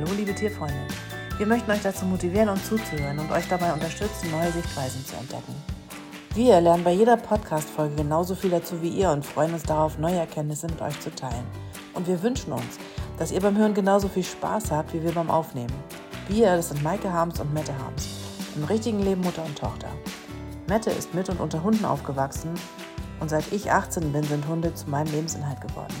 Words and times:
Hallo, 0.00 0.12
liebe 0.16 0.34
Tierfreunde. 0.34 0.86
Wir 1.36 1.46
möchten 1.46 1.70
euch 1.70 1.82
dazu 1.82 2.06
motivieren 2.06 2.48
und 2.48 2.64
zuzuhören 2.64 3.18
und 3.18 3.30
euch 3.30 3.46
dabei 3.48 3.70
unterstützen, 3.70 4.30
neue 4.30 4.50
Sichtweisen 4.50 5.04
zu 5.04 5.14
entdecken. 5.14 5.54
Wir 6.34 6.58
lernen 6.58 6.84
bei 6.84 6.92
jeder 6.92 7.18
Podcast-Folge 7.18 7.96
genauso 7.96 8.34
viel 8.34 8.48
dazu 8.48 8.80
wie 8.80 8.88
ihr 8.88 9.10
und 9.10 9.26
freuen 9.26 9.52
uns 9.52 9.64
darauf, 9.64 9.98
neue 9.98 10.16
Erkenntnisse 10.16 10.68
mit 10.68 10.80
euch 10.80 10.98
zu 11.00 11.14
teilen. 11.14 11.44
Und 11.92 12.08
wir 12.08 12.22
wünschen 12.22 12.50
uns, 12.50 12.78
dass 13.18 13.30
ihr 13.30 13.42
beim 13.42 13.58
Hören 13.58 13.74
genauso 13.74 14.08
viel 14.08 14.24
Spaß 14.24 14.70
habt 14.70 14.94
wie 14.94 15.02
wir 15.02 15.12
beim 15.12 15.30
Aufnehmen. 15.30 15.74
Wir, 16.28 16.56
das 16.56 16.70
sind 16.70 16.82
Maike 16.82 17.12
Harms 17.12 17.38
und 17.38 17.52
Mette 17.52 17.76
Harms, 17.76 18.08
im 18.56 18.64
richtigen 18.64 19.00
Leben 19.00 19.20
Mutter 19.20 19.44
und 19.44 19.58
Tochter. 19.58 19.88
Mette 20.66 20.92
ist 20.92 21.12
mit 21.12 21.28
und 21.28 21.40
unter 21.40 21.62
Hunden 21.62 21.84
aufgewachsen 21.84 22.54
und 23.20 23.28
seit 23.28 23.52
ich 23.52 23.70
18 23.70 24.12
bin, 24.12 24.22
sind 24.22 24.48
Hunde 24.48 24.72
zu 24.72 24.88
meinem 24.88 25.12
Lebensinhalt 25.12 25.60
geworden. 25.60 25.94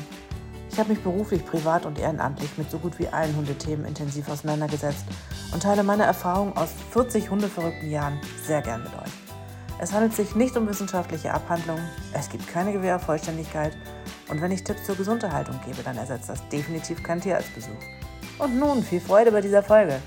Ich 0.72 0.78
habe 0.78 0.90
mich 0.90 1.02
beruflich, 1.02 1.44
privat 1.44 1.84
und 1.84 1.98
ehrenamtlich 1.98 2.56
mit 2.56 2.70
so 2.70 2.78
gut 2.78 2.98
wie 2.98 3.08
allen 3.08 3.34
Hundethemen 3.34 3.84
intensiv 3.84 4.28
auseinandergesetzt 4.28 5.04
und 5.52 5.62
teile 5.62 5.82
meine 5.82 6.04
Erfahrungen 6.04 6.56
aus 6.56 6.70
40 6.92 7.28
hundeverrückten 7.28 7.90
Jahren 7.90 8.20
sehr 8.44 8.62
gern 8.62 8.84
mit 8.84 8.92
euch. 8.94 9.10
Es 9.80 9.92
handelt 9.92 10.14
sich 10.14 10.36
nicht 10.36 10.56
um 10.56 10.68
wissenschaftliche 10.68 11.34
Abhandlungen, 11.34 11.82
es 12.12 12.28
gibt 12.28 12.46
keine 12.46 12.72
Gewähr 12.72 13.00
und 14.28 14.40
wenn 14.40 14.52
ich 14.52 14.62
Tipps 14.62 14.84
zur 14.84 14.94
Gesunderhaltung 14.94 15.58
gebe, 15.66 15.82
dann 15.82 15.96
ersetzt 15.96 16.28
das 16.28 16.48
definitiv 16.48 17.02
keinen 17.02 17.20
Tierarztbesuch. 17.20 17.70
Und 18.38 18.58
nun 18.58 18.82
viel 18.82 19.00
Freude 19.00 19.32
bei 19.32 19.40
dieser 19.40 19.62
Folge. 19.62 20.00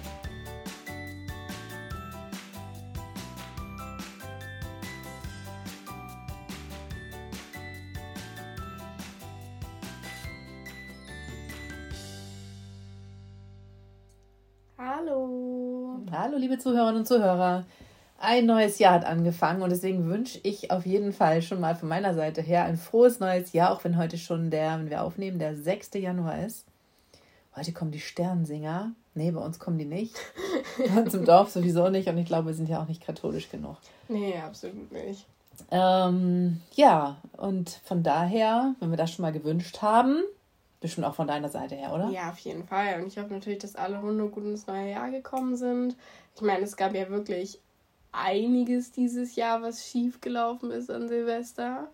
Hallo. 16.34 16.42
Liebe 16.42 16.58
Zuhörerinnen 16.58 17.02
und 17.02 17.08
Zuhörer. 17.08 17.64
Ein 18.18 18.48
neues 18.48 18.80
Jahr 18.80 18.94
hat 18.94 19.06
angefangen 19.06 19.62
und 19.62 19.70
deswegen 19.70 20.10
wünsche 20.10 20.40
ich 20.42 20.72
auf 20.72 20.86
jeden 20.86 21.14
Fall 21.14 21.44
schon 21.44 21.60
mal 21.60 21.76
von 21.76 21.88
meiner 21.88 22.16
Seite 22.16 22.42
her 22.42 22.64
ein 22.66 22.78
frohes 22.78 23.20
neues 23.20 23.54
Jahr, 23.54 23.72
auch 23.72 23.84
wenn 23.84 23.98
heute 23.98 24.18
schon 24.18 24.50
der, 24.50 24.80
wenn 24.80 24.90
wir 24.90 25.04
aufnehmen, 25.04 25.38
der 25.38 25.56
6. 25.56 25.92
Januar 25.96 26.44
ist. 26.44 26.66
Heute 27.56 27.72
kommen 27.72 27.92
die 27.92 28.00
Sternsinger. 28.00 28.94
Nee, 29.14 29.30
bei 29.30 29.42
uns 29.42 29.60
kommen 29.60 29.78
die 29.78 29.86
nicht. 29.86 30.16
Bei 30.96 31.02
uns 31.02 31.14
im 31.14 31.24
Dorf 31.24 31.52
sowieso 31.52 31.90
nicht 31.90 32.08
und 32.08 32.18
ich 32.18 32.26
glaube, 32.26 32.48
wir 32.48 32.56
sind 32.56 32.68
ja 32.68 32.82
auch 32.82 32.88
nicht 32.88 33.06
katholisch 33.06 33.52
genug. 33.52 33.78
Nee, 34.08 34.36
absolut 34.40 34.92
nicht. 34.92 35.28
Ähm, 35.70 36.62
ja, 36.74 37.18
und 37.38 37.70
von 37.84 38.02
daher, 38.02 38.74
wenn 38.80 38.90
wir 38.90 38.98
das 38.98 39.12
schon 39.12 39.22
mal 39.22 39.34
gewünscht 39.34 39.84
haben, 39.84 40.24
bestimmt 40.84 41.08
auch 41.08 41.16
von 41.16 41.28
deiner 41.28 41.48
Seite 41.50 41.76
her, 41.76 41.94
oder? 41.94 42.10
Ja, 42.10 42.30
auf 42.30 42.38
jeden 42.40 42.66
Fall. 42.66 43.02
Und 43.02 43.08
ich 43.08 43.18
hoffe 43.18 43.34
natürlich, 43.34 43.60
dass 43.60 43.76
alle 43.76 44.02
Hunde 44.02 44.28
gut 44.28 44.44
ins 44.44 44.68
neue 44.68 44.92
Jahr 44.92 45.10
gekommen 45.10 45.56
sind. 45.56 45.96
Ich 46.36 46.42
meine, 46.42 46.64
es 46.64 46.76
gab 46.76 46.96
ja 46.96 47.10
wirklich 47.10 47.60
einiges 48.12 48.92
dieses 48.92 49.36
Jahr, 49.36 49.62
was 49.62 49.86
schief 49.86 50.22
gelaufen 50.22 50.72
ist 50.72 50.90
an 50.90 51.08
Silvester. 51.08 51.90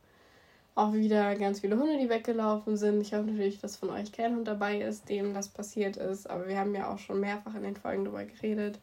Auch 0.75 0.93
wieder 0.93 1.35
ganz 1.35 1.59
viele 1.59 1.77
Hunde, 1.77 1.97
die 1.97 2.09
weggelaufen 2.09 2.77
sind. 2.77 3.01
Ich 3.01 3.13
hoffe 3.13 3.25
natürlich, 3.25 3.59
dass 3.59 3.75
von 3.75 3.89
euch 3.89 4.11
kein 4.11 4.35
Hund 4.35 4.47
dabei 4.47 4.79
ist, 4.79 5.09
dem 5.09 5.33
das 5.33 5.49
passiert 5.49 5.97
ist. 5.97 6.29
Aber 6.29 6.47
wir 6.47 6.57
haben 6.57 6.73
ja 6.73 6.93
auch 6.93 6.99
schon 6.99 7.19
mehrfach 7.19 7.55
in 7.55 7.63
den 7.63 7.75
Folgen 7.75 8.05
darüber 8.05 8.23
geredet. 8.23 8.79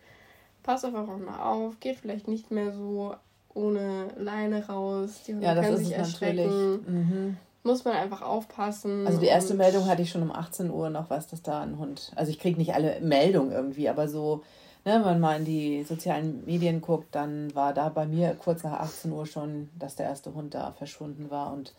Passt 0.62 0.84
auf 0.84 0.94
eure 0.94 1.12
Hunde 1.12 1.38
auf. 1.38 1.80
Geht 1.80 1.96
vielleicht 1.96 2.28
nicht 2.28 2.50
mehr 2.50 2.72
so 2.72 3.14
ohne 3.54 4.08
Leine 4.18 4.66
raus. 4.66 5.22
Die 5.26 5.32
Hunde 5.32 5.46
Ja, 5.46 5.54
das 5.54 5.64
können 5.64 5.76
ist 5.78 5.86
sich 5.86 5.96
erschrecken. 5.96 6.84
Mhm. 6.86 7.36
Muss 7.62 7.84
man 7.84 7.94
einfach 7.94 8.22
aufpassen. 8.22 9.06
Also 9.06 9.18
die 9.18 9.26
erste 9.26 9.54
Meldung 9.54 9.86
hatte 9.86 10.02
ich 10.02 10.10
schon 10.10 10.22
um 10.22 10.30
18 10.30 10.70
Uhr 10.70 10.90
noch 10.90 11.08
was, 11.10 11.26
dass 11.28 11.42
da 11.42 11.62
ein 11.62 11.78
Hund. 11.78 12.12
Also 12.14 12.30
ich 12.30 12.38
kriege 12.38 12.58
nicht 12.58 12.74
alle 12.74 13.00
Meldungen 13.00 13.52
irgendwie, 13.52 13.88
aber 13.88 14.08
so, 14.08 14.42
ne, 14.86 14.94
wenn 14.94 15.02
man 15.02 15.20
mal 15.20 15.38
in 15.38 15.44
die 15.44 15.82
sozialen 15.82 16.44
Medien 16.46 16.80
guckt, 16.80 17.14
dann 17.14 17.54
war 17.54 17.74
da 17.74 17.90
bei 17.90 18.06
mir 18.06 18.34
kurz 18.34 18.62
nach 18.62 18.80
18 18.80 19.12
Uhr 19.12 19.26
schon, 19.26 19.68
dass 19.78 19.96
der 19.96 20.06
erste 20.06 20.32
Hund 20.32 20.54
da 20.54 20.72
verschwunden 20.72 21.28
war 21.28 21.52
und 21.52 21.74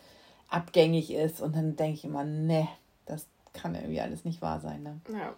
abgängig 0.49 1.11
ist. 1.11 1.41
Und 1.41 1.55
dann 1.55 1.75
denke 1.75 1.95
ich 1.95 2.05
immer, 2.05 2.23
ne, 2.23 2.67
das 3.05 3.25
kann 3.53 3.73
irgendwie 3.73 4.01
alles 4.01 4.25
nicht 4.25 4.41
wahr 4.41 4.59
sein. 4.59 4.83
Ne? 4.83 4.99
Ja. 5.11 5.33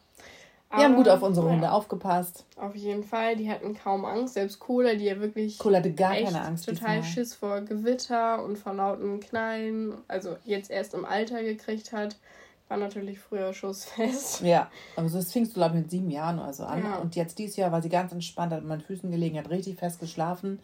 Wir 0.71 0.83
haben 0.83 0.95
gut 0.95 1.07
Aber, 1.07 1.17
auf 1.17 1.23
unsere 1.23 1.47
ja, 1.47 1.53
Hunde 1.53 1.71
aufgepasst. 1.71 2.45
Auf 2.55 2.75
jeden 2.75 3.03
Fall, 3.03 3.35
die 3.35 3.49
hatten 3.49 3.73
kaum 3.73 4.05
Angst. 4.05 4.35
Selbst 4.35 4.59
Cola, 4.59 4.93
die 4.93 5.05
ja 5.05 5.19
wirklich 5.19 5.57
Cola 5.57 5.79
hatte 5.79 5.93
gar 5.93 6.13
keine 6.13 6.41
Angst 6.41 6.65
total 6.65 6.97
diesmal. 6.97 7.03
Schiss 7.03 7.33
vor 7.33 7.61
Gewitter 7.61 8.43
und 8.43 8.55
vor 8.55 8.73
lauten 8.75 9.19
Knallen, 9.19 9.93
also 10.07 10.35
jetzt 10.43 10.69
erst 10.69 10.93
im 10.93 11.05
Alter 11.05 11.41
gekriegt 11.41 11.91
hat, 11.91 12.17
war 12.69 12.77
natürlich 12.77 13.19
früher 13.19 13.53
schussfest. 13.53 14.41
Ja, 14.41 14.69
aber 14.95 15.09
so 15.09 15.17
das 15.17 15.33
fingst 15.33 15.51
du, 15.51 15.55
glaube 15.55 15.75
ich, 15.75 15.81
mit 15.81 15.91
sieben 15.91 16.09
Jahren 16.09 16.39
oder 16.39 16.53
so 16.53 16.63
an. 16.63 16.83
Ja. 16.83 16.97
Und 16.99 17.15
jetzt 17.15 17.37
dieses 17.39 17.57
Jahr 17.57 17.71
war 17.71 17.81
sie 17.81 17.89
ganz 17.89 18.11
entspannt, 18.11 18.53
hat 18.53 18.61
an 18.61 18.67
meinen 18.67 18.81
Füßen 18.81 19.11
gelegen, 19.11 19.37
hat 19.37 19.49
richtig 19.49 19.77
fest 19.79 19.99
geschlafen. 19.99 20.59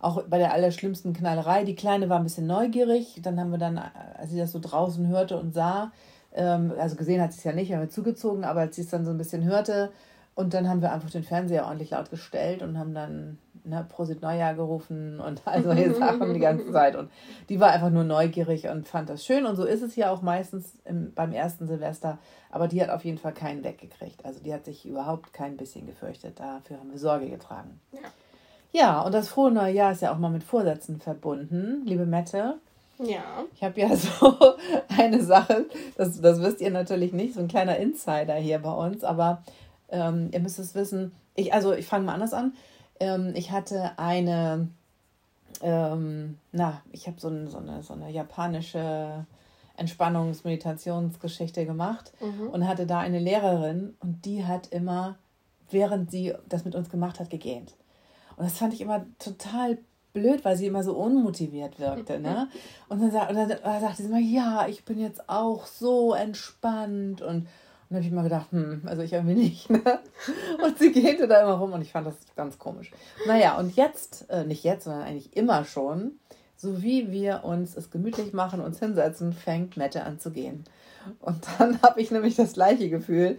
Auch 0.00 0.22
bei 0.24 0.38
der 0.38 0.52
allerschlimmsten 0.52 1.14
Knallerei. 1.14 1.64
Die 1.64 1.74
Kleine 1.74 2.08
war 2.10 2.18
ein 2.18 2.24
bisschen 2.24 2.46
neugierig. 2.46 3.20
Dann 3.22 3.40
haben 3.40 3.50
wir 3.50 3.58
dann, 3.58 3.78
als 3.78 4.30
sie 4.30 4.38
das 4.38 4.52
so 4.52 4.58
draußen 4.60 5.06
hörte 5.08 5.38
und 5.38 5.54
sah, 5.54 5.92
ähm, 6.34 6.74
also 6.78 6.96
gesehen 6.96 7.22
hat 7.22 7.32
sie 7.32 7.38
es 7.38 7.44
ja 7.44 7.52
nicht, 7.52 7.72
haben 7.72 7.80
wir 7.80 7.88
zugezogen, 7.88 8.44
aber 8.44 8.60
als 8.60 8.76
sie 8.76 8.82
es 8.82 8.90
dann 8.90 9.04
so 9.04 9.10
ein 9.10 9.18
bisschen 9.18 9.44
hörte, 9.44 9.90
und 10.36 10.52
dann 10.52 10.68
haben 10.68 10.82
wir 10.82 10.92
einfach 10.92 11.10
den 11.10 11.24
Fernseher 11.24 11.64
ordentlich 11.64 11.90
laut 11.90 12.10
gestellt 12.10 12.62
und 12.62 12.78
haben 12.78 12.92
dann 12.92 13.38
ne, 13.66 13.86
Prosit 13.88 14.22
Neujahr 14.22 14.54
gerufen 14.54 15.20
und 15.20 15.42
all 15.44 15.62
solche 15.64 15.94
Sachen 15.94 16.34
die 16.34 16.40
ganze 16.40 16.70
Zeit. 16.72 16.96
Und 16.96 17.10
die 17.48 17.60
war 17.60 17.70
einfach 17.70 17.90
nur 17.90 18.04
neugierig 18.04 18.68
und 18.68 18.88
fand 18.88 19.08
das 19.08 19.24
schön. 19.24 19.46
Und 19.46 19.56
so 19.56 19.64
ist 19.64 19.82
es 19.82 19.96
ja 19.96 20.10
auch 20.10 20.22
meistens 20.22 20.78
im, 20.84 21.12
beim 21.14 21.32
ersten 21.32 21.66
Silvester. 21.66 22.18
Aber 22.50 22.68
die 22.68 22.80
hat 22.82 22.90
auf 22.90 23.04
jeden 23.04 23.18
Fall 23.18 23.32
keinen 23.32 23.64
weggekriegt. 23.64 24.24
Also 24.24 24.40
die 24.42 24.54
hat 24.54 24.64
sich 24.64 24.86
überhaupt 24.86 25.32
kein 25.32 25.56
bisschen 25.56 25.86
gefürchtet. 25.86 26.40
Dafür 26.40 26.78
haben 26.78 26.90
wir 26.90 26.98
Sorge 26.98 27.28
getragen. 27.28 27.80
Ja. 27.92 28.00
Ja, 28.72 29.00
und 29.00 29.14
das 29.14 29.28
frohe 29.28 29.50
neue 29.50 29.72
Jahr 29.72 29.92
ist 29.92 30.02
ja 30.02 30.12
auch 30.12 30.18
mal 30.18 30.28
mit 30.28 30.42
Vorsätzen 30.42 31.00
verbunden, 31.00 31.82
liebe 31.86 32.04
Mette. 32.04 32.56
Ja. 32.98 33.44
Ich 33.54 33.62
habe 33.62 33.80
ja 33.80 33.96
so 33.96 34.36
eine 34.88 35.22
Sache, 35.22 35.66
das, 35.96 36.20
das 36.20 36.42
wisst 36.42 36.60
ihr 36.60 36.70
natürlich 36.70 37.12
nicht, 37.12 37.34
so 37.34 37.40
ein 37.40 37.48
kleiner 37.48 37.78
Insider 37.78 38.34
hier 38.34 38.58
bei 38.58 38.72
uns, 38.72 39.04
aber 39.04 39.42
ähm, 39.88 40.30
ihr 40.32 40.40
müsst 40.40 40.58
es 40.58 40.74
wissen. 40.74 41.12
Ich, 41.34 41.54
also 41.54 41.72
ich 41.72 41.86
fange 41.86 42.04
mal 42.04 42.14
anders 42.14 42.34
an. 42.34 42.52
Ähm, 43.00 43.32
ich 43.34 43.50
hatte 43.52 43.98
eine, 43.98 44.68
ähm, 45.62 46.38
na, 46.52 46.82
ich 46.92 47.06
habe 47.06 47.20
so, 47.20 47.28
ein, 47.28 47.48
so, 47.48 47.58
eine, 47.58 47.82
so 47.82 47.92
eine 47.94 48.10
japanische 48.10 49.24
Entspannungs-Meditationsgeschichte 49.76 51.66
gemacht 51.66 52.12
Mhm. 52.20 52.48
und 52.50 52.66
hatte 52.68 52.86
da 52.86 52.98
eine 53.00 53.18
Lehrerin 53.18 53.94
und 54.00 54.24
die 54.24 54.44
hat 54.44 54.68
immer, 54.68 55.16
während 55.70 56.10
sie 56.10 56.34
das 56.48 56.64
mit 56.64 56.74
uns 56.74 56.90
gemacht 56.90 57.20
hat, 57.20 57.30
gegähnt. 57.30 57.74
Und 58.36 58.44
das 58.46 58.58
fand 58.58 58.74
ich 58.74 58.80
immer 58.80 59.04
total 59.18 59.78
blöd, 60.12 60.44
weil 60.44 60.56
sie 60.56 60.66
immer 60.66 60.82
so 60.82 60.94
unmotiviert 60.96 61.78
wirkte. 61.78 62.18
Ne? 62.20 62.48
Und 62.88 63.00
dann, 63.02 63.10
sa- 63.10 63.28
und 63.28 63.36
dann 63.36 63.48
sagte 63.50 64.02
sie 64.02 64.08
immer, 64.08 64.18
ja, 64.18 64.66
ich 64.68 64.84
bin 64.84 64.98
jetzt 64.98 65.28
auch 65.28 65.66
so 65.66 66.14
entspannt. 66.14 67.20
Und 67.20 67.48
dann 67.88 67.98
habe 67.98 68.06
ich 68.06 68.12
mal 68.12 68.22
gedacht, 68.22 68.50
hm, 68.50 68.82
also 68.86 69.02
ich 69.02 69.12
irgendwie 69.12 69.34
nicht. 69.34 69.70
Ne? 69.70 70.00
Und 70.62 70.78
sie 70.78 70.90
gähnte 70.90 71.28
da 71.28 71.42
immer 71.42 71.54
rum 71.54 71.72
und 71.72 71.82
ich 71.82 71.92
fand 71.92 72.06
das 72.06 72.16
ganz 72.34 72.58
komisch. 72.58 72.90
Naja, 73.26 73.56
und 73.58 73.76
jetzt, 73.76 74.28
äh, 74.28 74.44
nicht 74.44 74.64
jetzt, 74.64 74.84
sondern 74.84 75.02
eigentlich 75.02 75.36
immer 75.36 75.64
schon, 75.64 76.18
so 76.56 76.82
wie 76.82 77.12
wir 77.12 77.44
uns 77.44 77.76
es 77.76 77.90
gemütlich 77.90 78.32
machen, 78.32 78.60
uns 78.60 78.78
hinsetzen, 78.78 79.32
fängt 79.32 79.76
Mette 79.76 80.02
an 80.04 80.18
zu 80.18 80.30
gehen. 80.30 80.64
Und 81.20 81.46
dann 81.58 81.80
habe 81.82 82.00
ich 82.00 82.10
nämlich 82.10 82.34
das 82.34 82.54
gleiche 82.54 82.88
Gefühl. 82.88 83.38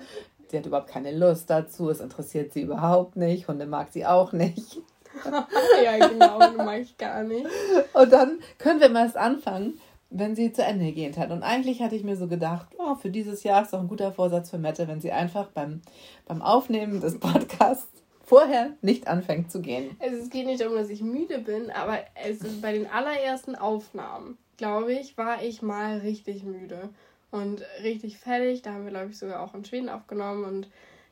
Sie 0.49 0.57
hat 0.57 0.65
überhaupt 0.65 0.89
keine 0.89 1.15
Lust 1.17 1.49
dazu, 1.49 1.89
es 1.89 1.99
interessiert 1.99 2.53
sie 2.53 2.61
überhaupt 2.61 3.17
nicht, 3.17 3.49
Hunde 3.49 3.65
mag 3.65 3.89
sie 3.91 4.05
auch 4.05 4.31
nicht. 4.31 4.77
ja, 5.83 6.07
genau, 6.07 6.39
mag 6.57 6.79
ich 6.79 6.97
gar 6.97 7.23
nicht. 7.23 7.45
Und 7.93 8.13
dann 8.13 8.39
können 8.57 8.79
wir 8.79 8.89
mal 8.89 9.05
erst 9.05 9.17
anfangen, 9.17 9.79
wenn 10.09 10.35
sie 10.35 10.53
zu 10.53 10.63
Ende 10.63 10.91
gehend 10.91 11.17
hat. 11.17 11.31
Und 11.31 11.43
eigentlich 11.43 11.81
hatte 11.81 11.95
ich 11.95 12.03
mir 12.03 12.15
so 12.15 12.27
gedacht, 12.27 12.67
oh, 12.77 12.95
für 12.95 13.09
dieses 13.09 13.43
Jahr 13.43 13.63
ist 13.63 13.73
doch 13.73 13.79
ein 13.79 13.87
guter 13.87 14.11
Vorsatz 14.11 14.49
für 14.49 14.57
Mette, 14.57 14.87
wenn 14.87 15.01
sie 15.01 15.11
einfach 15.11 15.47
beim, 15.49 15.81
beim 16.25 16.41
Aufnehmen 16.41 17.01
des 17.01 17.19
Podcasts 17.19 17.87
vorher 18.23 18.71
nicht 18.81 19.07
anfängt 19.07 19.51
zu 19.51 19.61
gehen. 19.61 19.95
Also 19.99 20.17
es 20.17 20.29
geht 20.29 20.45
nicht 20.45 20.61
darum, 20.61 20.75
dass 20.75 20.89
ich 20.89 21.01
müde 21.01 21.39
bin, 21.39 21.71
aber 21.71 21.99
es 22.25 22.41
ist 22.41 22.61
bei 22.61 22.73
den 22.73 22.87
allerersten 22.87 23.55
Aufnahmen, 23.55 24.37
glaube 24.57 24.93
ich, 24.93 25.17
war 25.17 25.41
ich 25.41 25.61
mal 25.61 25.99
richtig 25.99 26.43
müde 26.43 26.89
und 27.31 27.63
richtig 27.83 28.17
fertig. 28.17 28.61
Da 28.61 28.73
haben 28.73 28.83
wir, 28.83 28.91
glaube 28.91 29.11
ich, 29.11 29.17
sogar 29.17 29.41
auch 29.41 29.53
in 29.53 29.63
Schweden 29.63 29.89
aufgenommen 29.89 30.43
und 30.43 30.67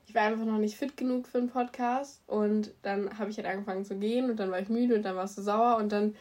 ich 0.07 0.13
war 0.13 0.23
einfach 0.23 0.45
noch 0.45 0.57
nicht 0.57 0.77
fit 0.77 0.97
genug 0.97 1.27
für 1.27 1.39
einen 1.39 1.49
Podcast. 1.49 2.21
Und 2.27 2.71
dann 2.83 3.17
habe 3.17 3.29
ich 3.31 3.37
halt 3.37 3.47
angefangen 3.47 3.85
zu 3.85 3.97
gehen 3.97 4.29
und 4.29 4.37
dann 4.37 4.51
war 4.51 4.59
ich 4.59 4.69
müde 4.69 4.95
und 4.95 5.03
dann 5.03 5.15
warst 5.15 5.37
du 5.37 5.41
sauer 5.41 5.77
und 5.77 5.91
dann 5.91 6.15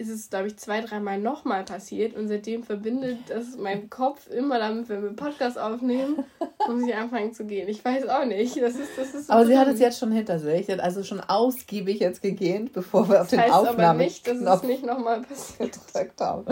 ist 0.00 0.08
es, 0.08 0.30
glaube 0.30 0.46
ich, 0.46 0.56
zwei, 0.56 0.80
dreimal 0.80 1.18
nochmal 1.18 1.62
passiert 1.64 2.16
und 2.16 2.26
seitdem 2.26 2.64
verbindet 2.64 3.18
das 3.28 3.58
mein 3.58 3.90
Kopf 3.90 4.30
immer 4.30 4.58
damit, 4.58 4.88
wenn 4.88 5.02
wir 5.02 5.10
Podcast 5.10 5.58
aufnehmen 5.58 6.24
muss 6.68 6.82
ich 6.86 6.94
anfangen 6.94 7.34
zu 7.34 7.44
gehen. 7.44 7.68
Ich 7.68 7.84
weiß 7.84 8.08
auch 8.08 8.24
nicht. 8.24 8.56
Das 8.56 8.74
ist, 8.76 8.96
das 8.96 9.14
ist 9.14 9.26
so 9.26 9.32
aber 9.32 9.46
sie 9.46 9.58
hat 9.58 9.68
es 9.68 9.78
jetzt 9.78 9.98
schon 9.98 10.10
hinter 10.10 10.38
sich. 10.38 10.66
Sie 10.66 10.72
hat 10.72 10.80
also 10.80 11.02
schon 11.04 11.20
ausgiebig 11.20 12.00
jetzt 12.00 12.22
gegähnt, 12.22 12.72
bevor 12.72 13.08
wir 13.10 13.16
auf 13.16 13.28
das 13.28 13.30
den 13.30 13.40
heißt 13.40 13.52
Aufnahmen 13.52 13.80
aber 13.80 13.98
nicht, 13.98 14.26
dass 14.26 14.38
es 14.38 14.62
nicht 14.62 14.84
nochmal 14.84 15.20
passiert 15.20 15.78
haben. 16.18 16.44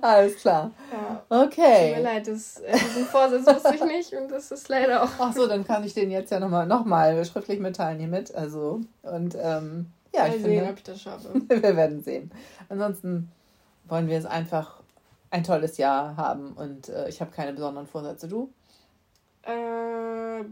Alles 0.00 0.36
klar. 0.36 0.70
Ja. 0.92 1.44
Okay. 1.44 1.88
Tut 1.88 1.96
mir 1.96 2.02
leid, 2.02 2.28
das, 2.28 2.60
äh, 2.60 2.72
diesen 2.72 3.04
Vorsatz 3.06 3.46
wusste 3.46 3.74
ich 3.74 3.84
nicht 3.84 4.12
und 4.12 4.30
das 4.30 4.52
ist 4.52 4.68
leider 4.68 5.02
auch. 5.02 5.08
Ach 5.18 5.32
so, 5.32 5.48
dann 5.48 5.66
kann 5.66 5.82
ich 5.82 5.94
den 5.94 6.12
jetzt 6.12 6.30
ja 6.30 6.38
nochmal 6.38 6.66
noch 6.66 6.84
mal 6.84 7.24
schriftlich 7.24 7.58
mitteilen 7.58 7.98
hiermit. 7.98 8.32
Also, 8.34 8.80
und 9.02 9.36
ähm, 9.40 9.86
ja, 10.16 10.22
Mal 10.22 10.36
ich 10.36 10.42
sehen, 10.42 10.58
finde, 10.58 10.70
ob 10.70 10.76
ich 10.78 10.82
das 10.82 11.02
schaffe. 11.02 11.28
wir 11.48 11.76
werden 11.76 12.02
sehen. 12.02 12.30
Ansonsten 12.68 13.30
wollen 13.84 14.08
wir 14.08 14.18
es 14.18 14.26
einfach 14.26 14.82
ein 15.30 15.44
tolles 15.44 15.76
Jahr 15.76 16.16
haben 16.16 16.52
und 16.52 16.88
äh, 16.88 17.08
ich 17.08 17.20
habe 17.20 17.30
keine 17.30 17.52
besonderen 17.52 17.86
Vorsätze. 17.86 18.28
Du? 18.28 18.50
Äh, 19.42 20.44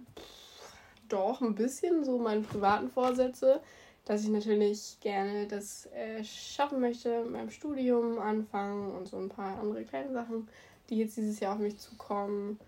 doch, 1.08 1.40
ein 1.40 1.54
bisschen 1.54 2.04
so 2.04 2.18
meine 2.18 2.42
privaten 2.42 2.90
Vorsätze, 2.90 3.60
dass 4.04 4.22
ich 4.22 4.28
natürlich 4.28 4.98
gerne 5.00 5.46
das 5.46 5.86
äh, 5.86 6.22
schaffen 6.24 6.80
möchte 6.80 7.22
mit 7.22 7.32
meinem 7.32 7.50
Studium 7.50 8.18
anfangen 8.18 8.92
und 8.92 9.08
so 9.08 9.16
ein 9.16 9.28
paar 9.28 9.58
andere 9.58 9.84
kleine 9.84 10.12
Sachen, 10.12 10.48
die 10.90 10.98
jetzt 10.98 11.16
dieses 11.16 11.40
Jahr 11.40 11.54
auf 11.54 11.60
mich 11.60 11.78
zukommen. 11.78 12.58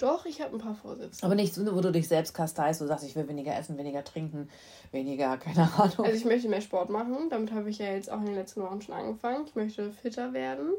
Doch, 0.00 0.24
ich 0.24 0.40
habe 0.40 0.56
ein 0.56 0.58
paar 0.58 0.74
Vorsätze. 0.74 1.24
Aber 1.26 1.34
nicht, 1.34 1.54
wo 1.58 1.80
du 1.82 1.92
dich 1.92 2.08
selbst 2.08 2.32
kasteist, 2.32 2.80
du 2.80 2.86
sagst, 2.86 3.04
ich 3.04 3.14
will 3.14 3.28
weniger 3.28 3.54
essen, 3.54 3.76
weniger 3.76 4.02
trinken, 4.02 4.48
weniger, 4.92 5.36
keine 5.36 5.70
Ahnung. 5.74 6.06
Also 6.06 6.16
ich 6.16 6.24
möchte 6.24 6.48
mehr 6.48 6.62
Sport 6.62 6.88
machen, 6.88 7.28
damit 7.28 7.52
habe 7.52 7.68
ich 7.68 7.78
ja 7.78 7.92
jetzt 7.92 8.10
auch 8.10 8.18
in 8.20 8.26
den 8.26 8.34
letzten 8.34 8.62
Wochen 8.62 8.80
schon 8.80 8.94
angefangen. 8.94 9.44
Ich 9.46 9.54
möchte 9.54 9.92
fitter 9.92 10.32
werden. 10.32 10.70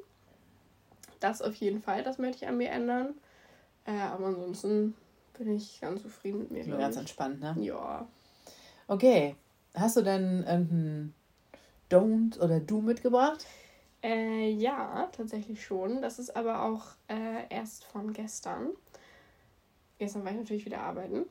Das 1.19 1.43
auf 1.43 1.53
jeden 1.53 1.83
Fall, 1.83 2.03
das 2.03 2.17
möchte 2.17 2.43
ich 2.43 2.47
an 2.49 2.57
mir 2.57 2.69
ändern. 2.71 3.13
Äh, 3.85 3.91
aber 3.91 4.25
ansonsten 4.25 4.95
bin 5.37 5.55
ich 5.55 5.79
ganz 5.79 6.01
zufrieden 6.01 6.39
mit 6.39 6.51
mir. 6.51 6.65
Ja, 6.65 6.77
ganz 6.77 6.95
entspannt, 6.95 7.39
ne? 7.41 7.55
Ja. 7.59 8.07
Okay. 8.87 9.35
Hast 9.75 9.97
du 9.97 10.01
denn 10.01 10.43
irgendein 10.43 11.13
Don't 11.91 12.39
oder 12.39 12.59
Do 12.59 12.81
mitgebracht? 12.81 13.45
Äh, 14.01 14.49
ja, 14.49 15.09
tatsächlich 15.15 15.63
schon. 15.63 16.01
Das 16.01 16.17
ist 16.17 16.35
aber 16.35 16.63
auch 16.63 16.85
äh, 17.07 17.47
erst 17.49 17.83
von 17.85 18.13
gestern. 18.13 18.69
Gestern 20.01 20.25
war 20.25 20.31
ich 20.31 20.37
natürlich 20.39 20.65
wieder 20.65 20.79
arbeiten. 20.79 21.25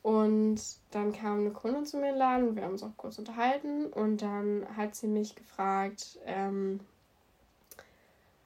Und 0.00 0.58
dann 0.90 1.12
kam 1.12 1.40
eine 1.40 1.50
Kundin 1.50 1.84
zu 1.84 1.98
mir 1.98 2.06
in 2.06 2.12
den 2.14 2.18
Laden 2.18 2.48
und 2.48 2.56
wir 2.56 2.62
haben 2.62 2.72
uns 2.72 2.82
auch 2.82 2.96
kurz 2.96 3.18
unterhalten. 3.18 3.88
Und 3.88 4.22
dann 4.22 4.66
hat 4.74 4.94
sie 4.94 5.06
mich 5.06 5.34
gefragt, 5.34 6.18
ähm, 6.24 6.80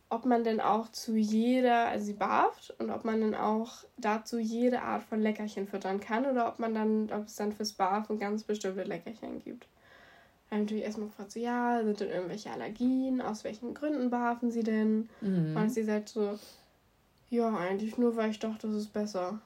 ob 0.08 0.24
man 0.24 0.42
denn 0.42 0.60
auch 0.60 0.90
zu 0.90 1.14
jeder, 1.14 1.86
also 1.86 2.04
sie 2.04 2.14
barft 2.14 2.74
und 2.80 2.90
ob 2.90 3.04
man 3.04 3.20
dann 3.20 3.36
auch 3.36 3.84
dazu 3.96 4.40
jede 4.40 4.82
Art 4.82 5.04
von 5.04 5.20
Leckerchen 5.20 5.68
füttern 5.68 6.00
kann 6.00 6.26
oder 6.26 6.48
ob 6.48 6.58
man 6.58 6.74
dann, 6.74 7.08
ob 7.12 7.26
es 7.26 7.36
dann 7.36 7.52
fürs 7.52 7.72
Barfen 7.72 8.18
ganz 8.18 8.42
bestimmte 8.42 8.82
Leckerchen 8.82 9.38
gibt. 9.38 9.68
Dann 10.48 10.58
habe 10.58 10.64
ich 10.64 10.70
natürlich 10.70 10.84
erstmal 10.84 11.08
gefragt, 11.10 11.30
so 11.30 11.38
ja, 11.38 11.80
sind 11.84 12.00
denn 12.00 12.10
irgendwelche 12.10 12.50
Allergien, 12.50 13.20
aus 13.20 13.44
welchen 13.44 13.72
Gründen 13.72 14.10
barfen 14.10 14.50
sie 14.50 14.64
denn? 14.64 15.08
Mhm. 15.20 15.56
Und 15.56 15.70
sie 15.70 15.84
sagt 15.84 16.08
so, 16.08 16.40
ja, 17.28 17.54
eigentlich 17.54 17.98
nur, 17.98 18.16
weil 18.16 18.30
ich 18.30 18.40
dachte, 18.40 18.66
das 18.66 18.74
ist 18.74 18.92
besser. 18.92 19.40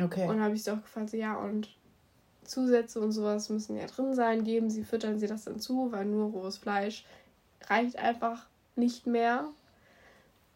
Okay. 0.00 0.28
Und 0.28 0.40
habe 0.40 0.54
ich 0.54 0.64
sie 0.64 0.70
auch 0.70 0.82
gefragt, 0.82 1.10
so 1.10 1.16
ja, 1.16 1.36
und 1.36 1.68
Zusätze 2.44 3.00
und 3.00 3.12
sowas 3.12 3.48
müssen 3.48 3.76
ja 3.76 3.86
drin 3.86 4.14
sein, 4.14 4.44
geben 4.44 4.70
sie, 4.70 4.84
füttern 4.84 5.18
sie 5.18 5.26
das 5.26 5.44
dann 5.44 5.60
zu, 5.60 5.92
weil 5.92 6.04
nur 6.04 6.30
rohes 6.30 6.58
Fleisch 6.58 7.04
reicht 7.68 7.98
einfach 7.98 8.46
nicht 8.76 9.06
mehr. 9.06 9.48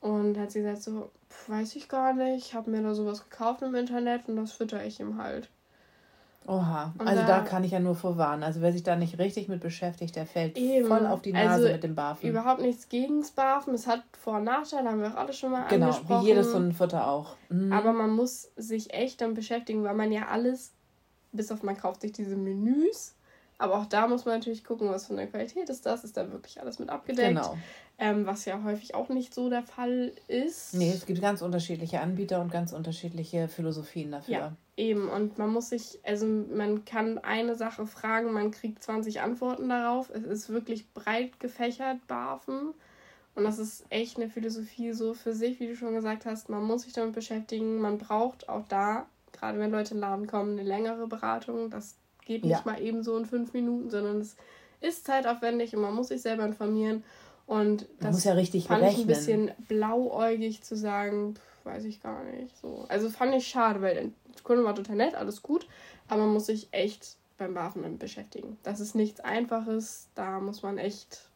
Und 0.01 0.39
hat 0.39 0.53
sie 0.53 0.61
gesagt 0.61 0.83
so, 0.83 1.11
weiß 1.49 1.75
ich 1.77 1.89
gar 1.89 2.13
nicht, 2.13 2.47
ich 2.47 2.55
habe 2.55 2.71
mir 2.71 2.83
da 2.83 2.95
sowas 2.95 3.29
gekauft 3.29 3.63
im 3.63 3.75
Internet 3.75 4.29
und 4.29 4.37
das 4.37 4.53
fütter 4.53 4.85
ich 4.85 5.01
ihm 5.01 5.21
halt. 5.21 5.49
Oha, 6.49 6.95
und 6.99 7.07
also 7.07 7.21
da, 7.21 7.27
da, 7.27 7.41
kann 7.41 7.63
ich 7.63 7.73
ja 7.73 7.79
nur 7.79 7.95
vorwarnen. 7.95 8.43
Also 8.43 8.63
wer 8.63 8.73
sich 8.73 8.83
da 8.83 8.97
nicht 8.97 9.19
richtig 9.19 9.49
mit 9.49 9.61
beschäftigt, 9.61 10.17
der 10.17 10.25
fällt 10.25 10.57
eben. 10.57 10.89
voll 10.89 11.07
auf 11.07 11.21
die 11.21 11.35
Nase 11.35 11.49
also 11.51 11.69
mit 11.69 11.85
dem 11.85 11.95
Barfen. 11.95 12.27
Überhaupt 12.27 12.63
nichts 12.63 12.89
gegen 12.89 13.21
das 13.21 13.33
Barfen. 13.33 13.75
Es 13.75 13.87
hat 13.87 14.03
Vor- 14.19 14.39
und 14.39 14.45
Nachteile, 14.45 14.89
haben 14.89 15.03
wir 15.03 15.13
auch 15.13 15.17
alle 15.17 15.35
schon 15.35 15.53
mal 15.53 15.69
genau, 15.69 15.89
angesprochen. 15.89 16.09
Genau, 16.09 16.23
wie 16.23 16.27
jedes 16.27 16.51
so 16.51 16.57
ein 16.57 16.73
Futter 16.73 17.07
auch. 17.07 17.37
Mhm. 17.51 17.71
Aber 17.71 17.93
man 17.93 18.09
muss 18.11 18.51
sich 18.57 18.95
echt 18.95 19.21
dann 19.21 19.35
beschäftigen, 19.35 19.85
weil 19.85 19.95
man 19.95 20.11
ja 20.11 20.29
alles, 20.29 20.73
bis 21.33 21.53
auf 21.53 21.63
man 21.63 21.77
kauft 21.77 22.01
sich 22.01 22.13
diese 22.13 22.37
Menüs, 22.37 23.15
aber 23.59 23.79
auch 23.79 23.87
da 23.87 24.07
muss 24.07 24.25
man 24.25 24.35
natürlich 24.39 24.63
gucken, 24.63 24.89
was 24.89 25.07
für 25.07 25.15
eine 25.15 25.27
Qualität 25.27 25.69
ist 25.69 25.85
das. 25.85 26.05
Ist 26.05 26.17
da 26.17 26.31
wirklich 26.31 26.61
alles 26.61 26.79
mit 26.79 26.91
abgedeckt? 26.91 27.29
Genau. 27.29 27.59
Ähm, 27.99 28.25
was 28.25 28.45
ja 28.45 28.63
häufig 28.63 28.95
auch 28.95 29.09
nicht 29.09 29.35
so 29.35 29.51
der 29.51 29.65
Fall 29.65 30.13
ist. 30.29 30.75
Nee, 30.75 30.93
es 30.93 31.05
gibt 31.05 31.21
ganz 31.21 31.43
unterschiedliche 31.43 32.01
Anbieter 32.01 32.41
und 32.41 32.53
ganz 32.53 32.73
unterschiedliche 32.73 33.49
Philosophien 33.49 34.13
dafür. 34.13 34.35
Ja, 34.35 34.53
eben. 34.77 35.09
Und 35.09 35.39
man 35.39 35.51
muss 35.51 35.71
sich, 35.71 35.99
also 36.05 36.25
man 36.25 36.85
kann 36.85 37.19
eine 37.19 37.57
Sache 37.57 37.85
fragen, 37.87 38.33
man 38.33 38.53
kriegt 38.53 38.81
20 38.81 39.21
Antworten 39.21 39.69
darauf. 39.69 40.09
Es 40.11 40.23
ist 40.23 40.49
wirklich 40.51 40.89
breit 40.95 41.41
gefächert, 41.41 42.07
BAFen. 42.07 42.75
Und 43.35 43.43
das 43.43 43.59
ist 43.59 43.85
echt 43.91 44.17
eine 44.17 44.31
Philosophie 44.31 44.93
so 44.93 45.15
für 45.15 45.33
sich, 45.33 45.59
wie 45.59 45.67
du 45.67 45.75
schon 45.75 45.95
gesagt 45.95 46.27
hast. 46.27 46.49
Man 46.49 46.63
muss 46.63 46.83
sich 46.83 46.93
damit 46.93 47.15
beschäftigen. 47.15 47.81
Man 47.81 47.99
braucht 47.99 48.49
auch 48.49 48.67
da, 48.69 49.07
gerade 49.33 49.59
wenn 49.59 49.73
Leute 49.73 49.95
in 49.95 49.97
den 49.97 50.03
Laden 50.03 50.27
kommen, 50.29 50.53
eine 50.53 50.69
längere 50.69 51.09
Beratung. 51.09 51.71
Das 51.71 51.97
geht 52.29 52.45
nicht 52.45 52.53
ja. 52.53 52.63
mal 52.65 52.81
eben 52.81 53.03
so 53.03 53.17
in 53.17 53.27
fünf 53.27 53.53
Minuten, 53.53 53.91
sondern 53.91 54.21
es 54.21 54.37
ist 54.81 55.05
zeitaufwendig 55.05 55.75
und 55.75 55.83
man 55.83 55.95
muss 55.95 56.09
sich 56.09 56.23
selber 56.23 56.45
informieren. 56.45 57.03
Und 57.47 57.87
das 57.99 58.13
muss 58.13 58.25
ja 58.25 58.35
richtig 58.35 58.69
fand 58.69 58.81
berechnen. 58.81 59.01
ich 59.01 59.05
ein 59.07 59.09
bisschen 59.09 59.51
blauäugig 59.67 60.63
zu 60.63 60.77
sagen, 60.77 61.35
pff, 61.35 61.65
weiß 61.65 61.85
ich 61.85 62.03
gar 62.03 62.23
nicht. 62.25 62.57
So. 62.59 62.85
Also 62.89 63.09
fand 63.09 63.35
ich 63.35 63.49
schade, 63.49 63.81
weil 63.81 63.95
der 63.95 64.11
Kunde 64.45 64.65
war 64.65 64.75
total 64.75 64.97
nett, 64.97 65.15
alles 65.15 65.43
gut, 65.43 65.67
aber 66.07 66.23
man 66.23 66.35
muss 66.35 66.47
sich 66.47 66.69
echt 66.71 67.17
beim 67.39 67.55
Barfen 67.55 67.99
beschäftigen. 67.99 68.59
Das 68.63 68.81
ist 68.81 68.95
nichts 68.95 69.21
Einfaches, 69.21 70.09
da 70.15 70.39
muss 70.41 70.63
man 70.63 70.77
echt. 70.77 71.31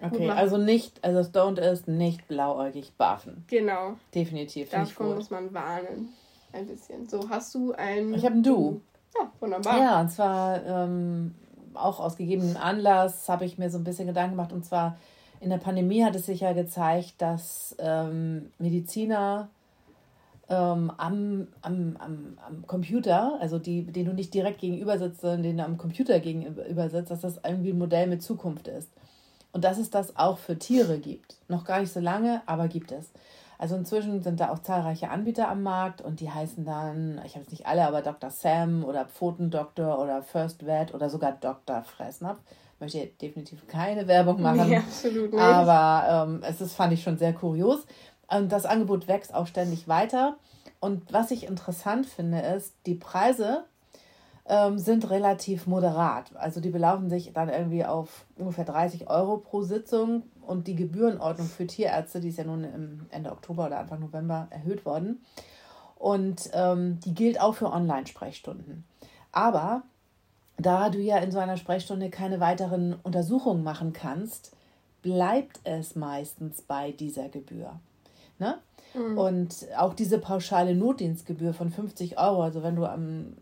Okay, 0.00 0.30
also 0.30 0.56
nicht, 0.56 1.04
also 1.04 1.18
das 1.18 1.32
Don't 1.32 1.60
ist 1.60 1.86
nicht 1.86 2.26
blauäugig 2.26 2.94
barfen. 2.96 3.44
Genau. 3.48 3.96
Definitiv. 4.14 4.70
Davon 4.70 5.14
muss 5.14 5.30
man 5.30 5.54
warnen. 5.54 6.08
Ein 6.52 6.66
bisschen. 6.66 7.08
So, 7.08 7.28
hast 7.28 7.54
du 7.54 7.72
ein. 7.72 8.12
Ich 8.14 8.24
habe 8.24 8.36
ein 8.36 8.42
Du. 8.42 8.80
Ja, 9.14 9.32
wunderbar. 9.40 9.78
Ja, 9.78 10.00
und 10.00 10.10
zwar 10.10 10.64
ähm, 10.64 11.34
auch 11.74 12.00
aus 12.00 12.16
gegebenem 12.16 12.56
Anlass 12.56 13.28
habe 13.28 13.44
ich 13.44 13.58
mir 13.58 13.70
so 13.70 13.78
ein 13.78 13.84
bisschen 13.84 14.06
Gedanken 14.06 14.36
gemacht. 14.36 14.52
Und 14.52 14.64
zwar 14.64 14.98
in 15.40 15.50
der 15.50 15.58
Pandemie 15.58 16.04
hat 16.04 16.14
es 16.14 16.26
sich 16.26 16.40
ja 16.40 16.52
gezeigt, 16.52 17.14
dass 17.18 17.74
ähm, 17.78 18.52
Mediziner 18.58 19.48
ähm, 20.48 20.92
am, 20.96 21.48
am, 21.62 21.96
am, 21.98 22.38
am 22.46 22.66
Computer, 22.66 23.38
also 23.40 23.58
die, 23.58 23.84
denen 23.84 24.06
du 24.06 24.12
nicht 24.12 24.34
direkt 24.34 24.60
gegenüber 24.60 24.98
sitzt, 24.98 25.20
sondern 25.20 25.42
denen 25.42 25.58
du 25.58 25.64
am 25.64 25.78
Computer 25.78 26.20
gegenüber 26.20 26.88
sitzt, 26.90 27.10
dass 27.10 27.20
das 27.20 27.40
irgendwie 27.44 27.70
ein 27.70 27.78
Modell 27.78 28.06
mit 28.06 28.22
Zukunft 28.22 28.68
ist. 28.68 28.90
Und 29.52 29.64
dass 29.64 29.78
es 29.78 29.90
das 29.90 30.16
auch 30.16 30.38
für 30.38 30.58
Tiere 30.58 30.98
gibt. 30.98 31.36
Noch 31.48 31.64
gar 31.64 31.80
nicht 31.80 31.92
so 31.92 32.00
lange, 32.00 32.42
aber 32.46 32.68
gibt 32.68 32.90
es. 32.90 33.10
Also 33.62 33.76
inzwischen 33.76 34.24
sind 34.24 34.40
da 34.40 34.50
auch 34.50 34.58
zahlreiche 34.58 35.08
Anbieter 35.08 35.48
am 35.48 35.62
Markt 35.62 36.00
und 36.00 36.18
die 36.18 36.28
heißen 36.28 36.64
dann, 36.64 37.20
ich 37.24 37.36
habe 37.36 37.44
es 37.44 37.52
nicht 37.52 37.64
alle, 37.64 37.86
aber 37.86 38.02
Dr. 38.02 38.28
Sam 38.28 38.84
oder 38.84 39.04
Pfotendoktor 39.04 40.00
oder 40.00 40.20
First 40.20 40.66
Vet 40.66 40.92
oder 40.92 41.08
sogar 41.08 41.30
Dr. 41.40 41.84
Fressnapf. 41.84 42.40
Möchte 42.80 42.98
hier 42.98 43.10
definitiv 43.22 43.68
keine 43.68 44.08
Werbung 44.08 44.42
machen. 44.42 44.68
Nee, 44.68 44.78
absolut 44.78 45.32
nicht. 45.32 45.40
Aber 45.40 46.26
ähm, 46.26 46.42
es 46.42 46.60
ist, 46.60 46.74
fand 46.74 46.92
ich 46.92 47.04
schon 47.04 47.18
sehr 47.18 47.34
kurios. 47.34 47.86
Und 48.26 48.50
das 48.50 48.66
Angebot 48.66 49.06
wächst 49.06 49.32
auch 49.32 49.46
ständig 49.46 49.86
weiter. 49.86 50.34
Und 50.80 51.12
was 51.12 51.30
ich 51.30 51.46
interessant 51.46 52.06
finde, 52.06 52.40
ist, 52.40 52.74
die 52.86 52.96
Preise 52.96 53.62
ähm, 54.46 54.76
sind 54.76 55.08
relativ 55.08 55.68
moderat. 55.68 56.34
Also 56.34 56.60
die 56.60 56.70
belaufen 56.70 57.08
sich 57.08 57.32
dann 57.32 57.48
irgendwie 57.48 57.84
auf 57.84 58.24
ungefähr 58.36 58.64
30 58.64 59.08
Euro 59.08 59.36
pro 59.36 59.62
Sitzung 59.62 60.24
und 60.46 60.66
die 60.66 60.76
Gebührenordnung 60.76 61.48
für 61.48 61.66
Tierärzte, 61.66 62.20
die 62.20 62.28
ist 62.28 62.38
ja 62.38 62.44
nun 62.44 62.64
im 62.64 63.06
Ende 63.10 63.32
Oktober 63.32 63.66
oder 63.66 63.78
Anfang 63.78 64.00
November 64.00 64.48
erhöht 64.50 64.84
worden. 64.84 65.24
Und 65.96 66.50
ähm, 66.52 66.98
die 67.00 67.14
gilt 67.14 67.40
auch 67.40 67.54
für 67.54 67.72
Online-Sprechstunden. 67.72 68.84
Aber 69.30 69.82
da 70.56 70.90
du 70.90 70.98
ja 70.98 71.18
in 71.18 71.30
so 71.30 71.38
einer 71.38 71.56
Sprechstunde 71.56 72.10
keine 72.10 72.40
weiteren 72.40 72.94
Untersuchungen 73.02 73.62
machen 73.62 73.92
kannst, 73.92 74.52
bleibt 75.02 75.60
es 75.64 75.96
meistens 75.96 76.62
bei 76.62 76.92
dieser 76.92 77.28
Gebühr. 77.28 77.78
Ne? 78.38 78.58
Mhm. 78.94 79.18
Und 79.18 79.66
auch 79.76 79.94
diese 79.94 80.18
pauschale 80.18 80.74
Notdienstgebühr 80.74 81.54
von 81.54 81.70
50 81.70 82.18
Euro, 82.18 82.42
also 82.42 82.62
wenn 82.62 82.76
du 82.76 82.86
am 82.86 83.34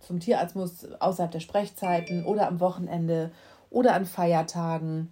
zum 0.00 0.20
Tierarzt 0.20 0.54
muss, 0.54 0.86
außerhalb 1.00 1.32
der 1.32 1.40
Sprechzeiten 1.40 2.24
oder 2.26 2.46
am 2.46 2.60
Wochenende 2.60 3.30
oder 3.70 3.94
an 3.94 4.04
Feiertagen, 4.04 5.10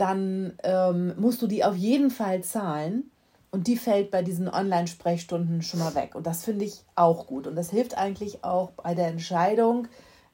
dann 0.00 0.54
ähm, 0.62 1.12
musst 1.18 1.42
du 1.42 1.46
die 1.46 1.62
auf 1.62 1.76
jeden 1.76 2.10
Fall 2.10 2.42
zahlen. 2.42 3.10
Und 3.52 3.66
die 3.66 3.76
fällt 3.76 4.12
bei 4.12 4.22
diesen 4.22 4.48
Online-Sprechstunden 4.48 5.62
schon 5.62 5.80
mal 5.80 5.94
weg. 5.96 6.14
Und 6.14 6.26
das 6.26 6.44
finde 6.44 6.64
ich 6.64 6.84
auch 6.94 7.26
gut. 7.26 7.48
Und 7.48 7.56
das 7.56 7.70
hilft 7.70 7.98
eigentlich 7.98 8.44
auch 8.44 8.70
bei 8.70 8.94
der 8.94 9.08
Entscheidung, 9.08 9.88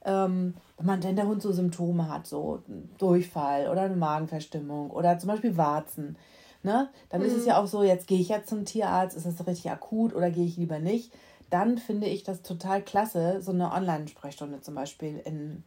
ähm, 0.05 0.55
wenn, 0.77 0.87
man, 0.87 1.03
wenn 1.03 1.17
der 1.17 1.27
Hund 1.27 1.41
so 1.41 1.51
Symptome 1.51 2.09
hat, 2.11 2.27
so 2.27 2.63
Durchfall 2.99 3.69
oder 3.69 3.83
eine 3.83 3.97
Magenverstimmung 3.97 4.91
oder 4.91 5.19
zum 5.19 5.29
Beispiel 5.29 5.57
Warzen, 5.57 6.17
ne, 6.63 6.91
dann 7.09 7.23
mhm. 7.23 7.27
ist 7.27 7.35
es 7.35 7.43
mhm. 7.43 7.49
ja 7.49 7.59
auch 7.59 7.67
so, 7.67 7.83
jetzt 7.83 8.07
gehe 8.07 8.21
ich 8.21 8.29
jetzt 8.29 8.51
zum 8.51 8.67
Tierarzt, 8.67 9.17
ist 9.17 9.27
das 9.27 9.47
richtig 9.47 9.71
akut 9.71 10.15
oder 10.15 10.31
gehe 10.31 10.45
ich 10.45 10.59
lieber 10.59 10.79
nicht? 10.79 11.13
Dann 11.49 11.79
finde 11.79 12.07
ich 12.09 12.23
das 12.23 12.43
total 12.43 12.83
klasse, 12.83 13.41
so 13.41 13.53
eine 13.53 13.73
Online-Sprechstunde 13.73 14.61
zum 14.61 14.75
Beispiel 14.75 15.23
in, 15.25 15.65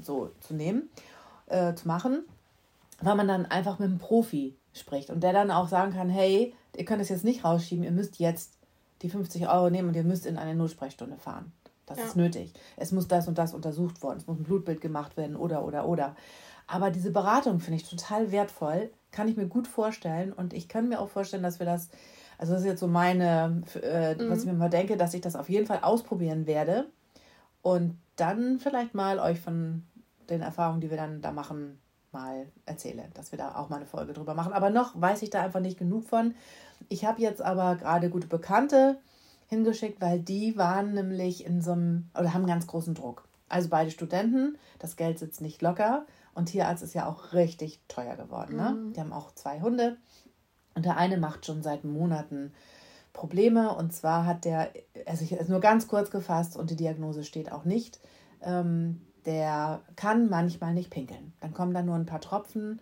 so 0.00 0.30
zu 0.40 0.54
nehmen, 0.54 0.88
äh, 1.46 1.74
zu 1.74 1.88
machen, 1.88 2.24
weil 3.02 3.16
man 3.16 3.28
dann 3.28 3.46
einfach 3.46 3.78
mit 3.78 3.88
einem 3.88 3.98
Profi 3.98 4.56
spricht 4.72 5.10
und 5.10 5.22
der 5.22 5.32
dann 5.32 5.50
auch 5.50 5.68
sagen 5.68 5.92
kann, 5.92 6.08
hey, 6.08 6.54
ihr 6.76 6.84
könnt 6.84 7.02
es 7.02 7.08
jetzt 7.08 7.24
nicht 7.24 7.44
rausschieben, 7.44 7.84
ihr 7.84 7.90
müsst 7.90 8.18
jetzt 8.18 8.58
die 9.02 9.10
50 9.10 9.48
Euro 9.48 9.70
nehmen 9.70 9.88
und 9.88 9.96
ihr 9.96 10.04
müsst 10.04 10.26
in 10.26 10.38
eine 10.38 10.54
Notsprechstunde 10.54 11.16
fahren. 11.16 11.52
Das 11.86 11.98
ja. 11.98 12.04
ist 12.04 12.16
nötig. 12.16 12.54
Es 12.76 12.92
muss 12.92 13.08
das 13.08 13.28
und 13.28 13.36
das 13.36 13.54
untersucht 13.54 14.02
worden, 14.02 14.18
es 14.18 14.26
muss 14.26 14.38
ein 14.38 14.44
Blutbild 14.44 14.80
gemacht 14.80 15.16
werden 15.16 15.36
oder 15.36 15.64
oder 15.64 15.86
oder. 15.86 16.16
Aber 16.66 16.90
diese 16.90 17.10
Beratung 17.10 17.60
finde 17.60 17.80
ich 17.80 17.88
total 17.88 18.30
wertvoll, 18.30 18.90
kann 19.10 19.28
ich 19.28 19.36
mir 19.36 19.46
gut 19.46 19.66
vorstellen 19.66 20.32
und 20.32 20.54
ich 20.54 20.68
kann 20.68 20.88
mir 20.88 21.00
auch 21.00 21.08
vorstellen, 21.08 21.42
dass 21.42 21.58
wir 21.58 21.66
das, 21.66 21.90
also 22.38 22.52
das 22.52 22.62
ist 22.62 22.68
jetzt 22.68 22.80
so 22.80 22.86
meine, 22.86 23.62
äh, 23.82 24.14
mhm. 24.14 24.30
was 24.30 24.40
ich 24.40 24.46
mir 24.46 24.54
mal 24.54 24.70
denke, 24.70 24.96
dass 24.96 25.12
ich 25.12 25.20
das 25.20 25.36
auf 25.36 25.50
jeden 25.50 25.66
Fall 25.66 25.80
ausprobieren 25.82 26.46
werde 26.46 26.86
und 27.60 27.98
dann 28.16 28.58
vielleicht 28.58 28.94
mal 28.94 29.18
euch 29.18 29.40
von 29.40 29.84
den 30.30 30.40
Erfahrungen, 30.40 30.80
die 30.80 30.90
wir 30.90 30.96
dann 30.96 31.20
da 31.20 31.32
machen, 31.32 31.78
mal 32.12 32.46
erzähle, 32.66 33.04
dass 33.14 33.32
wir 33.32 33.38
da 33.38 33.56
auch 33.56 33.68
mal 33.68 33.76
eine 33.76 33.86
Folge 33.86 34.12
drüber 34.12 34.34
machen. 34.34 34.52
Aber 34.52 34.70
noch 34.70 35.00
weiß 35.00 35.22
ich 35.22 35.30
da 35.30 35.42
einfach 35.42 35.60
nicht 35.60 35.78
genug 35.78 36.08
von. 36.08 36.34
Ich 36.88 37.04
habe 37.04 37.20
jetzt 37.20 37.42
aber 37.42 37.76
gerade 37.76 38.10
gute 38.10 38.26
Bekannte 38.26 38.98
hingeschickt, 39.46 40.00
weil 40.00 40.18
die 40.18 40.56
waren 40.56 40.94
nämlich 40.94 41.44
in 41.44 41.60
so 41.60 41.72
einem, 41.72 42.10
oder 42.18 42.32
haben 42.34 42.46
ganz 42.46 42.66
großen 42.66 42.94
Druck. 42.94 43.28
Also 43.48 43.68
beide 43.68 43.90
Studenten, 43.90 44.56
das 44.78 44.96
Geld 44.96 45.18
sitzt 45.18 45.42
nicht 45.42 45.60
locker 45.60 46.06
und 46.34 46.46
Tierarzt 46.46 46.82
ist 46.82 46.94
ja 46.94 47.06
auch 47.06 47.34
richtig 47.34 47.80
teuer 47.86 48.16
geworden. 48.16 48.56
Ne? 48.56 48.70
Mhm. 48.70 48.92
Die 48.94 49.00
haben 49.00 49.12
auch 49.12 49.32
zwei 49.34 49.60
Hunde 49.60 49.98
und 50.74 50.86
der 50.86 50.96
eine 50.96 51.18
macht 51.18 51.44
schon 51.44 51.62
seit 51.62 51.84
Monaten 51.84 52.52
Probleme 53.12 53.74
und 53.74 53.92
zwar 53.92 54.24
hat 54.24 54.46
der, 54.46 54.70
also 55.04 55.22
ich 55.24 55.32
ist 55.32 55.50
nur 55.50 55.60
ganz 55.60 55.86
kurz 55.86 56.10
gefasst 56.10 56.56
und 56.56 56.70
die 56.70 56.76
Diagnose 56.76 57.24
steht 57.24 57.52
auch 57.52 57.64
nicht. 57.64 58.00
Ähm, 58.40 59.02
der 59.26 59.80
kann 59.96 60.28
manchmal 60.28 60.74
nicht 60.74 60.90
pinkeln. 60.90 61.32
Dann 61.40 61.54
kommen 61.54 61.74
da 61.74 61.82
nur 61.82 61.96
ein 61.96 62.06
paar 62.06 62.20
Tropfen 62.20 62.80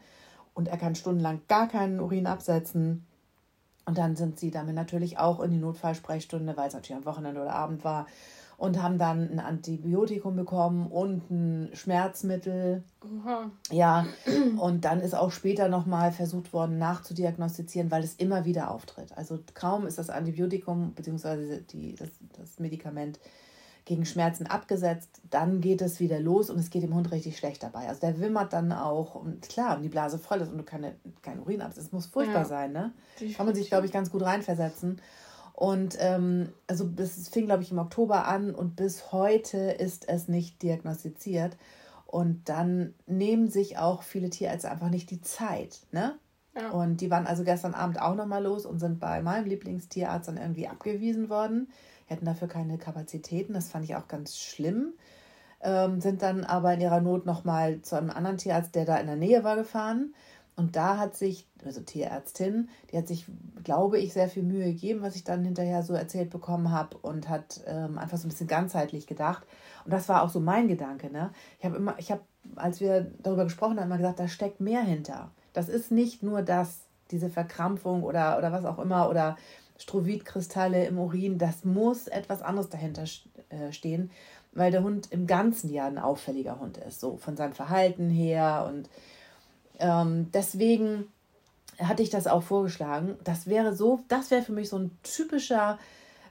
und 0.54 0.68
er 0.68 0.76
kann 0.76 0.94
stundenlang 0.94 1.40
gar 1.48 1.68
keinen 1.68 2.00
Urin 2.00 2.26
absetzen. 2.26 3.06
Und 3.86 3.98
dann 3.98 4.14
sind 4.16 4.38
sie 4.38 4.50
damit 4.50 4.74
natürlich 4.74 5.18
auch 5.18 5.40
in 5.40 5.50
die 5.50 5.58
Notfallsprechstunde, 5.58 6.56
weil 6.56 6.68
es 6.68 6.74
natürlich 6.74 6.98
am 6.98 7.06
Wochenende 7.06 7.40
oder 7.40 7.54
Abend 7.54 7.84
war, 7.84 8.06
und 8.60 8.82
haben 8.82 8.98
dann 8.98 9.30
ein 9.30 9.40
Antibiotikum 9.40 10.36
bekommen 10.36 10.88
und 10.88 11.30
ein 11.30 11.70
Schmerzmittel. 11.72 12.84
Aha. 13.00 13.50
Ja, 13.70 14.06
und 14.58 14.84
dann 14.84 15.00
ist 15.00 15.14
auch 15.14 15.32
später 15.32 15.68
nochmal 15.70 16.12
versucht 16.12 16.52
worden 16.52 16.76
nachzudiagnostizieren, 16.76 17.90
weil 17.90 18.04
es 18.04 18.16
immer 18.16 18.44
wieder 18.44 18.70
auftritt. 18.70 19.16
Also 19.16 19.38
kaum 19.54 19.86
ist 19.86 19.96
das 19.96 20.10
Antibiotikum 20.10 20.92
bzw. 20.92 21.62
das, 21.98 22.10
das 22.38 22.58
Medikament 22.58 23.18
gegen 23.84 24.04
Schmerzen 24.04 24.46
abgesetzt, 24.46 25.20
dann 25.30 25.60
geht 25.60 25.82
es 25.82 26.00
wieder 26.00 26.20
los 26.20 26.50
und 26.50 26.58
es 26.58 26.70
geht 26.70 26.82
dem 26.82 26.94
Hund 26.94 27.10
richtig 27.10 27.38
schlecht 27.38 27.62
dabei. 27.62 27.88
Also 27.88 28.00
der 28.00 28.20
wimmert 28.20 28.52
dann 28.52 28.72
auch 28.72 29.14
und 29.14 29.48
klar, 29.48 29.76
und 29.76 29.82
die 29.82 29.88
Blase 29.88 30.18
voll 30.18 30.40
ist 30.40 30.50
und 30.50 30.58
du 30.58 30.64
keine, 30.64 30.94
kein 31.22 31.40
Urin 31.40 31.62
absetzt. 31.62 31.88
Es 31.88 31.92
muss 31.92 32.06
furchtbar 32.06 32.42
ja. 32.42 32.44
sein, 32.44 32.72
ne? 32.72 32.92
Kann 33.36 33.46
man 33.46 33.54
sich, 33.54 33.68
glaube 33.68 33.86
ich, 33.86 33.92
ganz 33.92 34.10
gut 34.10 34.22
reinversetzen. 34.22 35.00
Und 35.52 35.96
ähm, 36.00 36.50
also 36.66 36.84
das 36.84 37.28
fing, 37.28 37.46
glaube 37.46 37.62
ich, 37.62 37.70
im 37.70 37.78
Oktober 37.78 38.26
an 38.26 38.54
und 38.54 38.76
bis 38.76 39.12
heute 39.12 39.58
ist 39.58 40.08
es 40.08 40.28
nicht 40.28 40.62
diagnostiziert. 40.62 41.56
Und 42.06 42.48
dann 42.48 42.94
nehmen 43.06 43.48
sich 43.48 43.78
auch 43.78 44.02
viele 44.02 44.30
Tierärzte 44.30 44.70
einfach 44.70 44.88
nicht 44.88 45.10
die 45.10 45.20
Zeit, 45.20 45.80
ne? 45.92 46.18
Ja. 46.56 46.70
Und 46.70 47.00
die 47.00 47.10
waren 47.10 47.26
also 47.26 47.44
gestern 47.44 47.74
Abend 47.74 48.00
auch 48.00 48.16
nochmal 48.16 48.42
los 48.42 48.66
und 48.66 48.80
sind 48.80 48.98
bei 48.98 49.22
meinem 49.22 49.46
Lieblingstierarzt 49.46 50.28
dann 50.28 50.36
irgendwie 50.36 50.66
abgewiesen 50.66 51.28
worden 51.28 51.68
hätten 52.10 52.26
dafür 52.26 52.48
keine 52.48 52.76
Kapazitäten. 52.76 53.54
Das 53.54 53.68
fand 53.68 53.84
ich 53.84 53.96
auch 53.96 54.08
ganz 54.08 54.36
schlimm. 54.36 54.94
Ähm, 55.62 56.00
sind 56.00 56.22
dann 56.22 56.44
aber 56.44 56.74
in 56.74 56.80
ihrer 56.80 57.00
Not 57.00 57.26
nochmal 57.26 57.82
zu 57.82 57.96
einem 57.96 58.10
anderen 58.10 58.38
Tierarzt, 58.38 58.74
der 58.74 58.84
da 58.84 58.96
in 58.96 59.06
der 59.06 59.16
Nähe 59.16 59.44
war, 59.44 59.56
gefahren. 59.56 60.14
Und 60.56 60.76
da 60.76 60.98
hat 60.98 61.16
sich, 61.16 61.46
also 61.64 61.80
Tierärztin, 61.80 62.68
die 62.90 62.98
hat 62.98 63.08
sich, 63.08 63.26
glaube 63.62 63.98
ich, 63.98 64.12
sehr 64.12 64.28
viel 64.28 64.42
Mühe 64.42 64.66
gegeben, 64.66 65.00
was 65.00 65.16
ich 65.16 65.24
dann 65.24 65.44
hinterher 65.44 65.82
so 65.82 65.94
erzählt 65.94 66.30
bekommen 66.30 66.70
habe 66.70 66.98
und 66.98 67.28
hat 67.28 67.60
ähm, 67.66 67.96
einfach 67.96 68.18
so 68.18 68.26
ein 68.26 68.30
bisschen 68.30 68.46
ganzheitlich 68.46 69.06
gedacht. 69.06 69.46
Und 69.84 69.92
das 69.92 70.08
war 70.08 70.22
auch 70.22 70.28
so 70.28 70.40
mein 70.40 70.68
Gedanke. 70.68 71.10
Ne? 71.10 71.30
Ich 71.58 71.64
habe 71.64 71.76
immer, 71.76 71.94
ich 71.98 72.10
habe, 72.10 72.22
als 72.56 72.80
wir 72.80 73.10
darüber 73.22 73.44
gesprochen 73.44 73.78
haben, 73.78 73.86
immer 73.86 73.96
gesagt, 73.96 74.18
da 74.18 74.28
steckt 74.28 74.60
mehr 74.60 74.82
hinter. 74.82 75.30
Das 75.52 75.68
ist 75.68 75.90
nicht 75.90 76.22
nur 76.22 76.42
das, 76.42 76.80
diese 77.10 77.30
Verkrampfung 77.30 78.02
oder, 78.02 78.36
oder 78.36 78.52
was 78.52 78.64
auch 78.64 78.78
immer 78.78 79.08
oder 79.08 79.36
Strovit-Kristalle 79.80 80.86
im 80.86 80.98
Urin, 80.98 81.38
das 81.38 81.64
muss 81.64 82.06
etwas 82.06 82.42
anderes 82.42 82.68
dahinter 82.68 83.04
äh, 83.48 83.72
stehen, 83.72 84.10
weil 84.52 84.70
der 84.70 84.82
Hund 84.82 85.08
im 85.10 85.26
ganzen 85.26 85.72
Jahr 85.72 85.88
ein 85.88 85.98
auffälliger 85.98 86.60
Hund 86.60 86.76
ist, 86.76 87.00
so 87.00 87.16
von 87.16 87.36
seinem 87.36 87.54
Verhalten 87.54 88.10
her. 88.10 88.66
Und 88.68 88.90
ähm, 89.78 90.30
deswegen 90.34 91.06
hatte 91.78 92.02
ich 92.02 92.10
das 92.10 92.26
auch 92.26 92.42
vorgeschlagen. 92.42 93.16
Das 93.24 93.46
wäre 93.46 93.74
so, 93.74 94.00
das 94.08 94.30
wäre 94.30 94.42
für 94.42 94.52
mich 94.52 94.68
so 94.68 94.78
ein 94.78 94.90
typischer 95.02 95.78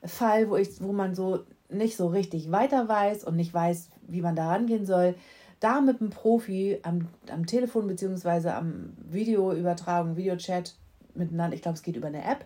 Fall, 0.04 0.50
wo 0.50 0.56
ich, 0.56 0.82
wo 0.82 0.92
man 0.92 1.16
so 1.16 1.40
nicht 1.70 1.98
so 1.98 2.08
richtig 2.08 2.52
weiter 2.52 2.88
weiß 2.88 3.24
und 3.24 3.36
nicht 3.36 3.54
weiß, 3.54 3.90
wie 4.08 4.22
man 4.22 4.36
da 4.36 4.50
rangehen 4.50 4.86
soll. 4.86 5.16
Da 5.60 5.82
mit 5.82 6.02
einem 6.02 6.12
Profi 6.12 6.80
am, 6.84 7.08
am 7.32 7.46
Telefon 7.46 7.88
beziehungsweise 7.88 8.54
am 8.54 8.94
Videoübertragung, 9.10 10.18
Videochat 10.18 10.76
miteinander, 11.16 11.56
ich 11.56 11.62
glaube, 11.62 11.78
es 11.78 11.84
geht 11.84 11.96
über 11.96 12.08
eine 12.08 12.24
App, 12.24 12.46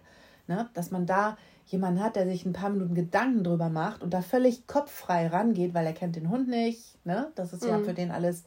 Ne? 0.53 0.69
Dass 0.75 0.91
man 0.91 1.07
da 1.07 1.36
jemanden 1.65 2.03
hat, 2.03 2.15
der 2.15 2.27
sich 2.27 2.45
ein 2.45 2.53
paar 2.53 2.69
Minuten 2.69 2.93
Gedanken 2.93 3.43
drüber 3.43 3.69
macht 3.69 4.03
und 4.03 4.13
da 4.13 4.22
völlig 4.22 4.67
kopffrei 4.67 5.27
rangeht, 5.27 5.74
weil 5.74 5.86
er 5.86 5.93
kennt 5.93 6.15
den 6.15 6.29
Hund 6.29 6.48
nicht. 6.48 7.03
Ne? 7.05 7.31
Das 7.33 7.53
ist 7.53 7.63
mhm. 7.63 7.69
ja 7.69 7.79
für 7.79 7.93
den 7.93 8.12
alles 8.12 8.43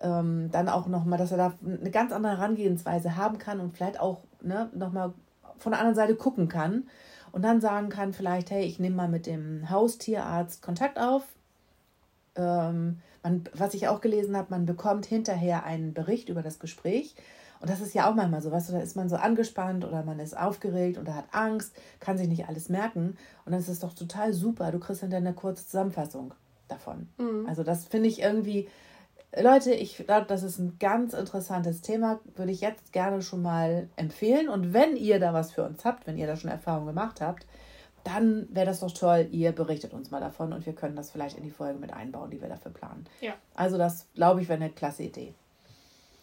ähm, 0.00 0.50
dann 0.52 0.68
auch 0.68 0.86
nochmal, 0.86 1.18
dass 1.18 1.32
er 1.32 1.38
da 1.38 1.54
eine 1.64 1.90
ganz 1.90 2.12
andere 2.12 2.36
Herangehensweise 2.36 3.16
haben 3.16 3.38
kann 3.38 3.58
und 3.58 3.74
vielleicht 3.74 3.98
auch 3.98 4.22
ne, 4.42 4.70
nochmal 4.74 5.12
von 5.58 5.72
der 5.72 5.80
anderen 5.80 5.96
Seite 5.96 6.14
gucken 6.14 6.48
kann 6.48 6.84
und 7.32 7.42
dann 7.42 7.60
sagen 7.60 7.88
kann, 7.88 8.12
vielleicht, 8.12 8.52
hey, 8.52 8.64
ich 8.64 8.78
nehme 8.78 8.94
mal 8.94 9.08
mit 9.08 9.26
dem 9.26 9.68
Haustierarzt 9.68 10.62
Kontakt 10.62 11.00
auf. 11.00 11.24
Ähm, 12.36 13.00
man, 13.24 13.44
was 13.54 13.74
ich 13.74 13.88
auch 13.88 14.00
gelesen 14.00 14.36
habe, 14.36 14.48
man 14.50 14.66
bekommt 14.66 15.06
hinterher 15.06 15.64
einen 15.64 15.94
Bericht 15.94 16.28
über 16.28 16.42
das 16.42 16.60
Gespräch 16.60 17.16
und 17.64 17.70
das 17.70 17.80
ist 17.80 17.94
ja 17.94 18.10
auch 18.10 18.14
manchmal 18.14 18.42
so, 18.42 18.52
weißt 18.52 18.68
du, 18.68 18.72
da 18.74 18.80
ist 18.80 18.94
man 18.94 19.08
so 19.08 19.16
angespannt 19.16 19.86
oder 19.86 20.02
man 20.02 20.18
ist 20.18 20.36
aufgeregt 20.36 20.98
oder 20.98 21.14
hat 21.14 21.24
Angst, 21.32 21.74
kann 21.98 22.18
sich 22.18 22.28
nicht 22.28 22.46
alles 22.46 22.68
merken. 22.68 23.16
Und 23.46 23.52
dann 23.52 23.58
ist 23.58 23.68
es 23.68 23.80
doch 23.80 23.94
total 23.94 24.34
super. 24.34 24.70
Du 24.70 24.78
kriegst 24.78 25.02
dann 25.02 25.14
eine 25.14 25.32
kurze 25.32 25.64
Zusammenfassung 25.64 26.34
davon. 26.68 27.08
Mhm. 27.16 27.46
Also 27.48 27.62
das 27.62 27.86
finde 27.86 28.10
ich 28.10 28.20
irgendwie, 28.20 28.68
Leute, 29.34 29.72
ich 29.72 29.96
glaube, 29.96 30.26
das 30.26 30.42
ist 30.42 30.58
ein 30.58 30.76
ganz 30.78 31.14
interessantes 31.14 31.80
Thema. 31.80 32.20
Würde 32.36 32.52
ich 32.52 32.60
jetzt 32.60 32.92
gerne 32.92 33.22
schon 33.22 33.40
mal 33.40 33.88
empfehlen. 33.96 34.50
Und 34.50 34.74
wenn 34.74 34.94
ihr 34.94 35.18
da 35.18 35.32
was 35.32 35.52
für 35.52 35.64
uns 35.64 35.86
habt, 35.86 36.06
wenn 36.06 36.18
ihr 36.18 36.26
da 36.26 36.36
schon 36.36 36.50
Erfahrung 36.50 36.84
gemacht 36.84 37.22
habt, 37.22 37.46
dann 38.04 38.46
wäre 38.54 38.66
das 38.66 38.80
doch 38.80 38.92
toll. 38.92 39.26
Ihr 39.30 39.52
berichtet 39.52 39.94
uns 39.94 40.10
mal 40.10 40.20
davon 40.20 40.52
und 40.52 40.66
wir 40.66 40.74
können 40.74 40.96
das 40.96 41.10
vielleicht 41.10 41.38
in 41.38 41.44
die 41.44 41.50
Folge 41.50 41.78
mit 41.78 41.94
einbauen, 41.94 42.30
die 42.30 42.42
wir 42.42 42.50
dafür 42.50 42.72
planen. 42.72 43.06
Ja. 43.22 43.32
Also 43.54 43.78
das, 43.78 44.06
glaube 44.14 44.42
ich, 44.42 44.50
wäre 44.50 44.62
eine 44.62 44.68
klasse 44.68 45.04
Idee. 45.04 45.32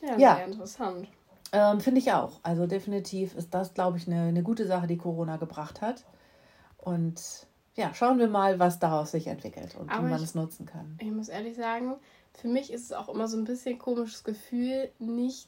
Ja, 0.04 0.18
ja. 0.20 0.36
sehr 0.36 0.46
interessant. 0.46 1.08
Ähm, 1.51 1.81
Finde 1.81 2.00
ich 2.00 2.12
auch. 2.12 2.39
Also 2.43 2.65
definitiv 2.65 3.36
ist 3.36 3.53
das, 3.53 3.74
glaube 3.74 3.98
ich, 3.98 4.08
eine, 4.08 4.27
eine 4.27 4.43
gute 4.43 4.65
Sache, 4.65 4.88
die 4.88 4.98
Corona 4.98 5.38
gebracht 5.38 5.81
hat. 5.81 6.05
Und 6.77 7.48
ja, 7.75 7.93
schauen 7.93 8.20
wir 8.20 8.27
mal, 8.27 8.60
was 8.60 8.79
daraus 8.79 9.12
sich 9.12 9.27
entwickelt 9.27 9.75
und 9.75 9.89
Aber 9.89 10.05
wie 10.05 10.12
man 10.12 10.20
ich, 10.20 10.25
es 10.25 10.36
nutzen 10.36 10.65
kann. 10.65 10.98
Ich 11.00 11.12
muss 11.12 11.29
ehrlich 11.29 11.55
sagen, 11.55 11.96
für 12.34 12.48
mich 12.48 12.72
ist 12.72 12.86
es 12.86 12.93
auch 12.93 13.10
immer 13.10 13.27
so 13.27 13.38
ein 13.38 13.43
bisschen 13.43 13.77
komisches 13.77 14.24
Gefühl, 14.24 14.89
nicht, 15.00 15.48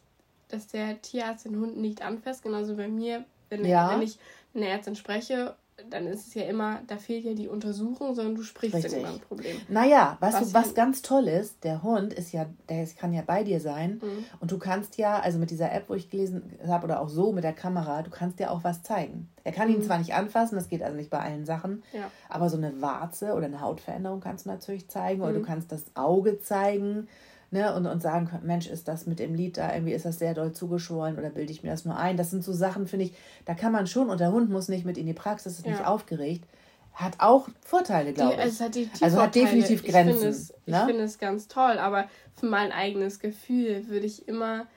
dass 0.50 0.68
der 0.68 1.02
Tierarzt 1.02 1.46
den 1.46 1.60
Hund 1.60 1.78
nicht 1.78 2.02
anfasst. 2.02 2.44
Genauso 2.44 2.76
bei 2.76 2.88
mir, 2.88 3.26
wenn, 3.50 3.66
ja. 3.66 3.90
wenn 3.90 4.02
ich 4.02 4.20
mit 4.54 4.64
einer 4.64 4.72
Ärztin 4.72 4.96
spreche 4.96 5.56
dann 5.90 6.06
ist 6.08 6.28
es 6.28 6.34
ja 6.36 6.44
immer, 6.44 6.82
da 6.88 6.98
fehlt 6.98 7.24
ja 7.24 7.34
die 7.34 7.48
Untersuchung, 7.48 8.14
sondern 8.14 8.36
du 8.36 8.44
sprichst 8.44 8.76
Richtig. 8.76 9.00
über 9.00 9.10
ein 9.10 9.20
Problem. 9.20 9.58
Naja, 9.70 10.18
weißt 10.20 10.42
was 10.42 10.48
du, 10.50 10.54
was 10.54 10.74
ganz 10.76 11.02
toll 11.02 11.28
ist, 11.28 11.64
der 11.64 11.82
Hund 11.82 12.14
ist 12.14 12.32
ja, 12.32 12.46
der 12.70 12.86
kann 12.88 13.12
ja 13.12 13.24
bei 13.26 13.44
dir 13.44 13.60
sein 13.60 14.00
mhm. 14.02 14.26
und 14.40 14.52
du 14.52 14.60
kannst 14.60 14.98
ja, 14.98 15.20
also 15.20 15.40
mit 15.40 15.50
dieser 15.50 15.72
App, 15.72 15.90
wo 15.90 15.96
ich 15.96 16.10
gelesen 16.10 16.44
habe, 16.68 16.86
oder 16.86 17.02
auch 17.02 17.10
so 17.10 17.32
mit 17.32 17.44
der 17.44 17.54
Kamera, 17.54 18.04
du 18.04 18.12
kannst 18.12 18.40
ja 18.40 18.50
auch 18.50 18.64
was 18.64 18.84
zeigen. 18.84 19.30
Er 19.44 19.52
kann 19.52 19.68
mhm. 19.68 19.76
ihn 19.76 19.84
zwar 19.84 19.98
nicht 19.98 20.14
anfassen, 20.14 20.56
das 20.56 20.70
geht 20.70 20.84
also 20.84 20.96
nicht 20.96 21.10
bei 21.10 21.20
allen 21.20 21.46
Sachen, 21.46 21.84
ja. 21.92 22.10
aber 22.30 22.50
so 22.50 22.58
eine 22.58 22.82
Warze 22.82 23.34
oder 23.34 23.46
eine 23.46 23.62
Hautveränderung 23.62 24.20
kannst 24.20 24.46
du 24.46 24.50
natürlich 24.50 24.90
zeigen 24.90 25.20
mhm. 25.20 25.24
oder 25.24 25.34
du 25.34 25.40
mhm. 25.40 25.46
kannst 25.46 25.72
das 25.72 25.86
Auge 25.96 26.40
zeigen 26.40 27.08
ne, 27.54 27.74
und, 27.76 27.86
und 27.86 28.02
sagen 28.02 28.28
können, 28.28 28.46
Mensch, 28.46 28.68
ist 28.68 28.88
das 28.88 29.06
mit 29.06 29.20
dem 29.20 29.36
Lied 29.36 29.58
da, 29.58 29.74
irgendwie 29.74 29.94
ist 29.94 30.06
das 30.06 30.20
sehr 30.20 30.34
doll 30.34 30.52
zugeschwollen 30.52 31.18
oder 31.18 31.30
bilde 31.30 31.52
ich 31.52 31.64
mir 31.64 31.70
das 31.70 31.86
nur 31.86 31.96
ein? 31.96 32.18
Das 32.18 32.32
sind 32.32 32.44
so 32.44 32.52
Sachen, 32.52 32.88
finde 32.88 33.06
ich, 33.06 33.14
da 33.46 33.54
kann 33.54 33.72
man 33.72 33.88
schon, 33.88 34.10
und 34.10 34.20
der 34.20 34.32
Hund 34.32 34.50
muss 34.50 34.68
nicht 34.68 34.86
mit 34.86 34.98
in 34.98 35.06
die 35.06 35.14
Praxis, 35.14 35.60
ist 35.60 35.66
ja. 35.66 35.72
nicht 35.72 35.86
aufgeregt. 35.86 36.46
Hat 36.94 37.14
auch 37.20 37.48
Vorteile, 37.66 38.14
glaube 38.14 38.34
ich. 38.34 38.40
Also 38.40 38.66
hat, 38.66 38.78
also 39.02 39.22
hat 39.22 39.36
definitiv 39.36 39.84
Grenzen. 39.84 40.10
Ich 40.10 40.16
finde 40.16 40.28
es, 40.28 40.54
ne? 40.66 40.84
find 40.86 41.00
es 41.00 41.18
ganz 41.18 41.48
toll, 41.48 41.78
aber 41.80 42.08
für 42.36 42.46
mein 42.48 42.72
eigenes 42.72 43.20
Gefühl 43.20 43.88
würde 43.88 44.06
ich 44.06 44.28
immer 44.28 44.68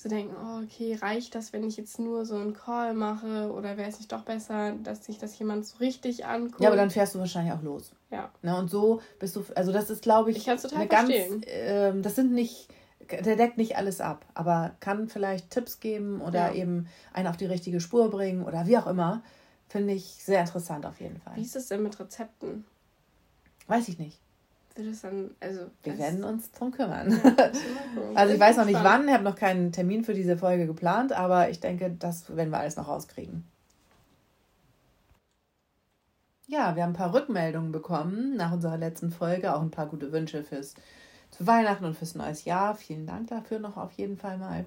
so 0.00 0.08
denken, 0.08 0.34
oh, 0.34 0.62
okay, 0.64 0.94
reicht 0.94 1.34
das, 1.34 1.52
wenn 1.52 1.62
ich 1.62 1.76
jetzt 1.76 1.98
nur 1.98 2.24
so 2.24 2.34
einen 2.34 2.54
Call 2.54 2.94
mache 2.94 3.52
oder 3.52 3.76
wäre 3.76 3.90
es 3.90 3.98
nicht 3.98 4.10
doch 4.10 4.22
besser, 4.22 4.72
dass 4.82 5.04
sich 5.04 5.18
das 5.18 5.38
jemand 5.38 5.66
so 5.66 5.76
richtig 5.76 6.24
anguckt? 6.24 6.62
Ja, 6.62 6.68
aber 6.68 6.76
dann 6.78 6.88
fährst 6.88 7.14
du 7.14 7.18
wahrscheinlich 7.18 7.52
auch 7.52 7.60
los. 7.60 7.92
Ja. 8.10 8.30
Ne, 8.40 8.56
und 8.56 8.70
so 8.70 9.02
bist 9.18 9.36
du, 9.36 9.44
also 9.54 9.72
das 9.72 9.90
ist, 9.90 10.02
glaube 10.02 10.30
ich, 10.30 10.38
ich 10.38 10.44
total 10.44 10.74
eine 10.74 10.88
verstehen. 10.88 11.42
ganz, 11.42 11.46
äh, 11.46 12.00
das 12.00 12.14
sind 12.14 12.32
nicht, 12.32 12.68
der 13.10 13.36
deckt 13.36 13.58
nicht 13.58 13.76
alles 13.76 14.00
ab, 14.00 14.24
aber 14.32 14.70
kann 14.80 15.08
vielleicht 15.10 15.50
Tipps 15.50 15.80
geben 15.80 16.22
oder 16.22 16.50
ja. 16.50 16.54
eben 16.54 16.88
einen 17.12 17.26
auf 17.26 17.36
die 17.36 17.44
richtige 17.44 17.80
Spur 17.80 18.10
bringen 18.10 18.44
oder 18.44 18.66
wie 18.66 18.78
auch 18.78 18.86
immer. 18.86 19.22
Finde 19.68 19.92
ich 19.92 20.04
sehr 20.04 20.40
interessant 20.40 20.86
auf 20.86 20.98
jeden 21.00 21.20
Fall. 21.20 21.36
Wie 21.36 21.42
ist 21.42 21.56
es 21.56 21.66
denn 21.68 21.82
mit 21.82 22.00
Rezepten? 22.00 22.64
Weiß 23.66 23.86
ich 23.88 23.98
nicht 23.98 24.18
wird 24.84 24.94
es 24.94 25.02
dann, 25.02 25.30
also. 25.40 25.66
Wir 25.82 25.98
werden 25.98 26.24
uns 26.24 26.50
drum 26.52 26.70
kümmern. 26.70 27.20
Ja, 27.22 27.50
also 28.14 28.34
ich 28.34 28.40
weiß 28.40 28.56
noch 28.56 28.64
nicht 28.64 28.82
wann, 28.82 29.06
ich 29.08 29.14
habe 29.14 29.24
noch 29.24 29.36
keinen 29.36 29.72
Termin 29.72 30.04
für 30.04 30.14
diese 30.14 30.36
Folge 30.36 30.66
geplant, 30.66 31.12
aber 31.12 31.50
ich 31.50 31.60
denke, 31.60 31.94
das 31.98 32.34
werden 32.34 32.50
wir 32.50 32.58
alles 32.58 32.76
noch 32.76 32.88
rauskriegen. 32.88 33.44
Ja, 36.46 36.74
wir 36.74 36.82
haben 36.82 36.90
ein 36.90 36.96
paar 36.96 37.14
Rückmeldungen 37.14 37.70
bekommen 37.70 38.36
nach 38.36 38.52
unserer 38.52 38.76
letzten 38.76 39.12
Folge, 39.12 39.54
auch 39.54 39.62
ein 39.62 39.70
paar 39.70 39.86
gute 39.86 40.10
Wünsche 40.10 40.42
fürs 40.42 40.74
zu 41.30 41.46
Weihnachten 41.46 41.84
und 41.84 41.96
fürs 41.96 42.16
neues 42.16 42.44
Jahr. 42.44 42.74
Vielen 42.74 43.06
Dank 43.06 43.28
dafür 43.28 43.60
noch 43.60 43.76
auf 43.76 43.92
jeden 43.92 44.16
Fall 44.16 44.38
mal. 44.38 44.64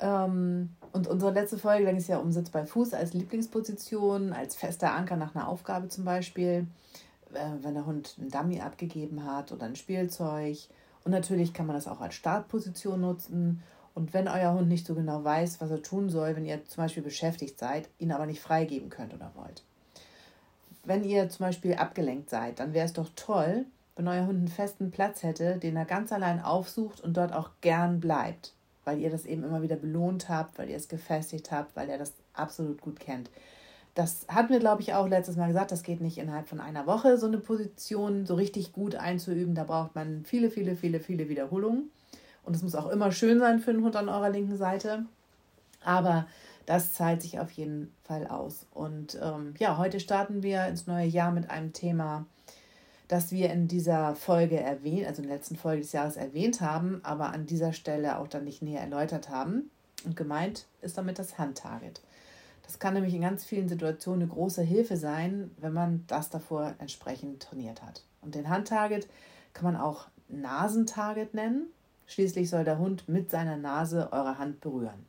Ähm, 0.00 0.70
und 0.92 1.06
unsere 1.06 1.32
letzte 1.32 1.58
Folge 1.58 1.86
ging 1.86 1.96
es 1.96 2.08
ja 2.08 2.18
um 2.18 2.32
Sitz 2.32 2.50
bei 2.50 2.66
Fuß 2.66 2.94
als 2.94 3.14
Lieblingsposition, 3.14 4.32
als 4.32 4.56
fester 4.56 4.92
Anker 4.92 5.16
nach 5.16 5.34
einer 5.34 5.48
Aufgabe 5.48 5.88
zum 5.88 6.04
Beispiel. 6.04 6.66
Äh, 7.34 7.62
wenn 7.62 7.74
der 7.74 7.86
Hund 7.86 8.16
einen 8.18 8.30
Dummy 8.30 8.60
abgegeben 8.60 9.24
hat 9.24 9.52
oder 9.52 9.66
ein 9.66 9.76
Spielzeug. 9.76 10.58
Und 11.04 11.12
natürlich 11.12 11.52
kann 11.52 11.66
man 11.66 11.76
das 11.76 11.88
auch 11.88 12.00
als 12.00 12.14
Startposition 12.14 13.00
nutzen. 13.00 13.62
Und 13.94 14.14
wenn 14.14 14.28
euer 14.28 14.52
Hund 14.52 14.68
nicht 14.68 14.86
so 14.86 14.94
genau 14.94 15.24
weiß, 15.24 15.60
was 15.60 15.70
er 15.70 15.82
tun 15.82 16.08
soll, 16.08 16.36
wenn 16.36 16.44
ihr 16.44 16.64
zum 16.66 16.84
Beispiel 16.84 17.02
beschäftigt 17.02 17.58
seid, 17.58 17.88
ihn 17.98 18.12
aber 18.12 18.26
nicht 18.26 18.40
freigeben 18.40 18.90
könnt 18.90 19.14
oder 19.14 19.32
wollt. 19.34 19.64
Wenn 20.84 21.04
ihr 21.04 21.28
zum 21.28 21.46
Beispiel 21.46 21.74
abgelenkt 21.74 22.30
seid, 22.30 22.60
dann 22.60 22.72
wäre 22.72 22.86
es 22.86 22.92
doch 22.92 23.08
toll, 23.16 23.66
wenn 23.96 24.06
euer 24.06 24.26
Hund 24.26 24.38
einen 24.38 24.48
festen 24.48 24.90
Platz 24.90 25.24
hätte, 25.24 25.56
den 25.56 25.76
er 25.76 25.84
ganz 25.84 26.12
allein 26.12 26.40
aufsucht 26.40 27.00
und 27.00 27.16
dort 27.16 27.32
auch 27.32 27.50
gern 27.60 27.98
bleibt, 27.98 28.54
weil 28.84 29.00
ihr 29.00 29.10
das 29.10 29.26
eben 29.26 29.42
immer 29.42 29.62
wieder 29.62 29.76
belohnt 29.76 30.28
habt, 30.28 30.56
weil 30.58 30.70
ihr 30.70 30.76
es 30.76 30.88
gefestigt 30.88 31.50
habt, 31.50 31.74
weil 31.74 31.90
er 31.90 31.98
das 31.98 32.12
absolut 32.32 32.80
gut 32.80 33.00
kennt. 33.00 33.28
Das 33.98 34.26
hatten 34.28 34.50
wir, 34.50 34.60
glaube 34.60 34.80
ich, 34.80 34.94
auch 34.94 35.08
letztes 35.08 35.34
Mal 35.34 35.48
gesagt. 35.48 35.72
Das 35.72 35.82
geht 35.82 36.00
nicht 36.00 36.18
innerhalb 36.18 36.46
von 36.46 36.60
einer 36.60 36.86
Woche, 36.86 37.18
so 37.18 37.26
eine 37.26 37.38
Position 37.38 38.26
so 38.26 38.36
richtig 38.36 38.72
gut 38.72 38.94
einzuüben. 38.94 39.56
Da 39.56 39.64
braucht 39.64 39.96
man 39.96 40.22
viele, 40.24 40.52
viele, 40.52 40.76
viele, 40.76 41.00
viele 41.00 41.28
Wiederholungen. 41.28 41.90
Und 42.44 42.54
es 42.54 42.62
muss 42.62 42.76
auch 42.76 42.90
immer 42.90 43.10
schön 43.10 43.40
sein 43.40 43.58
für 43.58 43.72
den 43.72 43.82
Hund 43.82 43.96
an 43.96 44.08
eurer 44.08 44.30
linken 44.30 44.56
Seite. 44.56 45.06
Aber 45.82 46.28
das 46.64 46.92
zahlt 46.92 47.22
sich 47.22 47.40
auf 47.40 47.50
jeden 47.50 47.92
Fall 48.04 48.28
aus. 48.28 48.66
Und 48.72 49.18
ähm, 49.20 49.54
ja, 49.58 49.78
heute 49.78 49.98
starten 49.98 50.44
wir 50.44 50.66
ins 50.66 50.86
neue 50.86 51.08
Jahr 51.08 51.32
mit 51.32 51.50
einem 51.50 51.72
Thema, 51.72 52.24
das 53.08 53.32
wir 53.32 53.50
in 53.50 53.66
dieser 53.66 54.14
Folge 54.14 54.60
erwähnt, 54.60 55.08
also 55.08 55.22
in 55.22 55.28
der 55.28 55.38
letzten 55.38 55.56
Folge 55.56 55.82
des 55.82 55.90
Jahres 55.90 56.16
erwähnt 56.16 56.60
haben, 56.60 57.00
aber 57.02 57.32
an 57.32 57.46
dieser 57.46 57.72
Stelle 57.72 58.20
auch 58.20 58.28
dann 58.28 58.44
nicht 58.44 58.62
näher 58.62 58.80
erläutert 58.80 59.28
haben. 59.28 59.72
Und 60.04 60.14
gemeint 60.14 60.66
ist 60.82 60.96
damit 60.96 61.18
das 61.18 61.36
Handtarget. 61.36 62.00
Das 62.68 62.78
kann 62.78 62.92
nämlich 62.92 63.14
in 63.14 63.22
ganz 63.22 63.46
vielen 63.46 63.66
Situationen 63.66 64.24
eine 64.24 64.30
große 64.30 64.60
Hilfe 64.60 64.98
sein, 64.98 65.50
wenn 65.56 65.72
man 65.72 66.04
das 66.06 66.28
davor 66.28 66.74
entsprechend 66.78 67.42
trainiert 67.42 67.82
hat. 67.82 68.02
Und 68.20 68.34
den 68.34 68.50
Handtarget 68.50 69.08
kann 69.54 69.64
man 69.64 69.80
auch 69.80 70.04
Nasentarget 70.28 71.32
nennen. 71.32 71.68
Schließlich 72.06 72.50
soll 72.50 72.64
der 72.64 72.78
Hund 72.78 73.08
mit 73.08 73.30
seiner 73.30 73.56
Nase 73.56 74.10
eure 74.12 74.36
Hand 74.38 74.60
berühren. 74.60 75.06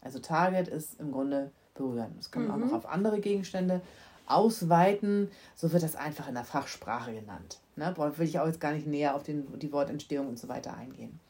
Also 0.00 0.20
Target 0.20 0.68
ist 0.68 0.98
im 1.00 1.12
Grunde 1.12 1.50
berühren. 1.74 2.14
Das 2.16 2.30
kann 2.30 2.48
man 2.48 2.56
mhm. 2.56 2.64
auch 2.64 2.66
noch 2.68 2.76
auf 2.78 2.88
andere 2.90 3.20
Gegenstände 3.20 3.82
ausweiten. 4.26 5.30
So 5.54 5.70
wird 5.70 5.82
das 5.82 5.96
einfach 5.96 6.28
in 6.28 6.34
der 6.34 6.44
Fachsprache 6.44 7.12
genannt. 7.12 7.58
Ne? 7.76 7.94
Will 8.16 8.26
ich 8.26 8.38
auch 8.38 8.46
jetzt 8.46 8.60
gar 8.60 8.72
nicht 8.72 8.86
näher 8.86 9.14
auf 9.14 9.22
den, 9.22 9.58
die 9.58 9.70
Wortentstehung 9.70 10.28
und 10.28 10.38
so 10.38 10.48
weiter 10.48 10.74
eingehen. 10.78 11.20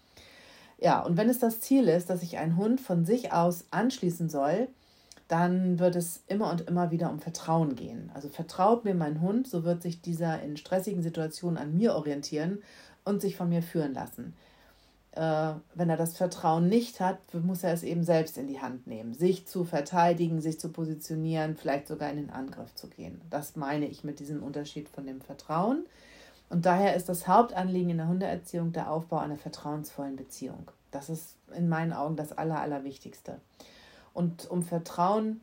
Ja, 0.79 1.01
und 1.01 1.17
wenn 1.17 1.29
es 1.29 1.41
das 1.41 1.59
Ziel 1.59 1.89
ist, 1.89 2.09
dass 2.09 2.21
sich 2.21 2.39
ein 2.39 2.57
Hund 2.57 2.81
von 2.81 3.05
sich 3.05 3.33
aus 3.33 3.65
anschließen 3.73 4.29
soll, 4.29 4.69
dann 5.33 5.79
wird 5.79 5.97
es 5.97 6.23
immer 6.27 6.51
und 6.51 6.69
immer 6.69 6.91
wieder 6.91 7.11
um 7.11 7.19
Vertrauen 7.19 7.75
gehen. 7.75 8.11
Also 8.13 8.29
vertraut 8.29 8.85
mir 8.85 8.95
mein 8.95 9.23
Hund, 9.23 9.49
so 9.49 9.65
wird 9.65 9.81
sich 9.81 10.03
dieser 10.03 10.43
in 10.43 10.59
stressigen 10.59 11.03
Situationen 11.03 11.57
an 11.57 11.75
mir 11.75 11.95
orientieren 11.95 12.63
und 13.07 13.23
sich 13.23 13.35
von 13.35 13.49
mir 13.49 13.63
führen 13.63 13.95
lassen. 13.95 14.35
Äh, 15.13 15.55
wenn 15.75 15.89
er 15.89 15.97
das 15.97 16.19
Vertrauen 16.19 16.69
nicht 16.69 17.01
hat, 17.01 17.17
muss 17.33 17.65
er 17.65 17.73
es 17.73 17.83
eben 17.83 18.05
selbst 18.05 18.37
in 18.37 18.47
die 18.47 18.61
Hand 18.61 18.87
nehmen, 18.87 19.15
sich 19.15 19.47
zu 19.47 19.65
verteidigen, 19.65 20.43
sich 20.43 20.61
zu 20.61 20.69
positionieren, 20.69 21.57
vielleicht 21.57 21.89
sogar 21.89 22.11
in 22.11 22.17
den 22.17 22.31
Angriff 22.31 22.75
zu 22.75 22.89
gehen. 22.89 23.23
Das 23.31 23.57
meine 23.57 23.87
ich 23.87 24.05
mit 24.05 24.21
diesem 24.21 24.43
Unterschied 24.43 24.91
von 24.91 25.07
dem 25.07 25.23
Vertrauen. 25.23 25.87
Und 26.51 26.67
daher 26.67 26.95
ist 26.95 27.09
das 27.09 27.27
Hauptanliegen 27.27 27.89
in 27.89 27.97
der 27.97 28.09
Hundeerziehung 28.09 28.73
der 28.73 28.91
Aufbau 28.91 29.17
einer 29.17 29.39
vertrauensvollen 29.39 30.17
Beziehung. 30.17 30.71
Das 30.91 31.09
ist 31.09 31.37
in 31.57 31.71
meinen 31.71 31.95
Augen 31.95 32.17
das 32.17 32.37
Aller, 32.37 32.61
Allerwichtigste. 32.61 33.41
Und 34.15 34.51
um 34.51 34.63
Vertrauen 34.63 35.41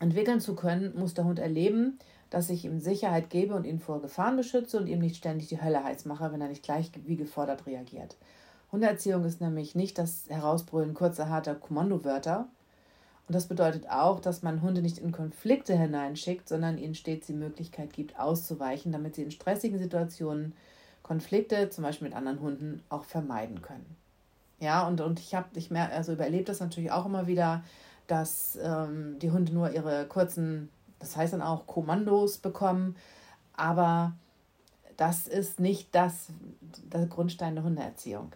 entwickeln 0.00 0.40
zu 0.40 0.54
können, 0.54 0.98
muss 0.98 1.14
der 1.14 1.24
Hund 1.24 1.38
erleben, 1.38 1.98
dass 2.30 2.50
ich 2.50 2.64
ihm 2.64 2.80
Sicherheit 2.80 3.30
gebe 3.30 3.54
und 3.54 3.64
ihn 3.64 3.78
vor 3.78 4.02
Gefahren 4.02 4.36
beschütze 4.36 4.78
und 4.78 4.88
ihm 4.88 4.98
nicht 4.98 5.16
ständig 5.16 5.48
die 5.48 5.62
Hölle 5.62 5.82
heiß 5.82 6.04
mache, 6.04 6.32
wenn 6.32 6.40
er 6.40 6.48
nicht 6.48 6.62
gleich 6.62 6.90
wie 7.04 7.16
gefordert 7.16 7.66
reagiert. 7.66 8.16
Hundeerziehung 8.72 9.24
ist 9.24 9.40
nämlich 9.40 9.74
nicht 9.74 9.96
das 9.96 10.24
Herausbrüllen 10.28 10.94
kurzer, 10.94 11.28
harter 11.28 11.54
Kommandowörter. 11.54 12.48
Und 13.28 13.34
das 13.34 13.46
bedeutet 13.46 13.88
auch, 13.88 14.20
dass 14.20 14.42
man 14.42 14.62
Hunde 14.62 14.82
nicht 14.82 14.98
in 14.98 15.12
Konflikte 15.12 15.76
hineinschickt, 15.76 16.48
sondern 16.48 16.78
ihnen 16.78 16.94
stets 16.94 17.26
die 17.26 17.32
Möglichkeit 17.32 17.92
gibt, 17.92 18.18
auszuweichen, 18.18 18.92
damit 18.92 19.14
sie 19.14 19.22
in 19.22 19.30
stressigen 19.30 19.78
Situationen 19.78 20.52
Konflikte, 21.02 21.70
zum 21.70 21.84
Beispiel 21.84 22.08
mit 22.08 22.16
anderen 22.16 22.40
Hunden, 22.40 22.82
auch 22.88 23.04
vermeiden 23.04 23.62
können. 23.62 23.96
Ja, 24.58 24.86
und, 24.86 25.00
und 25.00 25.20
ich 25.20 25.34
habe, 25.34 25.46
ich 25.54 25.70
mehr, 25.70 25.92
also 25.92 26.12
überlebe 26.12 26.44
das 26.44 26.60
natürlich 26.60 26.90
auch 26.90 27.06
immer 27.06 27.26
wieder, 27.26 27.62
dass 28.06 28.58
ähm, 28.62 29.18
die 29.20 29.30
Hunde 29.30 29.52
nur 29.52 29.72
ihre 29.72 30.06
kurzen, 30.06 30.68
das 30.98 31.16
heißt 31.16 31.32
dann 31.32 31.42
auch 31.42 31.66
Kommandos 31.66 32.38
bekommen, 32.38 32.96
aber 33.54 34.12
das 34.96 35.26
ist 35.26 35.60
nicht 35.60 35.94
das, 35.94 36.28
der 36.92 37.06
Grundstein 37.06 37.54
der 37.54 37.64
Hundeerziehung. 37.64 38.32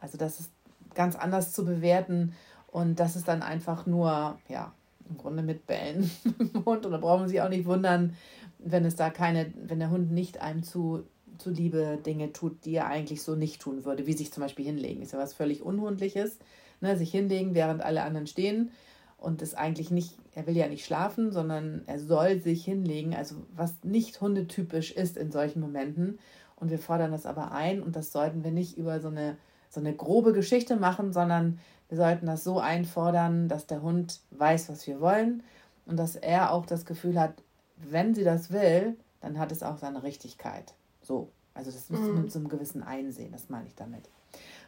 Also 0.00 0.18
das 0.18 0.40
ist 0.40 0.50
ganz 0.94 1.16
anders 1.16 1.52
zu 1.52 1.64
bewerten 1.64 2.34
und 2.68 3.00
das 3.00 3.16
ist 3.16 3.28
dann 3.28 3.42
einfach 3.42 3.86
nur, 3.86 4.38
ja, 4.48 4.72
im 5.08 5.16
Grunde 5.16 5.42
mit 5.42 5.66
Bällen 5.66 6.10
im 6.38 6.64
Hund 6.64 6.84
und 6.84 6.92
da 6.92 6.98
brauchen 6.98 7.26
Sie 7.26 7.32
sich 7.34 7.42
auch 7.42 7.48
nicht 7.48 7.66
wundern, 7.66 8.16
wenn 8.58 8.84
es 8.84 8.96
da 8.96 9.10
keine, 9.10 9.52
wenn 9.54 9.78
der 9.78 9.90
Hund 9.90 10.10
nicht 10.10 10.40
einem 10.40 10.62
zu 10.62 11.04
zuliebe 11.38 11.98
Dinge 12.04 12.32
tut, 12.32 12.64
die 12.64 12.74
er 12.74 12.86
eigentlich 12.86 13.22
so 13.22 13.34
nicht 13.34 13.60
tun 13.60 13.84
würde, 13.84 14.06
wie 14.06 14.14
sich 14.14 14.32
zum 14.32 14.42
Beispiel 14.42 14.64
hinlegen. 14.64 15.02
Ist 15.02 15.12
ja 15.12 15.18
was 15.18 15.34
völlig 15.34 15.62
Unhundliches, 15.62 16.38
ne? 16.80 16.96
sich 16.96 17.10
hinlegen, 17.10 17.54
während 17.54 17.82
alle 17.82 18.02
anderen 18.02 18.26
stehen 18.26 18.70
und 19.18 19.42
es 19.42 19.54
eigentlich 19.54 19.90
nicht, 19.90 20.18
er 20.34 20.46
will 20.46 20.56
ja 20.56 20.68
nicht 20.68 20.84
schlafen, 20.84 21.32
sondern 21.32 21.82
er 21.86 21.98
soll 21.98 22.40
sich 22.40 22.64
hinlegen, 22.64 23.14
also 23.14 23.36
was 23.54 23.74
nicht 23.82 24.20
hundetypisch 24.20 24.92
ist 24.92 25.16
in 25.16 25.30
solchen 25.30 25.60
Momenten. 25.60 26.18
Und 26.56 26.70
wir 26.70 26.78
fordern 26.78 27.12
das 27.12 27.26
aber 27.26 27.52
ein 27.52 27.82
und 27.82 27.96
das 27.96 28.12
sollten 28.12 28.44
wir 28.44 28.50
nicht 28.50 28.78
über 28.78 29.00
so 29.00 29.08
eine, 29.08 29.36
so 29.68 29.80
eine 29.80 29.94
grobe 29.94 30.32
Geschichte 30.32 30.76
machen, 30.76 31.12
sondern 31.12 31.58
wir 31.88 31.98
sollten 31.98 32.26
das 32.26 32.44
so 32.44 32.58
einfordern, 32.58 33.48
dass 33.48 33.66
der 33.66 33.82
Hund 33.82 34.20
weiß, 34.30 34.68
was 34.68 34.86
wir 34.86 35.00
wollen 35.00 35.42
und 35.84 35.98
dass 35.98 36.16
er 36.16 36.52
auch 36.52 36.66
das 36.66 36.84
Gefühl 36.84 37.20
hat, 37.20 37.34
wenn 37.76 38.14
sie 38.14 38.24
das 38.24 38.50
will, 38.50 38.96
dann 39.20 39.38
hat 39.38 39.52
es 39.52 39.62
auch 39.62 39.78
seine 39.78 40.02
Richtigkeit. 40.02 40.74
So, 41.02 41.28
also 41.54 41.70
das 41.70 41.90
muss 41.90 42.00
mhm. 42.00 42.22
mit 42.22 42.32
so 42.32 42.38
einem 42.38 42.48
gewissen 42.48 42.82
Einsehen, 42.82 43.32
das 43.32 43.48
meine 43.48 43.66
ich 43.66 43.74
damit. 43.74 44.08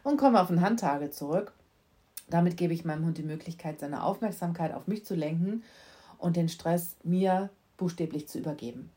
Und 0.03 0.17
kommen 0.17 0.33
wir 0.33 0.41
auf 0.41 0.47
den 0.47 0.61
Handtage 0.61 1.09
zurück. 1.09 1.53
Damit 2.29 2.57
gebe 2.57 2.73
ich 2.73 2.85
meinem 2.85 3.05
Hund 3.05 3.17
die 3.17 3.23
Möglichkeit, 3.23 3.79
seine 3.79 4.03
Aufmerksamkeit 4.03 4.73
auf 4.73 4.87
mich 4.87 5.05
zu 5.05 5.15
lenken 5.15 5.63
und 6.17 6.35
den 6.35 6.49
Stress 6.49 6.95
mir 7.03 7.49
buchstäblich 7.77 8.27
zu 8.27 8.39
übergeben. 8.39 8.91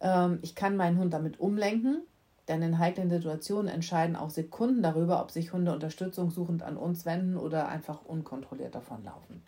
Ähm, 0.00 0.38
ich 0.42 0.54
kann 0.54 0.76
meinen 0.76 0.98
Hund 0.98 1.12
damit 1.12 1.40
umlenken, 1.40 2.02
denn 2.46 2.62
in 2.62 2.78
heiklen 2.78 3.10
Situationen 3.10 3.68
entscheiden 3.68 4.16
auch 4.16 4.30
Sekunden 4.30 4.82
darüber, 4.82 5.20
ob 5.20 5.30
sich 5.30 5.52
Hunde 5.52 5.72
Unterstützung 5.72 6.30
suchend 6.30 6.62
an 6.62 6.76
uns 6.76 7.04
wenden 7.04 7.36
oder 7.36 7.68
einfach 7.68 8.04
unkontrolliert 8.04 8.74
davonlaufen. 8.74 9.42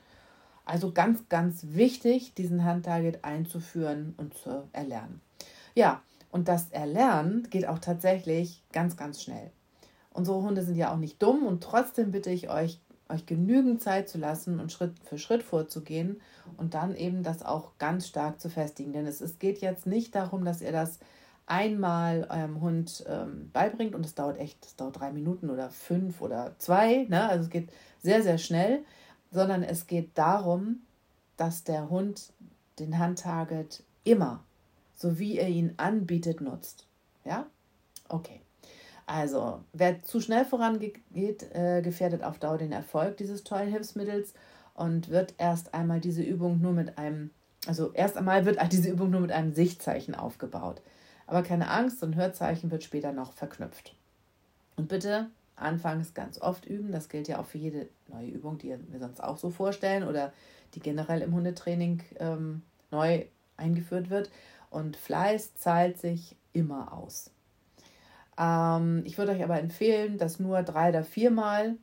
Also 0.64 0.92
ganz, 0.92 1.29
ganz 1.29 1.66
wichtig, 1.70 2.35
diesen 2.35 2.64
Handtarget 2.64 3.24
einzuführen 3.24 4.14
und 4.16 4.35
zu 4.35 4.68
erlernen. 4.72 5.20
Ja, 5.74 6.03
und 6.31 6.48
das 6.48 6.70
Erlernen 6.70 7.48
geht 7.50 7.66
auch 7.66 7.79
tatsächlich 7.79 8.62
ganz, 8.72 8.96
ganz 8.96 9.22
schnell. 9.22 9.50
Unsere 10.20 10.42
Hunde 10.42 10.62
sind 10.62 10.76
ja 10.76 10.92
auch 10.92 10.98
nicht 10.98 11.22
dumm 11.22 11.46
und 11.46 11.62
trotzdem 11.62 12.11
bitte 12.12 12.28
ich 12.28 12.50
euch, 12.50 12.78
euch 13.09 13.24
genügend 13.24 13.80
Zeit 13.80 14.06
zu 14.11 14.18
lassen 14.18 14.61
und 14.61 14.70
Schritt 14.70 14.92
für 15.02 15.16
Schritt 15.16 15.42
vorzugehen 15.42 16.20
und 16.59 16.74
dann 16.74 16.94
eben 16.94 17.22
das 17.22 17.42
auch 17.42 17.70
ganz 17.78 18.06
stark 18.06 18.38
zu 18.38 18.50
festigen. 18.50 18.92
Denn 18.92 19.06
es, 19.06 19.22
es 19.22 19.38
geht 19.38 19.62
jetzt 19.62 19.87
nicht 19.87 20.14
darum, 20.14 20.44
dass 20.44 20.61
ihr 20.61 20.72
das 20.72 20.98
einmal 21.46 22.26
eurem 22.28 22.61
Hund 22.61 23.02
ähm, 23.09 23.48
beibringt 23.54 23.94
und 23.94 24.04
es 24.04 24.14
dauert 24.14 24.38
echt, 24.38 24.62
es 24.66 24.76
dauert 24.76 25.00
drei 25.00 25.11
Minuten 25.11 25.48
oder 25.48 25.70
fünf 25.70 26.20
oder 26.20 26.54
zwei, 26.59 27.06
ne? 27.09 27.26
also 27.26 27.44
es 27.44 27.50
geht 27.50 27.70
sehr, 28.02 28.22
sehr 28.22 28.37
schnell, 28.37 28.85
sondern 29.33 29.62
es 29.62 29.87
geht 29.87 30.18
darum, 30.18 30.83
dass 31.38 31.64
der 31.64 31.88
Hund 31.88 32.35
den 32.78 32.98
Handtarget 32.98 33.83
immer, 34.04 34.44
so 34.94 35.18
wie 35.18 35.38
er 35.38 35.48
ihn 35.48 35.72
anbietet, 35.78 36.42
nutzt. 36.42 36.85
Ja? 37.24 37.46
Okay. 38.11 38.42
Also, 39.12 39.59
wer 39.73 40.03
zu 40.05 40.20
schnell 40.20 40.44
vorangeht, 40.44 41.03
äh, 41.53 41.83
gefährdet 41.83 42.23
auf 42.23 42.38
Dauer 42.38 42.59
den 42.59 42.70
Erfolg 42.70 43.16
dieses 43.16 43.42
tollen 43.42 43.68
Hilfsmittels 43.68 44.35
und 44.75 45.09
wird 45.09 45.35
erst 45.37 45.75
einmal 45.75 45.99
diese 45.99 46.23
Übung 46.23 46.61
nur 46.61 46.70
mit 46.70 46.96
einem, 46.96 47.31
also 47.66 47.92
erst 47.92 48.16
einmal 48.16 48.46
wird 48.46 48.61
diese 48.73 48.88
Übung 48.88 49.11
nur 49.11 49.20
mit 49.20 49.33
einem 49.33 49.53
Sichtzeichen 49.53 50.14
aufgebaut. 50.14 50.81
Aber 51.27 51.42
keine 51.42 51.70
Angst, 51.70 51.99
so 51.99 52.07
ein 52.07 52.14
Hörzeichen 52.14 52.70
wird 52.70 52.85
später 52.85 53.11
noch 53.11 53.33
verknüpft. 53.33 53.96
Und 54.77 54.88
bitte 54.88 55.27
anfangs 55.57 56.14
ganz 56.14 56.40
oft 56.40 56.64
üben. 56.64 56.92
Das 56.92 57.09
gilt 57.09 57.27
ja 57.27 57.40
auch 57.40 57.46
für 57.46 57.59
jede 57.59 57.88
neue 58.07 58.29
Übung, 58.29 58.59
die 58.59 58.68
wir 58.68 59.01
sonst 59.01 59.25
auch 59.25 59.38
so 59.38 59.51
vorstellen 59.51 60.05
oder 60.05 60.33
die 60.75 60.81
generell 60.81 61.23
im 61.23 61.35
Hundetraining 61.35 62.01
ähm, 62.20 62.62
neu 62.92 63.25
eingeführt 63.57 64.09
wird. 64.09 64.31
Und 64.70 64.96
Fleiß 64.96 65.57
zahlt 65.57 65.99
sich 65.99 66.37
immer 66.53 66.92
aus. 66.92 67.33
Ähm, 68.40 69.03
ich 69.05 69.18
würde 69.18 69.33
euch 69.33 69.44
aber 69.44 69.61
empfehlen, 69.61 70.16
das 70.16 70.40
nur 70.40 70.62
drei 70.62 70.88
oder 70.88 71.05
viermal 71.05 71.76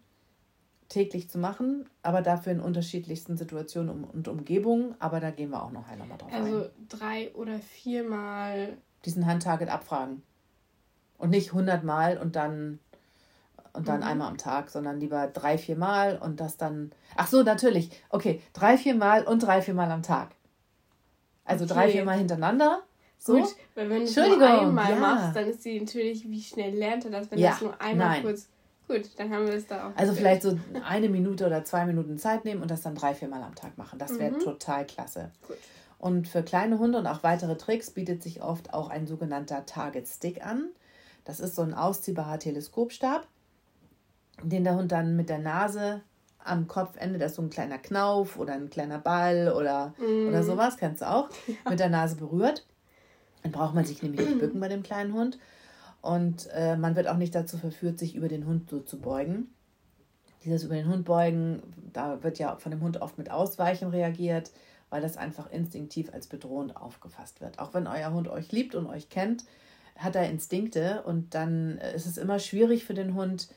täglich 0.89 1.30
zu 1.30 1.38
machen, 1.38 1.88
aber 2.02 2.22
dafür 2.22 2.54
in 2.54 2.62
unterschiedlichsten 2.62 3.38
Situationen 3.38 4.04
und 4.04 4.28
Umgebungen. 4.28 4.96
Aber 5.00 5.20
da 5.20 5.30
gehen 5.30 5.52
wir 5.52 5.62
auch 5.62 5.72
noch 5.72 5.88
einmal 5.88 6.08
drauf 6.17 6.34
also 6.34 6.48
ein. 6.48 6.54
Also 6.56 6.70
drei 6.89 7.32
oder 7.36 7.60
viermal 7.60 8.78
diesen 9.06 9.28
Handtarget 9.28 9.70
abfragen. 9.70 10.24
Und 11.17 11.30
nicht 11.30 11.50
100 11.50 11.84
Mal 11.84 12.17
und 12.17 12.36
dann 12.36 12.80
und 13.74 13.88
dann 13.88 14.00
mhm. 14.00 14.08
einmal 14.08 14.28
am 14.30 14.38
Tag, 14.38 14.70
sondern 14.72 15.00
lieber 15.00 15.28
drei, 15.28 15.58
vier 15.60 15.78
Mal 15.78 16.17
und 16.17 16.39
das 16.39 16.58
dann. 16.58 16.91
Ach 17.15 17.28
so, 17.28 17.43
natürlich. 17.43 17.91
Okay, 18.10 18.41
drei, 18.54 18.76
vier 18.78 18.96
Mal 18.96 19.24
und 19.24 19.43
drei, 19.43 19.62
vier 19.62 19.76
Mal 19.76 19.91
am 19.91 20.02
Tag. 20.02 20.30
Also 21.46 21.65
okay. 21.65 21.74
drei, 21.74 21.91
vier 21.91 22.04
Mal 22.04 22.17
hintereinander. 22.17 22.82
So. 23.17 23.34
Gut, 23.34 23.56
weil 23.75 23.89
wenn 23.89 23.99
du 23.99 24.03
es 24.06 24.15
nur 24.15 24.41
einmal 24.41 24.91
ja. 24.91 24.99
machst, 24.99 25.36
dann 25.36 25.47
ist 25.47 25.63
sie 25.63 25.80
natürlich, 25.80 26.30
wie 26.30 26.41
schnell 26.41 26.75
lernt 26.75 27.06
er 27.06 27.12
das, 27.12 27.32
wenn 27.32 27.39
ja. 27.39 27.51
das 27.51 27.62
nur 27.62 27.82
einmal 27.82 28.08
Nein. 28.10 28.23
kurz. 28.23 28.47
Gut, 28.88 29.10
dann 29.17 29.34
haben 29.34 29.45
wir 29.45 29.53
es 29.53 29.67
da 29.67 29.89
auch. 29.89 29.91
Also 29.97 30.13
vielleicht 30.13 30.43
so 30.43 30.58
eine 30.88 31.10
Minute 31.10 31.45
oder 31.45 31.65
zwei 31.65 31.86
Minuten 31.86 32.17
Zeit 32.17 32.45
nehmen 32.45 32.62
und 32.62 32.71
das 32.71 32.82
dann 32.84 32.95
drei, 32.95 33.13
vier 33.13 33.27
Mal 33.27 33.43
am 33.43 33.53
Tag 33.53 33.77
machen. 33.77 33.99
Das 33.99 34.17
wäre 34.17 34.32
mhm. 34.32 34.39
total 34.39 34.86
klasse. 34.86 35.32
Gut. 35.45 35.58
Und 35.99 36.27
für 36.27 36.43
kleine 36.43 36.80
Hunde 36.80 36.97
und 36.97 37.08
auch 37.08 37.23
weitere 37.23 37.58
Tricks 37.58 37.91
bietet 37.91 38.23
sich 38.23 38.41
oft 38.41 38.73
auch 38.73 38.89
ein 38.89 39.08
sogenannter 39.08 39.65
Target 39.65 40.08
Stick 40.08 40.45
an. 40.45 40.69
Das 41.25 41.39
ist 41.39 41.56
so 41.56 41.63
ein 41.63 41.73
ausziehbarer 41.73 42.39
Teleskopstab, 42.39 43.27
den 44.41 44.63
der 44.63 44.75
Hund 44.75 44.91
dann 44.91 45.17
mit 45.17 45.27
der 45.27 45.39
Nase 45.39 46.01
am 46.43 46.67
Kopfende, 46.67 47.19
das 47.19 47.32
ist 47.32 47.36
so 47.36 47.41
ein 47.41 47.49
kleiner 47.49 47.77
Knauf 47.77 48.39
oder 48.39 48.53
ein 48.53 48.69
kleiner 48.69 48.99
Ball 48.99 49.51
oder, 49.53 49.93
mm. 49.97 50.30
oder 50.30 50.43
sowas, 50.43 50.77
kennst 50.77 51.01
du 51.01 51.10
auch, 51.10 51.30
ja. 51.47 51.56
mit 51.69 51.80
der 51.80 51.89
Nase 51.89 52.15
berührt. 52.15 52.65
Dann 53.47 53.60
braucht 53.60 53.75
man 53.75 53.86
sich 53.86 54.01
nämlich 54.03 54.25
nicht 54.25 54.39
bücken 54.39 54.60
bei 54.60 54.67
dem 54.67 54.83
kleinen 54.83 55.13
Hund. 55.13 55.39
Und 56.01 56.47
äh, 56.53 56.77
man 56.77 56.95
wird 56.95 57.07
auch 57.07 57.17
nicht 57.17 57.33
dazu 57.33 57.57
verführt, 57.57 57.99
sich 57.99 58.15
über 58.15 58.27
den 58.27 58.45
Hund 58.45 58.69
so 58.69 58.79
zu 58.79 58.99
beugen. 58.99 59.47
Dieses 60.45 60.63
über 60.63 60.75
den 60.75 60.88
Hund 60.88 61.05
beugen, 61.05 61.63
da 61.93 62.23
wird 62.23 62.39
ja 62.39 62.55
von 62.57 62.71
dem 62.71 62.81
Hund 62.81 63.01
oft 63.01 63.17
mit 63.17 63.31
Ausweichen 63.31 63.89
reagiert 63.89 64.51
weil 64.89 65.01
das 65.01 65.17
einfach 65.17 65.51
instinktiv 65.51 66.13
als 66.13 66.27
bedrohend 66.27 66.75
aufgefasst 66.77 67.41
wird. 67.41 67.60
Auch 67.60 67.73
wenn 67.73 67.88
euer 67.88 68.13
Hund 68.13 68.27
euch 68.27 68.51
liebt 68.51 68.75
und 68.75 68.88
euch 68.88 69.10
kennt, 69.10 69.43
hat 69.97 70.15
er 70.15 70.29
Instinkte 70.29 71.03
und 71.03 71.33
dann 71.33 71.79
ist 71.95 72.05
es 72.05 72.17
immer 72.17 72.39
schwierig 72.39 72.86
für 72.86 72.93
den 72.93 73.15
Hund, 73.15 73.49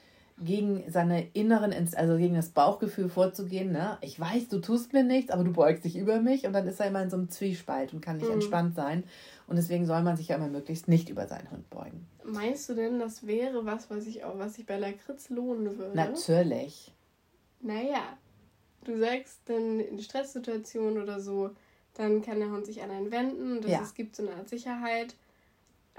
gegen 0.42 0.82
seine 0.90 1.28
inneren, 1.32 1.72
also 1.94 2.16
gegen 2.16 2.34
das 2.34 2.50
Bauchgefühl 2.50 3.08
vorzugehen. 3.08 3.72
Ne? 3.72 3.98
Ich 4.00 4.18
weiß, 4.18 4.48
du 4.48 4.58
tust 4.60 4.92
mir 4.92 5.04
nichts, 5.04 5.30
aber 5.30 5.44
du 5.44 5.52
beugst 5.52 5.84
dich 5.84 5.96
über 5.96 6.20
mich 6.20 6.46
und 6.46 6.52
dann 6.52 6.66
ist 6.66 6.80
er 6.80 6.86
immer 6.86 7.02
in 7.02 7.10
so 7.10 7.16
einem 7.16 7.28
Zwiespalt 7.28 7.92
und 7.92 8.00
kann 8.00 8.16
nicht 8.16 8.28
mhm. 8.28 8.34
entspannt 8.34 8.74
sein. 8.74 9.04
Und 9.46 9.56
deswegen 9.56 9.86
soll 9.86 10.02
man 10.02 10.16
sich 10.16 10.28
ja 10.28 10.36
immer 10.36 10.48
möglichst 10.48 10.88
nicht 10.88 11.08
über 11.08 11.26
seinen 11.26 11.50
Hund 11.50 11.68
beugen. 11.70 12.06
Meinst 12.24 12.68
du 12.68 12.74
denn, 12.74 12.98
das 12.98 13.26
wäre 13.26 13.66
was, 13.66 13.90
was 13.90 14.06
ich 14.06 14.24
auch, 14.24 14.38
was 14.38 14.54
sich 14.54 14.66
bei 14.66 14.78
Lakritz 14.78 15.28
lohnen 15.28 15.76
würde? 15.76 15.96
Natürlich. 15.96 16.92
Naja, 17.60 18.16
du 18.84 18.98
sagst 18.98 19.40
dann 19.46 19.80
in 19.80 20.00
Stresssituationen 20.00 21.02
oder 21.02 21.20
so, 21.20 21.50
dann 21.94 22.22
kann 22.22 22.38
der 22.38 22.50
Hund 22.50 22.64
sich 22.64 22.82
an 22.82 22.90
einen 22.90 23.10
wenden. 23.10 23.60
Das 23.60 23.70
ja. 23.70 23.82
es 23.82 23.94
gibt 23.94 24.16
so 24.16 24.22
eine 24.22 24.36
Art 24.36 24.48
Sicherheit. 24.48 25.14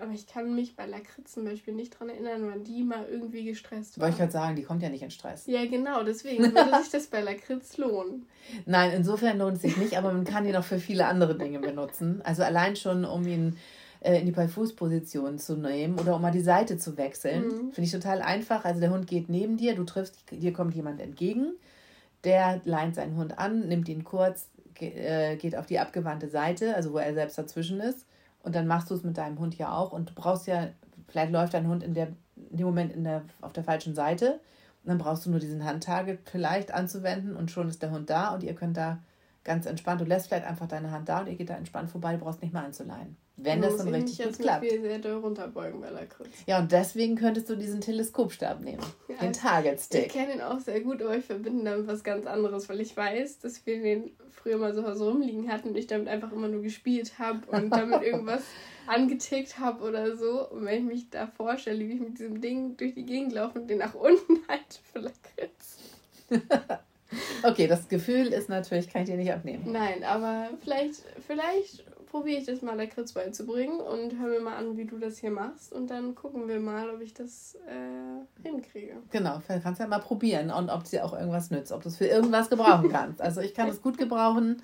Aber 0.01 0.11
ich 0.11 0.27
kann 0.27 0.55
mich 0.55 0.75
bei 0.75 0.85
Lakritz 0.85 1.33
zum 1.33 1.45
Beispiel 1.45 1.73
nicht 1.73 1.93
daran 1.93 2.09
erinnern, 2.09 2.47
wann 2.47 2.63
die 2.63 2.83
mal 2.83 3.05
irgendwie 3.09 3.43
gestresst 3.43 3.97
war. 3.97 4.03
Wollte 4.03 4.13
ich 4.13 4.19
gerade 4.19 4.31
sagen, 4.31 4.55
die 4.55 4.63
kommt 4.63 4.81
ja 4.81 4.89
nicht 4.89 5.03
in 5.03 5.11
Stress. 5.11 5.45
Ja, 5.47 5.65
genau, 5.65 6.03
deswegen 6.03 6.43
würde 6.43 6.77
sich 6.81 6.91
das 6.91 7.07
bei 7.07 7.21
Lakritz 7.21 7.77
lohnen. 7.77 8.25
Nein, 8.65 8.91
insofern 8.91 9.37
lohnt 9.37 9.57
es 9.57 9.61
sich 9.61 9.77
nicht, 9.77 9.97
aber 9.97 10.11
man 10.11 10.25
kann 10.25 10.45
ihn 10.45 10.55
auch 10.55 10.63
für 10.63 10.79
viele 10.79 11.05
andere 11.05 11.37
Dinge 11.37 11.59
benutzen. 11.59 12.21
Also 12.23 12.43
allein 12.43 12.75
schon, 12.75 13.05
um 13.05 13.27
ihn 13.27 13.57
äh, 13.99 14.19
in 14.19 14.25
die 14.25 14.31
Beifußposition 14.31 15.37
zu 15.39 15.55
nehmen 15.55 15.99
oder 15.99 16.15
um 16.15 16.21
mal 16.21 16.31
die 16.31 16.41
Seite 16.41 16.77
zu 16.77 16.97
wechseln. 16.97 17.45
Mhm. 17.45 17.71
Finde 17.71 17.81
ich 17.81 17.91
total 17.91 18.21
einfach. 18.21 18.65
Also 18.65 18.79
der 18.79 18.91
Hund 18.91 19.07
geht 19.07 19.29
neben 19.29 19.57
dir, 19.57 19.75
du 19.75 19.83
triffst, 19.83 20.15
dir 20.31 20.53
kommt 20.53 20.73
jemand 20.75 20.99
entgegen 20.99 21.53
der 22.23 22.61
leint 22.65 22.95
seinen 22.95 23.17
Hund 23.17 23.37
an, 23.37 23.67
nimmt 23.67 23.89
ihn 23.89 24.03
kurz, 24.03 24.47
äh, 24.79 25.35
geht 25.37 25.55
auf 25.55 25.65
die 25.65 25.79
abgewandte 25.79 26.29
Seite, 26.29 26.75
also 26.75 26.93
wo 26.93 26.97
er 26.97 27.13
selbst 27.13 27.37
dazwischen 27.37 27.79
ist. 27.79 28.05
Und 28.43 28.55
dann 28.55 28.67
machst 28.67 28.89
du 28.89 28.95
es 28.95 29.03
mit 29.03 29.17
deinem 29.17 29.39
Hund 29.39 29.57
ja 29.57 29.75
auch. 29.75 29.91
Und 29.91 30.09
du 30.09 30.13
brauchst 30.13 30.47
ja, 30.47 30.69
vielleicht 31.07 31.31
läuft 31.31 31.53
dein 31.53 31.67
Hund 31.67 31.83
in, 31.83 31.93
der, 31.93 32.07
in 32.35 32.57
dem 32.57 32.65
Moment 32.65 32.91
in 32.93 33.03
der, 33.03 33.23
auf 33.41 33.53
der 33.53 33.63
falschen 33.63 33.95
Seite. 33.95 34.39
Und 34.83 34.89
dann 34.89 34.97
brauchst 34.97 35.25
du 35.25 35.29
nur 35.29 35.39
diesen 35.39 35.63
Handtarget 35.63 36.19
vielleicht 36.25 36.73
anzuwenden 36.73 37.35
und 37.35 37.51
schon 37.51 37.69
ist 37.69 37.83
der 37.83 37.91
Hund 37.91 38.09
da 38.09 38.33
und 38.33 38.41
ihr 38.41 38.55
könnt 38.55 38.77
da 38.77 38.99
ganz 39.43 39.65
entspannt, 39.65 40.01
du 40.01 40.05
lässt 40.05 40.27
vielleicht 40.27 40.45
einfach 40.45 40.67
deine 40.67 40.91
Hand 40.91 41.09
da 41.09 41.19
und 41.19 41.27
ihr 41.27 41.35
geht 41.35 41.49
da 41.49 41.55
entspannt 41.55 41.89
vorbei, 41.89 42.13
du 42.13 42.19
brauchst 42.19 42.41
nicht 42.41 42.53
mehr 42.53 42.63
anzuleihen. 42.63 43.15
Wenn 43.43 43.61
das 43.61 43.77
dann 43.77 43.87
richtig 43.87 44.23
gut 44.23 44.39
klappt. 44.39 44.65
Viel 44.65 44.81
sehr 44.81 44.99
doll 44.99 45.19
runterbeugen 45.19 45.81
bei 45.81 45.89
Lakritz. 45.89 46.29
Ja, 46.45 46.59
und 46.59 46.71
deswegen 46.71 47.15
könntest 47.15 47.49
du 47.49 47.55
diesen 47.55 47.81
Teleskopstab 47.81 48.61
nehmen. 48.61 48.83
Ja, 49.07 49.15
den 49.15 49.33
Target 49.33 49.79
Stick. 49.79 50.07
Ich 50.07 50.13
kenne 50.13 50.35
ihn 50.35 50.41
auch 50.41 50.59
sehr 50.59 50.81
gut, 50.81 51.01
aber 51.01 51.17
ich 51.17 51.25
verbinde 51.25 51.63
damit 51.63 51.87
was 51.87 52.03
ganz 52.03 52.27
anderes, 52.27 52.69
weil 52.69 52.81
ich 52.81 52.95
weiß, 52.95 53.39
dass 53.39 53.65
wir 53.65 53.81
den 53.81 54.11
früher 54.29 54.57
mal 54.57 54.73
so 54.73 55.09
rumliegen 55.09 55.51
hatten 55.51 55.69
und 55.69 55.77
ich 55.77 55.87
damit 55.87 56.07
einfach 56.07 56.31
immer 56.31 56.47
nur 56.47 56.61
gespielt 56.61 57.19
habe 57.19 57.39
und 57.47 57.71
damit 57.71 58.03
irgendwas 58.03 58.43
angetickt 58.87 59.59
habe 59.59 59.83
oder 59.83 60.15
so. 60.15 60.49
Und 60.49 60.65
wenn 60.65 60.79
ich 60.79 60.93
mich 60.93 61.09
da 61.09 61.27
vorstelle, 61.27 61.79
wie 61.79 61.93
ich 61.93 61.99
mit 61.99 62.19
diesem 62.19 62.41
Ding 62.41 62.77
durch 62.77 62.93
die 62.93 63.05
Gegend 63.05 63.33
laufe 63.33 63.59
und 63.59 63.69
den 63.69 63.79
nach 63.79 63.95
unten 63.95 64.39
halte 64.47 64.79
für 64.91 64.99
Lakritz. 64.99 65.77
okay, 67.43 67.67
das 67.67 67.87
Gefühl 67.87 68.27
ist 68.27 68.49
natürlich, 68.49 68.89
kann 68.89 69.03
ich 69.03 69.09
dir 69.09 69.17
nicht 69.17 69.31
abnehmen. 69.31 69.71
Nein, 69.71 70.03
aber 70.03 70.49
vielleicht, 70.63 71.03
vielleicht 71.25 71.83
probiere 72.11 72.39
ich 72.39 72.45
das 72.45 72.61
mal 72.61 72.75
Lakritz 72.75 73.13
beizubringen 73.13 73.79
und 73.79 74.19
hör 74.19 74.27
mir 74.27 74.41
mal 74.41 74.57
an, 74.57 74.75
wie 74.75 74.83
du 74.83 74.99
das 74.99 75.17
hier 75.17 75.31
machst. 75.31 75.71
Und 75.71 75.87
dann 75.87 76.13
gucken 76.13 76.49
wir 76.49 76.59
mal, 76.59 76.89
ob 76.89 77.01
ich 77.01 77.13
das 77.13 77.57
äh, 77.65 78.43
hinkriege. 78.43 78.97
Genau, 79.11 79.41
kannst 79.47 79.79
ja 79.79 79.87
mal 79.87 79.99
probieren 79.99 80.51
und 80.51 80.69
ob 80.69 80.83
dir 80.83 81.05
auch 81.05 81.13
irgendwas 81.13 81.51
nützt, 81.51 81.71
ob 81.71 81.81
du 81.81 81.87
es 81.87 81.95
für 81.95 82.07
irgendwas 82.07 82.49
gebrauchen 82.49 82.89
kannst. 82.91 83.21
Also 83.21 83.39
ich 83.39 83.53
kann 83.53 83.69
es 83.69 83.81
gut 83.81 83.97
gebrauchen 83.97 84.61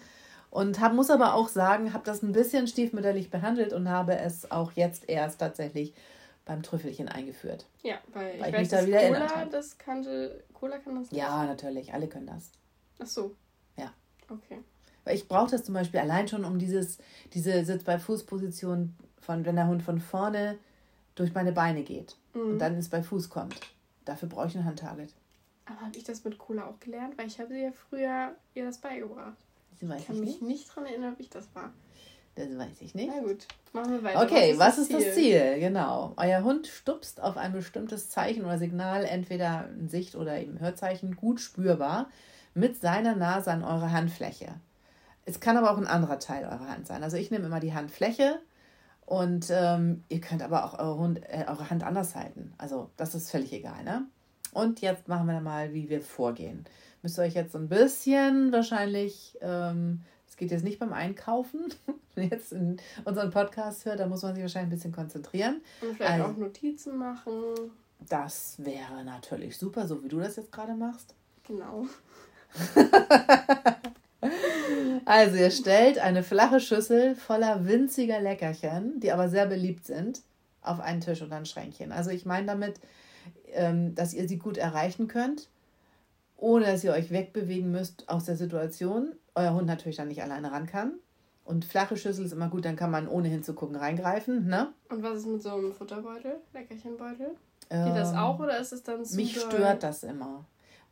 und 0.49 0.81
hab, 0.81 0.93
muss 0.93 1.09
aber 1.09 1.35
auch 1.35 1.47
sagen, 1.47 1.93
habe 1.93 2.03
das 2.03 2.21
ein 2.21 2.33
bisschen 2.33 2.67
stiefmütterlich 2.67 3.29
behandelt 3.29 3.71
und 3.71 3.89
habe 3.89 4.17
es 4.17 4.51
auch 4.51 4.73
jetzt 4.73 5.07
erst 5.07 5.39
tatsächlich 5.39 5.93
beim 6.43 6.63
Trüffelchen 6.63 7.07
eingeführt. 7.07 7.65
Ja, 7.81 7.95
weil, 8.13 8.39
weil 8.41 8.49
ich, 8.49 8.53
ich 8.55 8.59
mich 8.59 8.69
da 8.69 8.85
wieder 8.85 8.99
Cola, 8.99 9.19
erinnert 9.19 9.53
das 9.53 9.77
kannte, 9.77 10.43
Cola 10.53 10.79
kann 10.79 10.95
das 10.95 11.11
nicht? 11.11 11.19
Ja, 11.19 11.45
natürlich, 11.45 11.93
alle 11.93 12.07
können 12.09 12.27
das. 12.27 12.51
Ach 12.99 13.07
so. 13.07 13.35
Ja. 13.77 13.93
Okay. 14.29 14.59
Weil 15.07 15.15
ich 15.15 15.29
brauche 15.29 15.51
das 15.51 15.63
zum 15.63 15.73
Beispiel 15.73 16.01
allein 16.01 16.27
schon 16.27 16.43
um 16.43 16.59
dieses, 16.59 16.97
diese 17.33 17.63
Sitz 17.63 17.83
bei 17.83 17.97
Fußposition 17.97 18.93
von, 19.21 19.45
wenn 19.45 19.55
der 19.55 19.67
Hund 19.67 19.81
von 19.81 19.99
vorne 19.99 20.57
durch 21.15 21.33
meine 21.33 21.53
Beine 21.53 21.83
geht 21.83 22.17
mhm. 22.33 22.51
und 22.51 22.59
dann 22.59 22.75
ins 22.75 22.89
bei 22.89 23.01
Fuß 23.01 23.29
kommt. 23.29 23.55
Dafür 24.03 24.27
brauche 24.27 24.47
ich 24.47 24.55
ein 24.57 24.65
Handtarget. 24.65 25.13
Aber 25.65 25.79
habe 25.81 25.97
ich 25.97 26.03
das 26.03 26.23
mit 26.25 26.37
Cola 26.37 26.65
auch 26.65 26.79
gelernt? 26.81 27.17
Weil 27.17 27.27
ich 27.27 27.39
habe 27.39 27.53
sie 27.53 27.61
ja 27.61 27.71
früher 27.71 28.35
ihr 28.53 28.65
das 28.65 28.79
beigebracht. 28.79 29.37
Das 29.79 29.89
weiß 29.89 30.01
ich 30.01 30.07
kann 30.07 30.19
mich 30.19 30.41
nicht 30.41 30.69
daran 30.69 30.85
erinnern, 30.85 31.13
ob 31.13 31.19
ich 31.21 31.29
das 31.29 31.47
war. 31.53 31.71
Das 32.35 32.55
weiß 32.57 32.81
ich 32.81 32.93
nicht. 32.93 33.11
Na 33.13 33.21
gut, 33.21 33.47
machen 33.71 33.93
wir 33.93 34.03
weiter. 34.03 34.21
Okay, 34.23 34.55
was 34.57 34.77
ist, 34.77 34.93
was 34.93 34.99
ist 34.99 35.07
das 35.07 35.15
Ziel? 35.15 35.59
Genau. 35.59 36.13
Euer 36.17 36.43
Hund 36.43 36.67
stupst 36.67 37.21
auf 37.21 37.37
ein 37.37 37.53
bestimmtes 37.53 38.09
Zeichen 38.09 38.43
oder 38.43 38.57
Signal, 38.57 39.05
entweder 39.05 39.67
ein 39.67 39.87
Sicht- 39.87 40.15
oder 40.15 40.37
eben 40.37 40.59
Hörzeichen, 40.59 41.15
gut 41.15 41.39
spürbar, 41.39 42.09
mit 42.53 42.79
seiner 42.79 43.15
Nase 43.15 43.51
an 43.51 43.63
eure 43.63 43.91
Handfläche. 43.91 44.53
Es 45.27 45.41
kann 45.41 45.57
aber 45.57 45.71
auch 45.71 45.77
ein 45.77 45.87
anderer 45.87 46.19
Teil 46.19 46.45
eurer 46.45 46.69
Hand 46.69 46.87
sein. 46.87 47.03
Also 47.03 47.17
ich 47.17 47.31
nehme 47.31 47.45
immer 47.45 47.59
die 47.59 47.73
Handfläche 47.73 48.39
und 49.05 49.47
ähm, 49.51 50.05
ihr 50.07 50.21
könnt 50.21 50.41
aber 50.41 50.63
auch 50.63 50.79
eure, 50.79 50.97
Hund, 50.97 51.21
äh, 51.27 51.43
eure 51.49 51.69
Hand 51.69 51.83
anders 51.83 52.15
halten. 52.15 52.53
Also 52.57 52.89
das 52.95 53.13
ist 53.13 53.29
völlig 53.29 53.51
egal. 53.51 53.83
Ne? 53.83 54.05
Und 54.53 54.79
jetzt 54.79 55.09
machen 55.09 55.27
wir 55.27 55.41
mal, 55.41 55.73
wie 55.73 55.89
wir 55.89 55.99
vorgehen. 55.99 56.63
Müsst 57.01 57.19
ihr 57.19 57.23
euch 57.23 57.33
jetzt 57.33 57.51
so 57.51 57.57
ein 57.57 57.67
bisschen 57.67 58.53
wahrscheinlich 58.53 59.37
ähm, 59.41 60.01
Es 60.29 60.37
geht 60.37 60.49
jetzt 60.49 60.63
nicht 60.63 60.79
beim 60.79 60.93
Einkaufen. 60.93 61.73
Wenn 62.15 62.29
jetzt 62.29 62.53
in 62.53 62.77
unseren 63.03 63.29
Podcast 63.29 63.83
hört, 63.83 63.99
da 63.99 64.07
muss 64.07 64.21
man 64.21 64.33
sich 64.33 64.43
wahrscheinlich 64.43 64.67
ein 64.67 64.75
bisschen 64.75 64.93
konzentrieren. 64.93 65.61
Und 65.81 65.97
vielleicht 65.97 66.21
also, 66.21 66.25
auch 66.31 66.37
Notizen 66.37 66.97
machen. 66.97 67.33
Das 68.07 68.55
wäre 68.63 69.03
natürlich 69.03 69.57
super, 69.57 69.89
so 69.89 70.01
wie 70.05 70.07
du 70.07 70.19
das 70.21 70.37
jetzt 70.37 70.53
gerade 70.53 70.73
machst. 70.73 71.15
Genau. 71.45 71.85
also 75.05 75.35
ihr 75.37 75.51
stellt 75.51 75.99
eine 75.99 76.23
flache 76.23 76.59
Schüssel 76.59 77.15
voller 77.15 77.65
winziger 77.65 78.19
Leckerchen, 78.19 78.99
die 78.99 79.11
aber 79.11 79.29
sehr 79.29 79.45
beliebt 79.45 79.85
sind, 79.85 80.21
auf 80.61 80.79
einen 80.79 81.01
Tisch 81.01 81.21
oder 81.21 81.35
ein 81.35 81.45
Schränkchen. 81.45 81.91
Also 81.91 82.09
ich 82.09 82.25
meine 82.25 82.47
damit, 82.47 82.79
ähm, 83.53 83.95
dass 83.95 84.13
ihr 84.13 84.27
sie 84.27 84.37
gut 84.37 84.57
erreichen 84.57 85.07
könnt, 85.07 85.49
ohne 86.35 86.65
dass 86.65 86.83
ihr 86.83 86.93
euch 86.93 87.11
wegbewegen 87.11 87.71
müsst 87.71 88.07
aus 88.09 88.25
der 88.25 88.35
Situation. 88.35 89.15
Euer 89.35 89.53
Hund 89.53 89.67
natürlich 89.67 89.97
dann 89.97 90.07
nicht 90.07 90.23
alleine 90.23 90.51
ran 90.51 90.67
kann. 90.67 90.93
Und 91.45 91.63
flache 91.63 91.95
Schüssel 91.95 92.25
ist 92.25 92.33
immer 92.33 92.49
gut, 92.49 92.65
dann 92.65 92.75
kann 92.75 92.91
man 92.91 93.07
ohne 93.07 93.29
hinzugucken 93.29 93.77
reingreifen. 93.77 94.47
Ne? 94.47 94.73
Und 94.89 95.01
was 95.01 95.19
ist 95.19 95.27
mit 95.27 95.41
so 95.41 95.51
einem 95.51 95.73
Futterbeutel, 95.73 96.35
Leckerchenbeutel? 96.53 97.27
Geht 97.69 97.79
ähm, 97.79 97.95
das 97.95 98.13
auch 98.13 98.39
oder 98.39 98.59
ist 98.59 98.73
es 98.73 98.83
dann 98.83 99.05
zu 99.05 99.15
Mich 99.15 99.39
stört 99.39 99.83
das 99.83 100.03
immer 100.03 100.45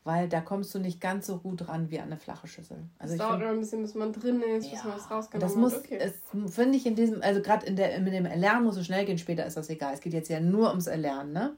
weil 0.05 0.29
da 0.29 0.39
kommst 0.39 0.73
du 0.75 0.79
nicht 0.79 1.01
ganz 1.01 1.25
so 1.25 1.39
gut 1.39 1.67
ran 1.67 1.89
wie 1.89 1.99
an 1.99 2.05
eine 2.05 2.17
flache 2.17 2.47
Schüssel. 2.47 2.77
Also 2.99 3.15
es 3.15 3.19
dauert 3.19 3.41
immer 3.41 3.49
ein 3.49 3.59
bisschen, 3.59 3.81
bis 3.81 3.95
man 3.95 4.13
drin 4.13 4.39
ist, 4.41 4.67
ja, 4.67 4.73
bis 4.73 4.83
man 4.83 4.93
was 4.93 5.11
rausgenommen 5.11 5.41
das 5.49 5.55
muss, 5.55 5.75
okay. 5.79 5.97
es 5.99 6.53
finde 6.53 6.77
ich 6.77 6.85
in 6.85 6.95
diesem, 6.95 7.23
also 7.23 7.41
gerade 7.41 7.65
in 7.65 7.75
der, 7.75 7.99
mit 7.99 8.13
dem 8.13 8.27
Erlernen 8.27 8.65
muss 8.65 8.77
es 8.77 8.85
schnell 8.85 9.03
gehen, 9.05 9.17
später 9.17 9.45
ist 9.47 9.57
das 9.57 9.67
egal. 9.69 9.95
Es 9.95 10.01
geht 10.01 10.13
jetzt 10.13 10.29
ja 10.29 10.39
nur 10.39 10.69
ums 10.69 10.85
Erlernen, 10.85 11.33
ne? 11.33 11.57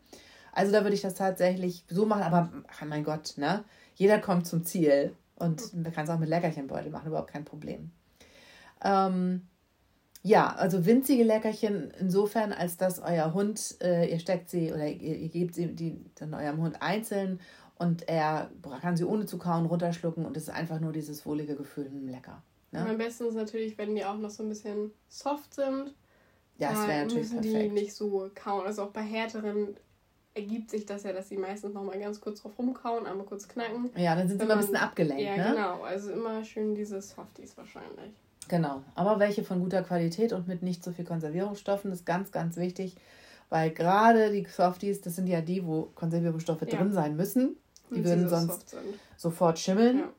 Also 0.54 0.72
da 0.72 0.84
würde 0.84 0.96
ich 0.96 1.02
das 1.02 1.14
tatsächlich 1.14 1.84
so 1.90 2.06
machen, 2.06 2.24
aber 2.24 2.50
ach 2.70 2.86
mein 2.86 3.04
Gott, 3.04 3.34
ne? 3.36 3.66
Jeder 3.96 4.18
kommt 4.18 4.48
zum 4.48 4.64
Ziel 4.64 5.14
und 5.36 5.74
man 5.74 5.92
kann 5.92 6.06
es 6.06 6.10
auch 6.10 6.18
mit 6.18 6.30
Leckerchenbeutel 6.30 6.90
machen, 6.90 7.08
überhaupt 7.08 7.32
kein 7.32 7.44
Problem. 7.44 7.92
Ähm, 8.82 9.46
ja, 10.24 10.56
also 10.56 10.86
winzige 10.86 11.24
Leckerchen 11.24 11.92
insofern, 12.00 12.54
als 12.54 12.78
dass 12.78 13.00
euer 13.00 13.34
Hund, 13.34 13.76
äh, 13.82 14.10
ihr 14.10 14.20
steckt 14.20 14.50
sie 14.50 14.72
oder 14.72 14.88
ihr, 14.88 15.18
ihr 15.18 15.30
gebt 15.30 15.54
sie 15.54 15.68
die, 15.76 16.00
dann 16.16 16.34
eurem 16.34 16.62
Hund 16.62 16.82
einzeln 16.82 17.42
und 17.80 18.08
er 18.08 18.50
kann 18.82 18.98
sie 18.98 19.06
ohne 19.06 19.26
zu 19.26 19.38
kauen 19.38 19.66
runterschlucken 19.66 20.26
und 20.26 20.36
es 20.36 20.44
ist 20.44 20.50
einfach 20.50 20.80
nur 20.80 20.92
dieses 20.92 21.26
wohlige 21.26 21.56
Gefühl, 21.56 21.86
hm, 21.86 22.08
lecker. 22.08 22.42
Ne? 22.72 22.86
am 22.86 22.98
besten 22.98 23.26
ist 23.26 23.36
natürlich, 23.36 23.78
wenn 23.78 23.96
die 23.96 24.04
auch 24.04 24.18
noch 24.18 24.30
so 24.30 24.44
ein 24.44 24.50
bisschen 24.50 24.92
soft 25.08 25.54
sind. 25.54 25.94
Ja, 26.58 26.72
das 26.72 26.88
wäre 26.88 27.06
natürlich 27.06 27.30
müssen 27.30 27.42
perfekt. 27.42 27.64
die 27.64 27.70
nicht 27.70 27.94
so 27.94 28.30
kauen. 28.36 28.66
Also 28.66 28.84
auch 28.84 28.90
bei 28.90 29.02
härteren 29.02 29.78
ergibt 30.34 30.70
sich 30.70 30.86
das 30.86 31.04
ja, 31.04 31.14
dass 31.14 31.30
sie 31.30 31.38
meistens 31.38 31.74
noch 31.74 31.84
mal 31.84 32.00
ganz 32.00 32.20
kurz 32.20 32.42
drauf 32.42 32.58
rumkauen, 32.58 33.06
einmal 33.06 33.26
kurz 33.26 33.48
knacken. 33.48 33.90
Ja, 33.96 34.16
dann 34.16 34.28
sind 34.28 34.40
sie 34.40 34.46
immer 34.46 34.56
ein 34.56 34.60
bisschen 34.60 34.76
abgelenkt. 34.76 35.24
Ja, 35.24 35.38
ne? 35.38 35.52
genau. 35.52 35.82
Also 35.82 36.12
immer 36.12 36.44
schön 36.44 36.76
diese 36.76 37.02
Softies 37.02 37.56
wahrscheinlich. 37.58 38.12
Genau. 38.48 38.82
Aber 38.96 39.20
welche 39.20 39.44
von 39.44 39.60
guter 39.60 39.84
Qualität 39.84 40.34
und 40.34 40.48
mit 40.48 40.62
nicht 40.62 40.84
so 40.84 40.92
viel 40.92 41.06
Konservierungsstoffen 41.06 41.92
ist 41.92 42.06
ganz, 42.06 42.32
ganz 42.32 42.58
wichtig. 42.58 42.96
Weil 43.50 43.72
gerade 43.72 44.32
die 44.32 44.46
Softies, 44.46 45.02
das 45.02 45.16
sind 45.16 45.28
ja 45.28 45.42
die, 45.42 45.66
wo 45.66 45.84
Konservierungsstoffe 45.96 46.62
ja. 46.62 46.78
drin 46.78 46.92
sein 46.92 47.16
müssen. 47.16 47.58
Die 47.96 48.04
würden 48.04 48.30
sonst 48.30 48.76
sofort 49.16 49.60
schimmeln, 49.60 50.00
ja. 50.00 50.10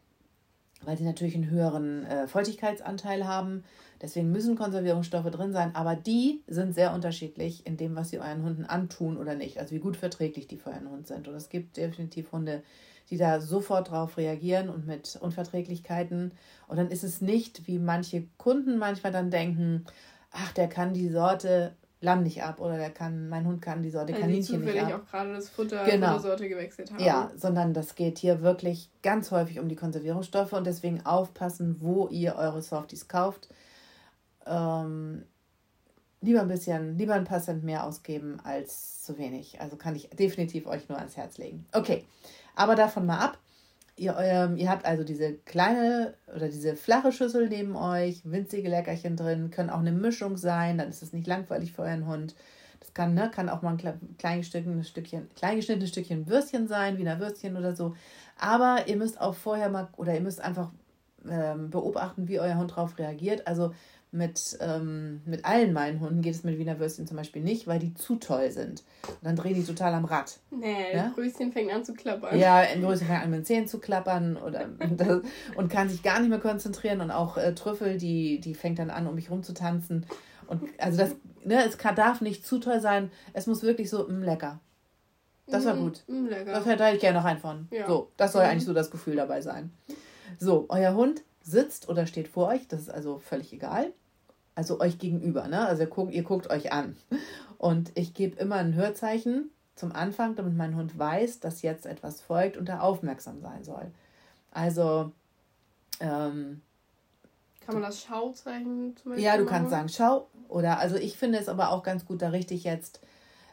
weil 0.85 0.97
sie 0.97 1.05
natürlich 1.05 1.35
einen 1.35 1.51
höheren 1.51 2.05
äh, 2.05 2.27
Feuchtigkeitsanteil 2.27 3.27
haben. 3.27 3.65
Deswegen 4.01 4.31
müssen 4.31 4.57
Konservierungsstoffe 4.57 5.31
drin 5.31 5.53
sein, 5.53 5.75
aber 5.75 5.97
die 5.97 6.43
sind 6.47 6.75
sehr 6.75 6.95
unterschiedlich 6.95 7.67
in 7.67 7.77
dem, 7.77 7.97
was 7.97 8.11
sie 8.11 8.21
euren 8.21 8.45
Hunden 8.45 8.65
antun 8.65 9.17
oder 9.17 9.35
nicht. 9.35 9.59
Also 9.59 9.75
wie 9.75 9.81
gut 9.81 9.97
verträglich 9.97 10.47
die 10.47 10.57
für 10.57 10.71
euren 10.71 10.89
Hund 10.89 11.07
sind. 11.07 11.27
Und 11.27 11.35
es 11.35 11.49
gibt 11.49 11.77
definitiv 11.77 12.31
Hunde, 12.31 12.63
die 13.11 13.17
da 13.17 13.41
sofort 13.41 13.91
drauf 13.91 14.17
reagieren 14.17 14.69
und 14.69 14.87
mit 14.87 15.19
Unverträglichkeiten. 15.21 16.33
Und 16.69 16.77
dann 16.77 16.91
ist 16.91 17.05
es 17.05 17.21
nicht, 17.21 17.67
wie 17.67 17.79
manche 17.79 18.27
Kunden 18.37 18.79
manchmal 18.79 19.13
dann 19.13 19.31
denken, 19.31 19.85
ach, 20.31 20.53
der 20.53 20.69
kann 20.69 20.95
die 20.95 21.09
Sorte 21.09 21.75
Lamm 22.01 22.23
nicht 22.23 22.45
ab 22.45 22.61
oder 22.61 22.77
der 22.77 22.91
kann, 22.91 23.29
mein 23.29 23.45
Hund 23.45 23.61
kann 23.61 23.83
die 23.83 23.91
Sorte 23.91 24.13
Weil 24.13 24.21
Kaninchen 24.21 24.65
nicht 24.65 24.81
ab. 24.81 25.03
auch 25.03 25.11
gerade 25.11 25.35
das 25.35 25.49
Futter 25.49 25.85
genau. 25.85 26.13
der 26.13 26.21
Sorte 26.21 26.49
gewechselt 26.49 26.93
haben. 26.93 27.03
Ja, 27.03 27.31
sondern 27.37 27.75
das 27.75 27.97
geht 27.97 28.19
hier 28.19 28.41
wirklich 28.41 28.89
ganz 29.03 29.33
häufig 29.33 29.59
um 29.59 29.69
die 29.69 29.75
Konservierungsstoffe 29.75 30.53
und 30.53 30.65
deswegen 30.65 31.05
aufpassen, 31.05 31.77
wo 31.81 32.07
ihr 32.09 32.37
eure 32.37 32.63
Softies 32.63 33.09
kauft. 33.09 33.49
Ähm, 34.47 35.25
lieber 36.21 36.41
ein 36.41 36.49
bisschen, 36.49 36.97
lieber 36.97 37.15
ein 37.15 37.25
paar 37.25 37.41
Cent 37.41 37.65
mehr 37.65 37.85
ausgeben 37.85 38.39
als 38.45 39.03
zu 39.03 39.19
wenig. 39.19 39.61
Also 39.61 39.77
kann 39.77 39.97
ich 39.97 40.09
definitiv 40.11 40.67
euch 40.67 40.89
nur 40.89 40.99
ans 40.99 41.17
Herz 41.17 41.37
legen. 41.39 41.67
Okay, 41.73 42.05
aber 42.55 42.77
davon 42.77 43.07
mal 43.07 43.19
ab. 43.19 43.39
Ihr, 43.99 44.17
ähm, 44.19 44.57
ihr 44.57 44.71
habt 44.71 44.85
also 44.85 45.03
diese 45.03 45.35
kleine 45.35 46.15
oder 46.35 46.49
diese 46.49 46.77
flache 46.77 47.11
Schüssel 47.13 47.49
neben 47.49 47.75
euch, 47.77 48.23
winzige 48.25 48.69
Leckerchen 48.69 49.17
drin, 49.17 49.51
können 49.51 49.71
auch 49.71 49.81
eine 49.81 49.93
Mischung 49.93 50.37
sein, 50.37 50.79
dann 50.79 50.89
ist 50.89 51.03
es 51.03 51.13
nicht 51.13 51.27
langweilig 51.27 51.73
für 51.73 51.83
euren 51.83 52.07
Hund. 52.07 52.37
Das 52.79 52.95
kann, 52.95 53.15
ne, 53.15 53.29
kann 53.35 53.49
auch 53.49 53.63
mal 53.63 53.77
ein 53.77 54.17
klein, 54.19 54.45
Stückchen, 54.45 54.85
Stückchen, 54.85 55.29
klein 55.35 55.57
geschnittenes 55.57 55.91
Stückchen 55.91 56.29
Würstchen 56.29 56.69
sein, 56.69 56.97
wie 56.97 57.09
ein 57.09 57.19
Würstchen 57.19 57.57
oder 57.57 57.75
so. 57.75 57.95
Aber 58.39 58.87
ihr 58.87 58.97
müsst 58.97 59.21
auch 59.21 59.35
vorher 59.35 59.69
mal 59.69 59.89
oder 59.97 60.15
ihr 60.15 60.21
müsst 60.21 60.41
einfach 60.41 60.71
ähm, 61.29 61.71
beobachten, 61.71 62.29
wie 62.29 62.39
euer 62.39 62.57
Hund 62.57 62.71
darauf 62.71 62.99
reagiert. 62.99 63.47
Also 63.49 63.75
mit, 64.11 64.57
ähm, 64.61 65.21
mit 65.27 65.45
allen 65.45 65.73
meinen 65.73 66.01
Hunden 66.01 66.23
geht 66.23 66.35
es 66.35 66.43
mit 66.43 66.59
Wiener 66.59 66.79
Würstchen 66.79 67.07
zum 67.07 67.17
Beispiel 67.17 67.43
nicht, 67.43 67.67
weil 67.67 67.79
die 67.79 67.93
zu 67.95 68.17
toll 68.17 68.51
sind. 68.51 68.83
Und 69.07 69.19
dann 69.23 69.37
drehen 69.37 69.55
die 69.55 69.65
total 69.65 69.93
am 69.93 70.07
Rad. 70.07 70.39
Nee, 70.51 70.95
ja? 70.95 71.13
Röschen 71.17 71.53
fängt 71.53 71.71
an 71.71 71.85
zu 71.85 71.93
klappern. 71.93 72.39
Ja, 72.39 72.57
ein 72.57 72.83
Röschen 72.85 73.07
fängt 73.07 73.23
an 73.23 73.31
mit 73.31 73.41
den 73.41 73.45
Zähnen 73.45 73.69
zu 73.69 73.79
klappern 73.79 74.37
oder, 74.37 74.67
das, 74.97 75.23
und 75.57 75.71
kann 75.71 75.91
sich 75.91 76.03
gar 76.03 76.21
nicht 76.21 76.31
mehr 76.31 76.41
konzentrieren. 76.41 77.01
Und 77.03 77.11
auch 77.11 77.37
äh, 77.37 77.55
Trüffel, 77.55 77.99
die, 77.99 78.41
die 78.41 78.55
fängt 78.55 78.79
dann 78.79 78.91
an, 78.91 79.07
um 79.07 79.15
mich 79.15 79.31
rumzutanzen. 79.31 80.07
Und 80.47 80.63
also 80.79 80.99
das, 80.99 81.17
ne, 81.45 81.65
es 81.67 81.77
kann, 81.77 81.95
darf 81.95 82.23
nicht 82.23 82.47
zu 82.47 82.59
toll 82.59 82.81
sein. 82.81 83.11
Es 83.35 83.47
muss 83.47 83.63
wirklich 83.63 83.91
so, 83.91 84.09
mh, 84.09 84.13
mm, 84.13 84.23
lecker. 84.23 84.61
Das 85.47 85.65
war 85.67 85.75
mm, 85.75 85.81
gut. 85.81 86.05
Mm, 86.07 86.27
lecker. 86.27 86.53
Das 86.53 86.67
hätte 86.67 86.85
ich 86.95 87.01
gerne 87.01 87.19
noch 87.19 87.27
einen 87.27 87.41
von. 87.41 87.69
Ja. 87.71 87.87
So, 87.87 88.11
das 88.17 88.33
soll 88.33 88.45
mhm. 88.45 88.51
eigentlich 88.51 88.65
so 88.65 88.73
das 88.73 88.91
Gefühl 88.91 89.17
dabei 89.17 89.43
sein. 89.43 89.73
So, 90.39 90.67
euer 90.69 90.95
Hund 90.95 91.23
sitzt 91.49 91.89
oder 91.89 92.07
steht 92.07 92.29
vor 92.29 92.49
euch, 92.49 92.69
das 92.69 92.83
ist 92.83 92.91
also 92.91 93.19
völlig 93.19 93.53
egal. 93.53 93.93
Also 94.55 94.81
euch 94.81 94.99
gegenüber, 94.99 95.47
ne? 95.49 95.67
Also 95.67 95.83
ihr 95.83 95.89
guckt, 95.89 96.13
ihr 96.13 96.23
guckt 96.25 96.51
euch 96.51 96.73
an. 96.73 96.97
Und 97.59 97.93
ich 97.95 98.15
gebe 98.15 98.39
immer 98.39 98.57
ein 98.57 98.75
Hörzeichen 98.75 99.51
zum 99.77 99.93
Anfang, 99.93 100.35
damit 100.37 100.57
mein 100.57 100.75
Hund 100.77 100.99
weiß, 100.99 101.41
dass 101.41 101.63
jetzt 101.63 101.87
etwas 101.87 102.21
folgt 102.21 102.57
und 102.57 102.69
er 102.69 102.83
aufmerksam 102.83 103.41
sein 103.41 103.63
soll. 103.65 103.93
Also 104.51 105.13
ähm, 106.01 106.63
kann 107.65 107.75
man 107.75 107.83
das 107.83 108.03
Schauzeichen 108.03 108.97
zum 108.97 109.11
Beispiel 109.13 109.25
Ja, 109.25 109.37
du 109.37 109.45
machen? 109.45 109.53
kannst 109.53 109.71
sagen 109.71 109.89
Schau. 109.89 110.29
Oder 110.49 110.79
also 110.79 110.97
ich 110.97 111.17
finde 111.17 111.39
es 111.39 111.49
aber 111.49 111.71
auch 111.71 111.83
ganz 111.83 112.07
gut, 112.07 112.23
da 112.23 112.31
richtig 112.31 112.65
jetzt 112.65 113.01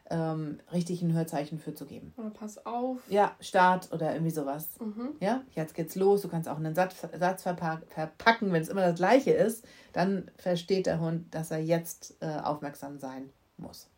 ähm, 0.10 0.60
richtig 0.72 1.02
ein 1.02 1.14
Hörzeichen 1.14 1.60
für 1.60 1.74
zu 1.74 1.86
geben. 1.86 2.14
Oder 2.18 2.30
pass 2.30 2.66
auf. 2.66 3.00
Ja, 3.10 3.36
Start 3.40 3.92
oder 3.92 4.14
irgendwie 4.14 4.32
sowas. 4.32 4.70
Mhm. 4.80 5.16
Ja, 5.20 5.42
jetzt 5.56 5.74
geht's 5.74 5.96
los. 5.96 6.22
Du 6.22 6.28
kannst 6.28 6.48
auch 6.48 6.58
einen 6.58 6.76
Satz, 6.76 6.96
Satz 7.18 7.44
verpacken, 7.44 8.52
wenn 8.52 8.62
es 8.62 8.70
immer 8.70 8.82
das 8.82 8.96
gleiche 8.96 9.32
ist. 9.32 9.66
Dann 9.94 10.30
versteht 10.38 10.86
der 10.86 11.00
Hund, 11.00 11.34
dass 11.34 11.52
er 11.52 11.60
jetzt 11.60 12.18
äh, 12.22 12.38
aufmerksam 12.38 13.00
sein 13.00 13.30
muss. 13.58 13.90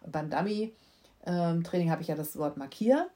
Und 0.00 0.12
beim 0.12 0.30
Dummy-Training 0.30 1.86
ähm, 1.86 1.90
habe 1.90 2.02
ich 2.02 2.08
ja 2.08 2.16
das 2.16 2.36
Wort 2.36 2.56
Markier. 2.56 3.08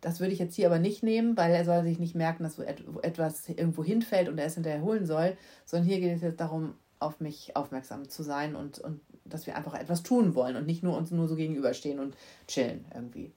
Das 0.00 0.20
würde 0.20 0.32
ich 0.32 0.38
jetzt 0.38 0.54
hier 0.54 0.66
aber 0.66 0.78
nicht 0.78 1.02
nehmen, 1.02 1.36
weil 1.36 1.52
er 1.52 1.66
soll 1.66 1.82
sich 1.82 1.98
nicht 1.98 2.14
merken, 2.14 2.42
dass 2.42 2.58
etwas 2.58 3.46
irgendwo 3.50 3.84
hinfällt 3.84 4.30
und 4.30 4.38
er 4.38 4.46
es 4.46 4.54
hinterher 4.54 4.80
holen 4.80 5.04
soll, 5.04 5.36
sondern 5.66 5.86
hier 5.86 6.00
geht 6.00 6.16
es 6.16 6.22
jetzt 6.22 6.40
darum, 6.40 6.74
auf 7.00 7.20
mich 7.20 7.56
aufmerksam 7.56 8.08
zu 8.08 8.22
sein 8.22 8.54
und, 8.54 8.78
und 8.78 9.00
dass 9.30 9.46
wir 9.46 9.56
einfach 9.56 9.74
etwas 9.74 10.02
tun 10.02 10.34
wollen 10.34 10.56
und 10.56 10.66
nicht 10.66 10.82
nur 10.82 10.96
uns 10.96 11.10
nur 11.10 11.28
so 11.28 11.36
gegenüberstehen 11.36 11.98
und 11.98 12.14
chillen 12.46 12.84
irgendwie. 12.94 13.32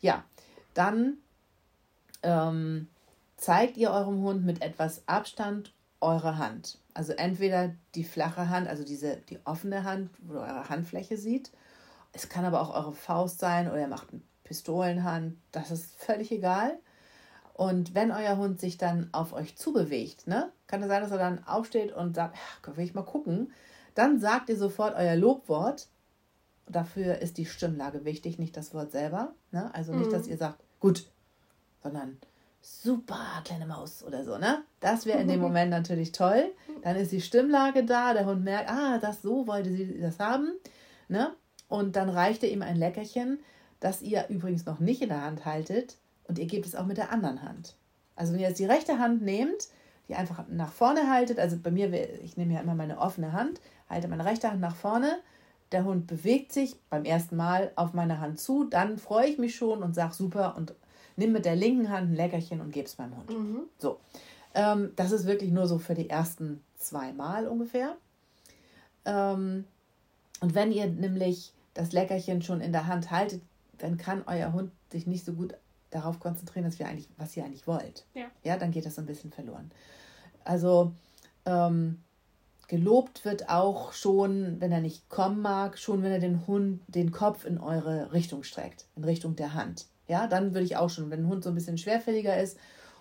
Ja, 0.00 0.24
dann 0.74 1.18
ähm, 2.22 2.88
zeigt 3.36 3.76
ihr 3.76 3.90
eurem 3.90 4.22
Hund 4.22 4.44
mit 4.44 4.62
etwas 4.62 5.06
Abstand 5.06 5.72
eure 6.00 6.38
Hand. 6.38 6.78
Also 6.94 7.12
entweder 7.12 7.74
die 7.94 8.04
flache 8.04 8.48
Hand, 8.48 8.68
also 8.68 8.84
diese 8.84 9.16
die 9.28 9.38
offene 9.44 9.84
Hand, 9.84 10.10
wo 10.18 10.34
ihr 10.34 10.40
eure 10.40 10.68
Handfläche 10.68 11.16
sieht. 11.16 11.52
Es 12.12 12.28
kann 12.28 12.44
aber 12.44 12.60
auch 12.60 12.74
eure 12.74 12.92
Faust 12.92 13.38
sein 13.38 13.68
oder 13.68 13.80
ihr 13.80 13.88
macht 13.88 14.10
eine 14.12 14.20
Pistolenhand. 14.44 15.38
Das 15.52 15.70
ist 15.70 15.94
völlig 15.96 16.30
egal. 16.30 16.78
Und 17.54 17.94
wenn 17.94 18.10
euer 18.10 18.36
Hund 18.36 18.60
sich 18.60 18.78
dann 18.78 19.08
auf 19.12 19.32
euch 19.32 19.56
zubewegt, 19.56 20.26
ne, 20.26 20.50
kann 20.66 20.82
es 20.82 20.88
sein, 20.88 21.02
dass 21.02 21.10
er 21.10 21.18
dann 21.18 21.44
aufsteht 21.44 21.92
und 21.92 22.14
sagt, 22.14 22.36
will 22.74 22.84
ich 22.84 22.94
mal 22.94 23.02
gucken, 23.02 23.52
dann 23.94 24.20
sagt 24.20 24.48
ihr 24.48 24.56
sofort 24.56 24.94
euer 24.96 25.16
Lobwort. 25.16 25.88
Dafür 26.68 27.18
ist 27.18 27.38
die 27.38 27.46
Stimmlage 27.46 28.04
wichtig, 28.04 28.38
nicht 28.38 28.56
das 28.56 28.72
Wort 28.72 28.92
selber. 28.92 29.34
Ne? 29.50 29.74
Also 29.74 29.92
nicht, 29.92 30.08
mhm. 30.08 30.12
dass 30.12 30.26
ihr 30.26 30.36
sagt, 30.36 30.62
gut, 30.80 31.10
sondern 31.82 32.18
super, 32.60 33.42
kleine 33.44 33.66
Maus 33.66 34.04
oder 34.04 34.24
so. 34.24 34.38
Ne? 34.38 34.62
Das 34.80 35.04
wäre 35.04 35.20
in 35.20 35.28
dem 35.28 35.40
Moment 35.48 35.70
natürlich 35.70 36.12
toll. 36.12 36.52
Dann 36.82 36.96
ist 36.96 37.12
die 37.12 37.20
Stimmlage 37.20 37.84
da, 37.84 38.14
der 38.14 38.26
Hund 38.26 38.44
merkt, 38.44 38.70
ah, 38.70 38.98
das 38.98 39.22
so 39.22 39.46
wollte 39.46 39.70
sie 39.70 40.00
das 40.00 40.18
haben. 40.18 40.52
Ne? 41.08 41.32
Und 41.68 41.96
dann 41.96 42.08
reicht 42.08 42.42
ihr 42.42 42.50
ihm 42.50 42.62
ein 42.62 42.76
Leckerchen, 42.76 43.40
das 43.80 44.02
ihr 44.02 44.26
übrigens 44.28 44.64
noch 44.64 44.78
nicht 44.78 45.02
in 45.02 45.08
der 45.08 45.22
Hand 45.22 45.44
haltet 45.44 45.96
und 46.24 46.38
ihr 46.38 46.46
gebt 46.46 46.66
es 46.66 46.76
auch 46.76 46.86
mit 46.86 46.98
der 46.98 47.10
anderen 47.10 47.42
Hand. 47.42 47.74
Also 48.14 48.32
wenn 48.32 48.40
ihr 48.40 48.48
jetzt 48.48 48.60
die 48.60 48.66
rechte 48.66 48.98
Hand 48.98 49.22
nehmt, 49.22 49.68
die 50.08 50.14
einfach 50.14 50.44
nach 50.48 50.72
vorne 50.72 51.10
haltet. 51.10 51.38
Also 51.38 51.56
bei 51.56 51.70
mir, 51.70 51.92
ich 52.22 52.36
nehme 52.36 52.54
ja 52.54 52.60
immer 52.60 52.74
meine 52.74 52.98
offene 52.98 53.32
Hand, 53.32 53.60
halte 53.92 54.08
meine 54.08 54.24
rechte 54.24 54.50
Hand 54.50 54.60
nach 54.60 54.74
vorne. 54.74 55.18
Der 55.70 55.84
Hund 55.84 56.06
bewegt 56.06 56.52
sich 56.52 56.76
beim 56.90 57.04
ersten 57.04 57.36
Mal 57.36 57.72
auf 57.76 57.94
meine 57.94 58.20
Hand 58.20 58.40
zu. 58.40 58.64
Dann 58.64 58.98
freue 58.98 59.26
ich 59.26 59.38
mich 59.38 59.54
schon 59.54 59.82
und 59.82 59.94
sage 59.94 60.14
super 60.14 60.54
und 60.56 60.74
nimm 61.16 61.32
mit 61.32 61.44
der 61.44 61.56
linken 61.56 61.90
Hand 61.90 62.10
ein 62.10 62.14
Leckerchen 62.14 62.60
und 62.60 62.72
gebe 62.72 62.86
es 62.86 62.98
meinem 62.98 63.16
Hund. 63.16 63.30
Mhm. 63.30 63.62
So. 63.78 63.98
Ähm, 64.54 64.92
das 64.96 65.12
ist 65.12 65.26
wirklich 65.26 65.50
nur 65.50 65.66
so 65.66 65.78
für 65.78 65.94
die 65.94 66.10
ersten 66.10 66.62
zwei 66.76 67.12
Mal 67.12 67.46
ungefähr. 67.46 67.96
Ähm, 69.04 69.64
und 70.40 70.54
wenn 70.54 70.72
ihr 70.72 70.86
nämlich 70.86 71.52
das 71.74 71.92
Leckerchen 71.92 72.42
schon 72.42 72.60
in 72.60 72.72
der 72.72 72.86
Hand 72.86 73.10
haltet, 73.10 73.42
dann 73.78 73.96
kann 73.96 74.24
euer 74.26 74.52
Hund 74.52 74.70
sich 74.90 75.06
nicht 75.06 75.24
so 75.24 75.32
gut 75.32 75.54
darauf 75.90 76.20
konzentrieren, 76.20 76.64
dass 76.64 76.78
wir 76.78 76.86
eigentlich, 76.86 77.08
was 77.16 77.36
ihr 77.36 77.44
eigentlich 77.44 77.66
wollt. 77.66 78.04
Ja. 78.14 78.26
ja, 78.42 78.56
dann 78.56 78.70
geht 78.70 78.86
das 78.86 78.94
so 78.94 79.02
ein 79.02 79.06
bisschen 79.06 79.30
verloren. 79.30 79.70
Also 80.44 80.92
ähm, 81.46 82.02
gelobt 82.72 83.26
wird 83.26 83.50
auch 83.50 83.92
schon, 83.92 84.58
wenn 84.58 84.72
er 84.72 84.80
nicht 84.80 85.10
kommen 85.10 85.42
mag, 85.42 85.76
schon 85.76 86.02
wenn 86.02 86.10
er 86.10 86.20
den 86.20 86.46
Hund 86.46 86.80
den 86.86 87.12
Kopf 87.12 87.44
in 87.44 87.58
eure 87.58 88.14
Richtung 88.14 88.44
streckt, 88.44 88.86
in 88.96 89.04
Richtung 89.04 89.36
der 89.36 89.52
Hand. 89.52 89.88
Ja, 90.08 90.26
dann 90.26 90.54
würde 90.54 90.64
ich 90.64 90.78
auch 90.78 90.88
schon, 90.88 91.10
wenn 91.10 91.24
ein 91.24 91.28
Hund 91.28 91.44
so 91.44 91.50
ein 91.50 91.54
bisschen 91.54 91.76
schwerfälliger 91.76 92.40
ist 92.40 92.56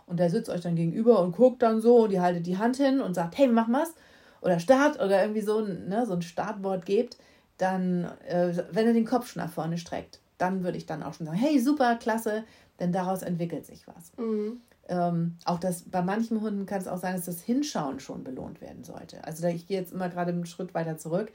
und 0.07 0.19
der 0.19 0.29
sitzt 0.29 0.49
euch 0.49 0.59
dann 0.59 0.75
gegenüber 0.75 1.21
und 1.21 1.37
guckt 1.37 1.61
dann 1.61 1.79
so 1.79 2.03
und 2.03 2.11
ihr 2.11 2.21
haltet 2.21 2.47
die 2.47 2.57
Hand 2.57 2.75
hin 2.75 2.99
und 2.99 3.13
sagt, 3.13 3.37
hey, 3.37 3.47
wir 3.47 3.53
machen 3.53 3.73
was 3.73 3.93
oder 4.41 4.59
Start 4.59 4.97
oder 4.99 5.21
irgendwie 5.21 5.39
so, 5.39 5.61
ne, 5.61 6.05
so 6.05 6.15
ein 6.15 6.21
Startwort 6.21 6.85
gebt, 6.85 7.17
dann, 7.57 8.11
äh, 8.27 8.53
wenn 8.71 8.87
er 8.87 8.93
den 8.93 9.05
Kopf 9.05 9.31
schon 9.31 9.41
nach 9.41 9.53
vorne 9.53 9.77
streckt, 9.77 10.19
dann 10.37 10.65
würde 10.65 10.79
ich 10.79 10.85
dann 10.85 11.01
auch 11.01 11.13
schon 11.13 11.27
sagen, 11.27 11.37
hey, 11.37 11.61
super, 11.61 11.95
klasse, 11.95 12.43
denn 12.81 12.91
daraus 12.91 13.21
entwickelt 13.21 13.65
sich 13.65 13.87
was. 13.87 14.11
Mhm. 14.17 14.59
Ähm, 14.91 15.37
auch 15.45 15.57
das, 15.57 15.83
bei 15.83 16.01
manchen 16.01 16.41
Hunden 16.41 16.65
kann 16.65 16.81
es 16.81 16.87
auch 16.89 16.97
sein, 16.97 17.15
dass 17.15 17.23
das 17.23 17.41
Hinschauen 17.41 18.01
schon 18.01 18.25
belohnt 18.25 18.59
werden 18.59 18.83
sollte. 18.83 19.23
Also 19.23 19.47
ich 19.47 19.65
gehe 19.65 19.79
jetzt 19.79 19.93
immer 19.93 20.09
gerade 20.09 20.33
einen 20.33 20.45
Schritt 20.45 20.73
weiter 20.73 20.97
zurück. 20.97 21.31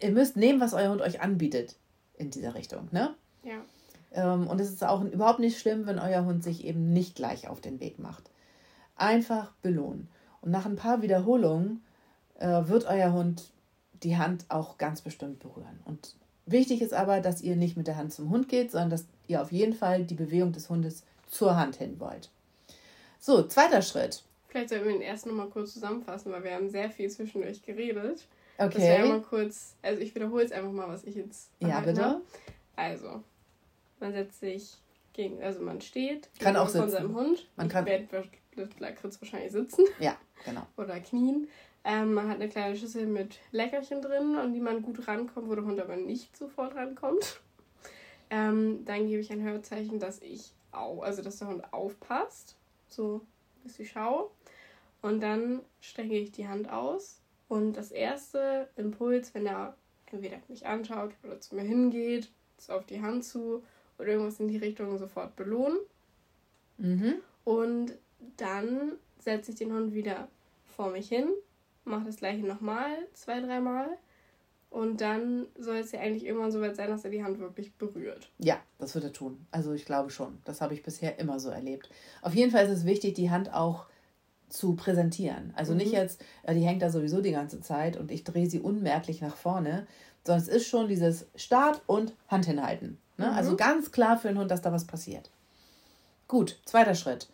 Ihr 0.00 0.10
müsst 0.10 0.36
nehmen, 0.36 0.60
was 0.60 0.74
euer 0.74 0.90
Hund 0.90 1.00
euch 1.00 1.20
anbietet 1.20 1.76
in 2.18 2.32
dieser 2.32 2.56
Richtung. 2.56 2.88
Ne? 2.90 3.14
Ja. 3.44 3.60
Ähm, 4.12 4.48
und 4.48 4.60
es 4.60 4.70
ist 4.70 4.82
auch 4.82 5.04
überhaupt 5.04 5.38
nicht 5.38 5.60
schlimm, 5.60 5.86
wenn 5.86 6.00
euer 6.00 6.24
Hund 6.24 6.42
sich 6.42 6.64
eben 6.64 6.92
nicht 6.92 7.14
gleich 7.14 7.46
auf 7.46 7.60
den 7.60 7.78
Weg 7.78 8.00
macht. 8.00 8.28
Einfach 8.96 9.52
belohnen. 9.62 10.08
Und 10.40 10.50
nach 10.50 10.66
ein 10.66 10.74
paar 10.74 11.00
Wiederholungen 11.00 11.84
äh, 12.40 12.66
wird 12.66 12.86
euer 12.86 13.12
Hund 13.12 13.52
die 14.02 14.16
Hand 14.16 14.46
auch 14.48 14.78
ganz 14.78 15.00
bestimmt 15.00 15.38
berühren. 15.38 15.78
Und 15.84 16.16
wichtig 16.44 16.82
ist 16.82 16.92
aber, 16.92 17.20
dass 17.20 17.40
ihr 17.40 17.54
nicht 17.54 17.76
mit 17.76 17.86
der 17.86 17.96
Hand 17.96 18.12
zum 18.12 18.30
Hund 18.30 18.48
geht, 18.48 18.72
sondern 18.72 18.90
dass 18.90 19.04
ihr 19.28 19.40
auf 19.40 19.52
jeden 19.52 19.74
Fall 19.74 20.02
die 20.02 20.14
Bewegung 20.14 20.50
des 20.50 20.68
Hundes 20.68 21.04
zur 21.28 21.56
Hand 21.56 21.76
hin 21.76 22.00
wollt. 22.00 22.30
So, 23.20 23.42
zweiter 23.42 23.82
Schritt. 23.82 24.24
Vielleicht 24.48 24.70
sollten 24.70 24.86
wir 24.86 24.92
den 24.94 25.02
ersten 25.02 25.28
nochmal 25.28 25.48
kurz 25.48 25.74
zusammenfassen, 25.74 26.32
weil 26.32 26.42
wir 26.42 26.54
haben 26.54 26.70
sehr 26.70 26.90
viel 26.90 27.08
zwischendurch 27.10 27.62
geredet. 27.62 28.26
Okay. 28.56 28.72
Das 28.74 28.82
wäre 28.82 29.08
mal 29.08 29.20
kurz, 29.20 29.76
also 29.82 30.00
ich 30.00 30.14
wiederhole 30.14 30.42
jetzt 30.42 30.52
einfach 30.52 30.72
mal, 30.72 30.88
was 30.88 31.04
ich 31.04 31.14
jetzt. 31.14 31.50
Ja, 31.60 31.80
bitte. 31.80 32.02
Habe. 32.02 32.22
Also, 32.76 33.22
man 34.00 34.12
setzt 34.12 34.40
sich 34.40 34.78
gegen, 35.12 35.42
also 35.42 35.60
man 35.60 35.80
steht 35.82 36.30
kann 36.38 36.56
auch 36.56 36.68
von 36.68 36.88
seinem 36.88 37.14
Hund. 37.14 37.46
Man 37.56 37.66
ich 37.66 37.72
kann. 37.72 37.84
Werde 37.84 38.24
Lakritz 38.78 39.20
wahrscheinlich 39.20 39.52
sitzen. 39.52 39.84
Ja, 40.00 40.16
genau. 40.44 40.66
Oder 40.76 40.98
knien. 41.00 41.48
Ähm, 41.84 42.14
man 42.14 42.28
hat 42.28 42.36
eine 42.36 42.48
kleine 42.48 42.76
Schüssel 42.76 43.06
mit 43.06 43.38
Leckerchen 43.52 44.02
drin, 44.02 44.36
an 44.36 44.52
die 44.52 44.60
man 44.60 44.82
gut 44.82 45.06
rankommt, 45.06 45.48
wo 45.48 45.54
der 45.54 45.64
Hund 45.64 45.80
aber 45.80 45.96
nicht 45.96 46.36
sofort 46.36 46.74
rankommt. 46.74 47.40
Ähm, 48.30 48.84
dann 48.84 49.06
gebe 49.06 49.20
ich 49.20 49.30
ein 49.30 49.42
Hörzeichen, 49.42 49.98
dass 49.98 50.20
ich 50.20 50.52
au, 50.72 51.00
also 51.00 51.22
dass 51.22 51.38
der 51.38 51.48
Hund 51.48 51.72
aufpasst, 51.72 52.56
so 52.92 53.22
bis 53.62 53.78
ich 53.78 53.90
schaue. 53.90 54.30
Und 55.02 55.20
dann 55.20 55.62
strecke 55.80 56.16
ich 56.16 56.32
die 56.32 56.48
Hand 56.48 56.70
aus. 56.70 57.20
Und 57.48 57.74
das 57.74 57.90
erste 57.90 58.68
Impuls, 58.76 59.34
wenn 59.34 59.46
er 59.46 59.76
entweder 60.06 60.38
mich 60.48 60.66
anschaut 60.66 61.12
oder 61.24 61.40
zu 61.40 61.54
mir 61.54 61.62
hingeht, 61.62 62.30
ist 62.58 62.70
auf 62.70 62.86
die 62.86 63.00
Hand 63.00 63.24
zu 63.24 63.62
oder 63.98 64.08
irgendwas 64.08 64.40
in 64.40 64.48
die 64.48 64.56
Richtung 64.56 64.96
sofort 64.98 65.36
belohnen. 65.36 65.78
Mhm. 66.78 67.14
Und 67.44 67.92
dann 68.36 68.92
setze 69.18 69.52
ich 69.52 69.58
den 69.58 69.72
Hund 69.72 69.94
wieder 69.94 70.28
vor 70.76 70.90
mich 70.90 71.08
hin, 71.08 71.28
mache 71.84 72.06
das 72.06 72.16
gleiche 72.16 72.46
nochmal, 72.46 73.06
zwei, 73.12 73.40
dreimal. 73.40 73.98
Und 74.70 75.00
dann 75.00 75.46
soll 75.58 75.76
es 75.76 75.90
ja 75.90 76.00
eigentlich 76.00 76.24
irgendwann 76.24 76.52
so 76.52 76.60
weit 76.60 76.76
sein, 76.76 76.88
dass 76.88 77.04
er 77.04 77.10
die 77.10 77.24
Hand 77.24 77.40
wirklich 77.40 77.74
berührt. 77.74 78.30
Ja, 78.38 78.60
das 78.78 78.94
wird 78.94 79.04
er 79.04 79.12
tun. 79.12 79.44
Also 79.50 79.72
ich 79.72 79.84
glaube 79.84 80.10
schon. 80.10 80.38
Das 80.44 80.60
habe 80.60 80.74
ich 80.74 80.84
bisher 80.84 81.18
immer 81.18 81.40
so 81.40 81.50
erlebt. 81.50 81.90
Auf 82.22 82.34
jeden 82.34 82.52
Fall 82.52 82.64
ist 82.66 82.70
es 82.70 82.84
wichtig, 82.84 83.14
die 83.14 83.30
Hand 83.30 83.52
auch 83.52 83.86
zu 84.48 84.76
präsentieren. 84.76 85.52
Also 85.56 85.72
mhm. 85.72 85.78
nicht 85.78 85.92
jetzt, 85.92 86.24
die 86.48 86.60
hängt 86.60 86.82
da 86.82 86.90
sowieso 86.90 87.20
die 87.20 87.32
ganze 87.32 87.60
Zeit 87.60 87.96
und 87.96 88.12
ich 88.12 88.22
drehe 88.22 88.48
sie 88.48 88.60
unmerklich 88.60 89.20
nach 89.20 89.36
vorne, 89.36 89.86
sondern 90.24 90.42
es 90.42 90.48
ist 90.48 90.68
schon 90.68 90.86
dieses 90.86 91.26
Start 91.34 91.82
und 91.86 92.14
Hand 92.28 92.46
hinhalten. 92.46 92.98
Ne? 93.16 93.26
Mhm. 93.26 93.32
Also 93.32 93.56
ganz 93.56 93.90
klar 93.90 94.18
für 94.18 94.28
den 94.28 94.38
Hund, 94.38 94.52
dass 94.52 94.62
da 94.62 94.72
was 94.72 94.86
passiert. 94.86 95.30
Gut, 96.28 96.60
zweiter 96.64 96.94
Schritt. 96.94 97.28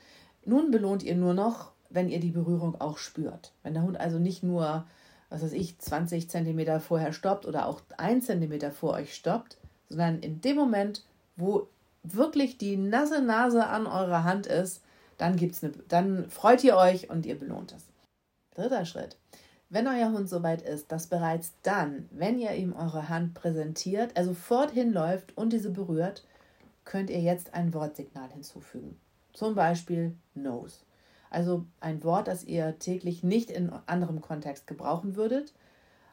Nun 0.46 0.70
belohnt 0.70 1.02
ihr 1.02 1.16
nur 1.16 1.34
noch 1.34 1.72
wenn 1.90 2.08
ihr 2.08 2.20
die 2.20 2.30
Berührung 2.30 2.80
auch 2.80 2.98
spürt. 2.98 3.52
Wenn 3.62 3.74
der 3.74 3.82
Hund 3.82 3.98
also 3.98 4.18
nicht 4.18 4.42
nur, 4.42 4.86
was 5.28 5.42
weiß 5.42 5.52
ich, 5.52 5.78
20 5.78 6.30
Zentimeter 6.30 6.80
vorher 6.80 7.12
stoppt 7.12 7.46
oder 7.46 7.66
auch 7.66 7.80
1 7.96 8.26
Zentimeter 8.26 8.70
vor 8.70 8.94
euch 8.94 9.14
stoppt, 9.14 9.56
sondern 9.88 10.20
in 10.20 10.40
dem 10.40 10.56
Moment, 10.56 11.04
wo 11.36 11.68
wirklich 12.02 12.58
die 12.58 12.76
nasse 12.76 13.22
Nase 13.22 13.66
an 13.66 13.86
eurer 13.86 14.24
Hand 14.24 14.46
ist, 14.46 14.82
dann, 15.18 15.36
gibt's 15.36 15.64
eine, 15.64 15.72
dann 15.88 16.28
freut 16.30 16.62
ihr 16.62 16.76
euch 16.76 17.10
und 17.10 17.26
ihr 17.26 17.38
belohnt 17.38 17.72
es. 17.72 17.84
Dritter 18.54 18.84
Schritt. 18.84 19.16
Wenn 19.68 19.88
euer 19.88 20.12
Hund 20.12 20.28
soweit 20.28 20.62
ist, 20.62 20.92
dass 20.92 21.08
bereits 21.08 21.52
dann, 21.62 22.08
wenn 22.12 22.38
ihr 22.38 22.52
ihm 22.52 22.72
eure 22.72 23.08
Hand 23.08 23.34
präsentiert, 23.34 24.12
er 24.14 24.24
sofort 24.24 24.70
hinläuft 24.70 25.36
und 25.36 25.52
diese 25.52 25.70
berührt, 25.70 26.24
könnt 26.84 27.10
ihr 27.10 27.20
jetzt 27.20 27.52
ein 27.52 27.74
Wortsignal 27.74 28.30
hinzufügen. 28.30 28.96
Zum 29.32 29.54
Beispiel 29.56 30.14
Nose. 30.34 30.76
Also 31.30 31.64
ein 31.80 32.02
Wort, 32.04 32.28
das 32.28 32.44
ihr 32.44 32.78
täglich 32.78 33.22
nicht 33.22 33.50
in 33.50 33.70
anderem 33.86 34.20
Kontext 34.20 34.66
gebrauchen 34.66 35.16
würdet. 35.16 35.52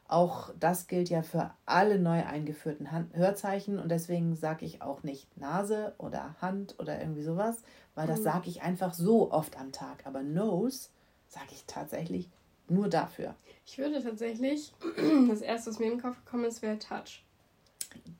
Auch 0.07 0.51
das 0.59 0.87
gilt 0.87 1.09
ja 1.09 1.23
für 1.23 1.51
alle 1.65 1.97
neu 1.97 2.25
eingeführten 2.25 2.91
Hand 2.91 3.15
Hörzeichen 3.15 3.79
und 3.79 3.89
deswegen 3.89 4.35
sage 4.35 4.65
ich 4.65 4.81
auch 4.81 5.03
nicht 5.03 5.37
Nase 5.37 5.95
oder 5.97 6.35
Hand 6.41 6.75
oder 6.77 6.99
irgendwie 6.99 7.23
sowas, 7.23 7.63
weil 7.95 8.05
das 8.05 8.19
mhm. 8.19 8.23
sage 8.23 8.49
ich 8.49 8.61
einfach 8.61 8.93
so 8.93 9.31
oft 9.31 9.57
am 9.57 9.71
Tag. 9.71 10.05
Aber 10.05 10.21
Nose 10.21 10.89
sage 11.27 11.47
ich 11.51 11.65
tatsächlich 11.65 12.29
nur 12.67 12.89
dafür. 12.89 13.35
Ich 13.65 13.77
würde 13.77 14.03
tatsächlich, 14.03 14.73
das 15.29 15.41
erste, 15.41 15.71
was 15.71 15.79
mir 15.79 15.85
in 15.85 15.91
den 15.93 16.01
Kopf 16.01 16.23
gekommen 16.23 16.45
ist, 16.45 16.61
wäre 16.61 16.77
Touch. 16.79 17.23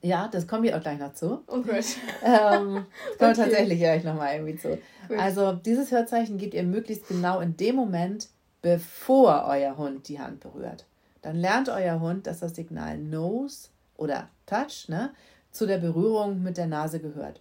Ja, 0.02 0.28
das 0.28 0.48
kommen 0.48 0.64
wir 0.64 0.78
auch 0.78 0.82
gleich 0.82 1.00
noch 1.00 1.14
zu. 1.14 1.44
Oh 1.48 1.62
gut. 1.62 1.86
ähm, 2.24 2.86
kommen 3.18 3.32
okay. 3.32 3.34
tatsächlich 3.36 3.80
gleich 3.80 4.04
nochmal 4.04 4.36
irgendwie 4.36 4.58
zu. 4.58 4.78
Gut. 5.08 5.18
Also 5.18 5.54
dieses 5.54 5.92
Hörzeichen 5.92 6.38
gebt 6.38 6.54
ihr 6.54 6.64
möglichst 6.64 7.08
genau 7.08 7.40
in 7.40 7.56
dem 7.56 7.76
Moment, 7.76 8.28
bevor 8.62 9.46
euer 9.48 9.78
Hund 9.78 10.08
die 10.10 10.20
Hand 10.20 10.42
berührt. 10.42 10.86
Dann 11.22 11.38
lernt 11.38 11.70
euer 11.70 12.02
Hund, 12.02 12.28
dass 12.28 12.42
das 12.42 12.56
Signal 12.56 12.98
Nose 12.98 13.70
oder 13.96 14.28
Touch 14.46 14.90
ne, 14.90 15.12
zu 15.52 15.66
der 15.66 15.78
Berührung 15.78 16.44
mit 16.44 16.58
der 16.58 16.68
Nase 16.68 17.00
gehört. 17.00 17.40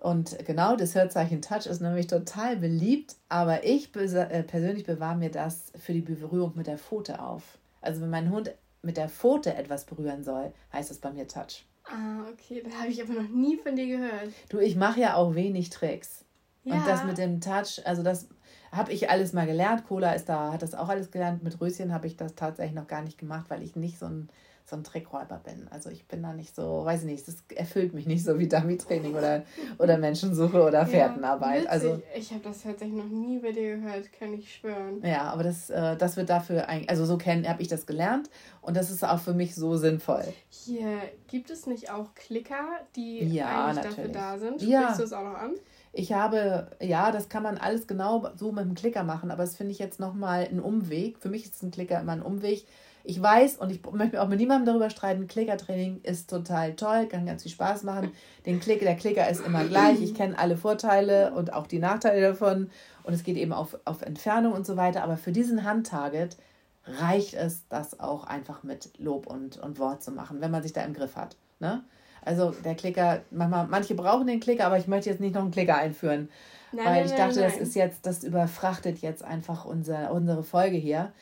Und 0.00 0.38
genau 0.46 0.76
das 0.76 0.94
Hörzeichen 0.94 1.42
Touch 1.42 1.66
ist 1.66 1.80
nämlich 1.80 2.06
total 2.06 2.56
beliebt, 2.56 3.16
aber 3.28 3.64
ich 3.64 3.94
äh, 3.94 4.42
persönlich 4.42 4.84
bewahre 4.84 5.16
mir 5.16 5.30
das 5.30 5.72
für 5.78 5.92
die 5.92 6.00
Berührung 6.00 6.52
mit 6.54 6.66
der 6.66 6.78
Pfote 6.78 7.20
auf. 7.20 7.58
Also 7.80 8.00
wenn 8.00 8.10
mein 8.10 8.30
Hund 8.30 8.52
mit 8.86 8.96
der 8.96 9.08
Pfote 9.08 9.54
etwas 9.54 9.84
berühren 9.84 10.24
soll, 10.24 10.52
heißt 10.72 10.90
es 10.90 10.98
bei 10.98 11.10
mir 11.10 11.28
Touch. 11.28 11.66
Ah, 11.84 12.28
okay. 12.32 12.62
Das 12.64 12.74
habe 12.74 12.88
ich 12.88 13.02
aber 13.02 13.12
noch 13.12 13.28
nie 13.28 13.58
von 13.58 13.76
dir 13.76 13.86
gehört. 13.86 14.30
Du, 14.48 14.58
ich 14.58 14.76
mache 14.76 15.00
ja 15.00 15.14
auch 15.14 15.34
wenig 15.34 15.70
Tricks. 15.70 16.24
Ja. 16.64 16.74
Und 16.74 16.86
das 16.86 17.04
mit 17.04 17.18
dem 17.18 17.40
Touch, 17.40 17.80
also 17.84 18.02
das 18.02 18.28
habe 18.72 18.92
ich 18.92 19.10
alles 19.10 19.32
mal 19.32 19.46
gelernt. 19.46 19.86
Cola 19.86 20.12
ist 20.12 20.28
da, 20.28 20.52
hat 20.52 20.62
das 20.62 20.74
auch 20.74 20.88
alles 20.88 21.10
gelernt. 21.10 21.42
Mit 21.42 21.60
Röschen 21.60 21.92
habe 21.92 22.06
ich 22.06 22.16
das 22.16 22.34
tatsächlich 22.34 22.74
noch 22.74 22.88
gar 22.88 23.02
nicht 23.02 23.18
gemacht, 23.18 23.46
weil 23.48 23.62
ich 23.62 23.76
nicht 23.76 23.98
so 23.98 24.06
ein 24.06 24.28
so 24.68 24.74
ein 24.74 24.82
Trickräuber 24.82 25.40
bin. 25.44 25.68
Also 25.70 25.90
ich 25.90 26.08
bin 26.08 26.22
da 26.24 26.32
nicht 26.32 26.54
so, 26.54 26.84
weiß 26.84 27.02
ich 27.02 27.06
nicht, 27.06 27.28
das 27.28 27.36
erfüllt 27.54 27.94
mich 27.94 28.06
nicht 28.06 28.24
so 28.24 28.36
wie 28.38 28.48
Dummy-Training 28.48 29.14
oder, 29.14 29.44
oder 29.78 29.96
Menschensuche 29.96 30.60
oder 30.60 30.84
Fährtenarbeit. 30.86 31.64
Ja, 31.64 31.70
also 31.70 32.02
ich 32.16 32.32
habe 32.32 32.42
das 32.42 32.62
tatsächlich 32.62 32.96
noch 32.96 33.08
nie 33.08 33.38
bei 33.38 33.52
dir 33.52 33.76
gehört, 33.76 34.12
kann 34.12 34.34
ich 34.34 34.52
schwören. 34.52 35.00
Ja, 35.04 35.30
aber 35.30 35.44
das, 35.44 35.70
äh, 35.70 35.96
das 35.96 36.16
wird 36.16 36.30
dafür 36.30 36.68
eigentlich, 36.68 36.90
also 36.90 37.04
so 37.04 37.16
kennen, 37.16 37.48
habe 37.48 37.62
ich 37.62 37.68
das 37.68 37.86
gelernt 37.86 38.28
und 38.60 38.76
das 38.76 38.90
ist 38.90 39.04
auch 39.04 39.20
für 39.20 39.34
mich 39.34 39.54
so 39.54 39.76
sinnvoll. 39.76 40.24
Hier 40.48 40.98
gibt 41.28 41.50
es 41.50 41.66
nicht 41.66 41.92
auch 41.92 42.14
Klicker, 42.16 42.80
die 42.96 43.20
ja, 43.20 43.66
eigentlich 43.66 43.84
natürlich. 43.84 44.12
dafür 44.12 44.12
da 44.12 44.38
sind? 44.38 44.62
Ja. 44.62 44.82
Sprichst 44.82 45.00
du 45.00 45.04
es 45.04 45.12
auch 45.12 45.24
noch 45.24 45.38
an? 45.38 45.54
Ich 45.92 46.12
habe, 46.12 46.68
ja, 46.82 47.10
das 47.10 47.30
kann 47.30 47.42
man 47.42 47.56
alles 47.56 47.86
genau 47.86 48.28
so 48.36 48.52
mit 48.52 48.64
dem 48.64 48.74
Klicker 48.74 49.02
machen, 49.02 49.30
aber 49.30 49.44
das 49.44 49.56
finde 49.56 49.72
ich 49.72 49.78
jetzt 49.78 49.98
nochmal 49.98 50.46
ein 50.50 50.60
Umweg. 50.60 51.18
Für 51.18 51.30
mich 51.30 51.46
ist 51.46 51.62
ein 51.62 51.70
Klicker 51.70 51.98
immer 51.98 52.12
ein 52.12 52.20
Umweg, 52.20 52.66
Ich 53.08 53.22
weiß 53.22 53.58
und 53.58 53.70
ich 53.70 53.80
möchte 53.92 54.20
auch 54.20 54.26
mit 54.26 54.40
niemandem 54.40 54.66
darüber 54.66 54.90
streiten, 54.90 55.28
Klickertraining 55.28 56.00
ist 56.02 56.28
total 56.28 56.74
toll, 56.74 57.06
kann 57.06 57.24
ganz 57.24 57.44
viel 57.44 57.52
Spaß 57.52 57.84
machen. 57.84 58.10
Den 58.46 58.58
Klick, 58.58 58.80
der 58.80 58.96
Klicker 58.96 59.28
ist 59.30 59.46
immer 59.46 59.64
gleich. 59.64 60.02
Ich 60.02 60.12
kenne 60.12 60.36
alle 60.36 60.56
Vorteile 60.56 61.32
und 61.32 61.52
auch 61.52 61.68
die 61.68 61.78
Nachteile 61.78 62.20
davon. 62.20 62.68
Und 63.04 63.14
es 63.14 63.22
geht 63.22 63.36
eben 63.36 63.52
auf, 63.52 63.78
auf 63.84 64.02
Entfernung 64.02 64.52
und 64.52 64.66
so 64.66 64.76
weiter. 64.76 65.04
Aber 65.04 65.16
für 65.16 65.30
diesen 65.30 65.62
Handtarget 65.62 66.36
reicht 66.84 67.34
es, 67.34 67.68
das 67.68 68.00
auch 68.00 68.24
einfach 68.24 68.64
mit 68.64 68.90
Lob 68.98 69.28
und, 69.28 69.56
und 69.56 69.78
Wort 69.78 70.02
zu 70.02 70.10
machen, 70.10 70.40
wenn 70.40 70.50
man 70.50 70.64
sich 70.64 70.72
da 70.72 70.82
im 70.82 70.92
Griff 70.92 71.14
hat. 71.14 71.36
Ne? 71.60 71.84
Also 72.22 72.50
der 72.50 72.74
Klicker, 72.74 73.20
manchmal, 73.30 73.68
manche 73.68 73.94
brauchen 73.94 74.26
den 74.26 74.40
Klicker, 74.40 74.66
aber 74.66 74.78
ich 74.78 74.88
möchte 74.88 75.10
jetzt 75.10 75.20
nicht 75.20 75.36
noch 75.36 75.42
einen 75.42 75.52
Klicker 75.52 75.76
einführen. 75.76 76.28
Nein, 76.72 76.84
weil 76.84 77.04
ich 77.04 77.12
nein, 77.12 77.20
dachte, 77.20 77.40
nein. 77.40 77.50
das 77.50 77.60
ist 77.60 77.76
jetzt, 77.76 78.04
das 78.04 78.24
überfrachtet 78.24 78.98
jetzt 78.98 79.22
einfach 79.22 79.64
unser, 79.64 80.10
unsere 80.10 80.42
Folge 80.42 80.76
hier. 80.76 81.12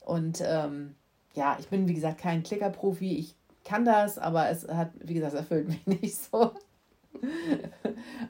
Und 0.00 0.42
ähm, 0.44 0.96
ja, 1.34 1.56
ich 1.58 1.68
bin 1.68 1.88
wie 1.88 1.94
gesagt 1.94 2.18
kein 2.18 2.42
Klicker-Profi. 2.42 3.16
Ich 3.18 3.34
kann 3.64 3.84
das, 3.84 4.18
aber 4.18 4.48
es 4.48 4.66
hat, 4.68 4.90
wie 5.00 5.14
gesagt, 5.14 5.34
erfüllt 5.34 5.68
mich 5.68 5.86
nicht 6.02 6.16
so. 6.16 6.52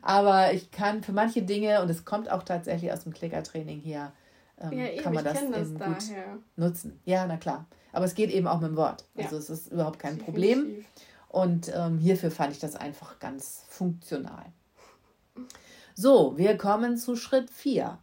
aber 0.03 0.53
ich 0.53 0.71
kann 0.71 1.03
für 1.03 1.13
manche 1.13 1.43
Dinge, 1.43 1.83
und 1.83 1.91
es 1.91 2.05
kommt 2.05 2.31
auch 2.31 2.43
tatsächlich 2.43 2.93
aus 2.93 3.05
dem 3.05 3.13
Klicker-Training 3.13 3.81
hier, 3.81 4.13
ähm, 4.59 4.73
ja, 4.73 4.87
eben, 4.87 5.03
kann 5.03 5.15
man 5.15 5.25
das, 5.25 5.35
das 5.35 5.69
eben 5.69 5.79
daher. 5.79 5.95
gut 5.95 6.43
nutzen. 6.57 7.01
Ja, 7.05 7.27
na 7.27 7.37
klar. 7.37 7.67
Aber 7.93 8.05
es 8.05 8.15
geht 8.15 8.31
eben 8.31 8.47
auch 8.47 8.61
mit 8.61 8.71
dem 8.71 8.77
Wort. 8.77 9.05
Ja. 9.15 9.25
Also 9.25 9.37
es 9.37 9.51
ist 9.51 9.73
überhaupt 9.73 9.99
kein 9.99 10.19
Definitiv. 10.19 10.59
Problem. 10.59 10.85
Und 11.29 11.73
ähm, 11.75 11.99
hierfür 11.99 12.31
fand 12.31 12.53
ich 12.53 12.59
das 12.59 12.77
einfach 12.77 13.19
ganz 13.21 13.65
funktional. 13.69 14.47
So, 15.95 16.37
wir 16.37 16.57
kommen 16.59 16.97
zu 16.97 17.17
Schritt 17.17 17.51
4. 17.51 17.99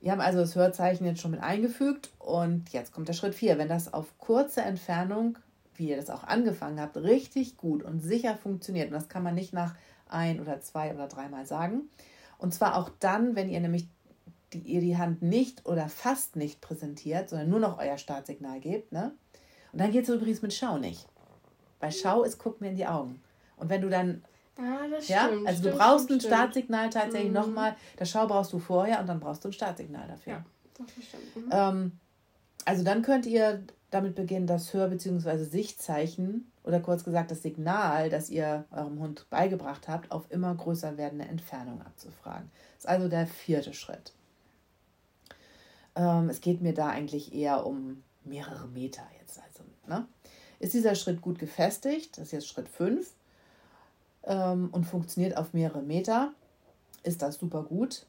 Wir 0.00 0.12
haben 0.12 0.20
also 0.20 0.38
das 0.38 0.56
Hörzeichen 0.56 1.04
jetzt 1.04 1.20
schon 1.20 1.30
mit 1.30 1.42
eingefügt 1.42 2.10
und 2.18 2.70
jetzt 2.70 2.92
kommt 2.92 3.08
der 3.08 3.12
Schritt 3.12 3.34
4. 3.34 3.58
Wenn 3.58 3.68
das 3.68 3.92
auf 3.92 4.16
kurze 4.18 4.62
Entfernung, 4.62 5.38
wie 5.74 5.90
ihr 5.90 5.96
das 5.96 6.08
auch 6.08 6.24
angefangen 6.24 6.80
habt, 6.80 6.96
richtig 6.96 7.58
gut 7.58 7.82
und 7.82 8.00
sicher 8.00 8.34
funktioniert, 8.36 8.88
und 8.88 8.94
das 8.94 9.10
kann 9.10 9.22
man 9.22 9.34
nicht 9.34 9.52
nach 9.52 9.74
ein 10.08 10.40
oder 10.40 10.60
zwei 10.60 10.94
oder 10.94 11.06
dreimal 11.06 11.44
sagen, 11.44 11.82
und 12.38 12.54
zwar 12.54 12.76
auch 12.76 12.90
dann, 12.98 13.36
wenn 13.36 13.50
ihr 13.50 13.60
nämlich 13.60 13.88
die, 14.54 14.60
ihr 14.60 14.80
die 14.80 14.96
Hand 14.96 15.20
nicht 15.20 15.66
oder 15.66 15.88
fast 15.90 16.34
nicht 16.34 16.62
präsentiert, 16.62 17.28
sondern 17.28 17.50
nur 17.50 17.60
noch 17.60 17.78
euer 17.78 17.98
Startsignal 17.98 18.60
gebt. 18.60 18.92
Ne? 18.92 19.12
Und 19.72 19.80
dann 19.80 19.92
geht 19.92 20.04
es 20.04 20.08
übrigens 20.08 20.40
mit 20.40 20.54
Schau 20.54 20.78
nicht. 20.78 21.06
Bei 21.78 21.90
Schau 21.90 22.22
ist, 22.22 22.38
guck 22.38 22.60
mir 22.60 22.68
in 22.68 22.76
die 22.76 22.86
Augen. 22.86 23.20
Und 23.56 23.68
wenn 23.68 23.82
du 23.82 23.90
dann 23.90 24.24
Ah, 24.60 24.86
das 24.90 25.08
ja? 25.08 25.26
Stimmt, 25.26 25.46
also 25.46 25.60
stimmt, 25.60 25.74
du 25.74 25.78
brauchst 25.78 26.04
stimmt, 26.04 26.24
ein 26.24 26.26
Startsignal 26.26 26.90
tatsächlich 26.90 27.28
mhm. 27.28 27.34
nochmal. 27.34 27.76
Das 27.96 28.10
Schau 28.10 28.26
brauchst 28.26 28.52
du 28.52 28.58
vorher 28.58 29.00
und 29.00 29.08
dann 29.08 29.20
brauchst 29.20 29.44
du 29.44 29.48
ein 29.48 29.52
Startsignal 29.52 30.06
dafür. 30.06 30.32
Ja, 30.34 30.44
das 30.78 31.04
stimmt. 31.04 31.36
Mhm. 31.36 31.50
Ähm, 31.50 31.92
also 32.66 32.84
dann 32.84 33.02
könnt 33.02 33.26
ihr 33.26 33.62
damit 33.90 34.14
beginnen, 34.14 34.46
das 34.46 34.72
Hör- 34.74 34.88
bzw. 34.88 35.44
Sichtzeichen 35.44 36.50
oder 36.62 36.80
kurz 36.80 37.04
gesagt 37.04 37.30
das 37.30 37.42
Signal, 37.42 38.10
das 38.10 38.28
ihr 38.28 38.64
eurem 38.70 39.00
Hund 39.00 39.26
beigebracht 39.30 39.88
habt, 39.88 40.10
auf 40.10 40.30
immer 40.30 40.54
größer 40.54 40.96
werdende 40.96 41.24
Entfernung 41.24 41.80
abzufragen. 41.82 42.50
Das 42.76 42.84
ist 42.84 42.88
also 42.88 43.08
der 43.08 43.26
vierte 43.26 43.72
Schritt. 43.72 44.12
Ähm, 45.96 46.28
es 46.28 46.40
geht 46.40 46.60
mir 46.60 46.74
da 46.74 46.88
eigentlich 46.88 47.34
eher 47.34 47.66
um 47.66 48.02
mehrere 48.24 48.68
Meter 48.68 49.02
jetzt. 49.20 49.40
Also, 49.40 49.64
ne? 49.88 50.06
Ist 50.58 50.74
dieser 50.74 50.94
Schritt 50.94 51.22
gut 51.22 51.38
gefestigt? 51.38 52.18
Das 52.18 52.26
ist 52.26 52.32
jetzt 52.32 52.48
Schritt 52.48 52.68
5 52.68 53.10
ähm, 54.30 54.70
und 54.72 54.84
funktioniert 54.84 55.36
auf 55.36 55.52
mehrere 55.52 55.82
Meter, 55.82 56.32
ist 57.02 57.20
das 57.20 57.36
super 57.36 57.64
gut. 57.64 58.06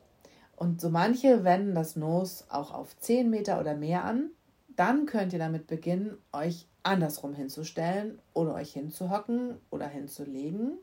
Und 0.56 0.80
so 0.80 0.90
manche 0.90 1.44
wenden 1.44 1.76
das 1.76 1.96
Nos 1.96 2.46
auch 2.50 2.72
auf 2.74 2.96
10 2.98 3.30
Meter 3.30 3.60
oder 3.60 3.76
mehr 3.76 4.06
an. 4.06 4.30
Dann 4.76 5.08
könnt 5.08 5.34
ihr 5.34 5.40
damit 5.40 5.68
beginnen, 5.68 6.18
euch 6.32 6.68
andersrum 6.84 7.34
hinzustellen 7.34 8.20
oder 8.34 8.54
euch 8.54 8.74
hinzuhocken 8.74 9.58
oder 9.70 9.88
hinzulegen 9.88 10.78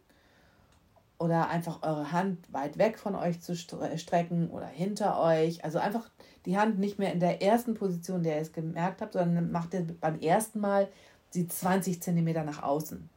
oder 1.19 1.49
einfach 1.49 1.83
eure 1.83 2.13
Hand 2.13 2.53
weit 2.53 2.79
weg 2.79 2.99
von 2.99 3.15
euch 3.15 3.41
zu 3.41 3.57
strecken 3.57 4.51
oder 4.51 4.67
hinter 4.67 5.21
euch. 5.21 5.65
Also 5.65 5.79
einfach 5.79 6.09
die 6.45 6.59
Hand 6.59 6.79
nicht 6.79 6.99
mehr 6.99 7.13
in 7.13 7.21
der 7.21 7.43
ersten 7.43 7.75
Position, 7.75 8.23
der 8.23 8.37
ihr 8.37 8.43
es 8.43 8.53
gemerkt 8.53 9.01
habt, 9.01 9.15
sondern 9.15 9.51
macht 9.51 9.75
ihr 9.75 9.87
beim 10.01 10.19
ersten 10.21 10.61
Mal 10.61 10.89
sie 11.31 11.47
20 11.47 12.03
Zentimeter 12.03 12.45
nach 12.45 12.63
außen. 12.63 13.09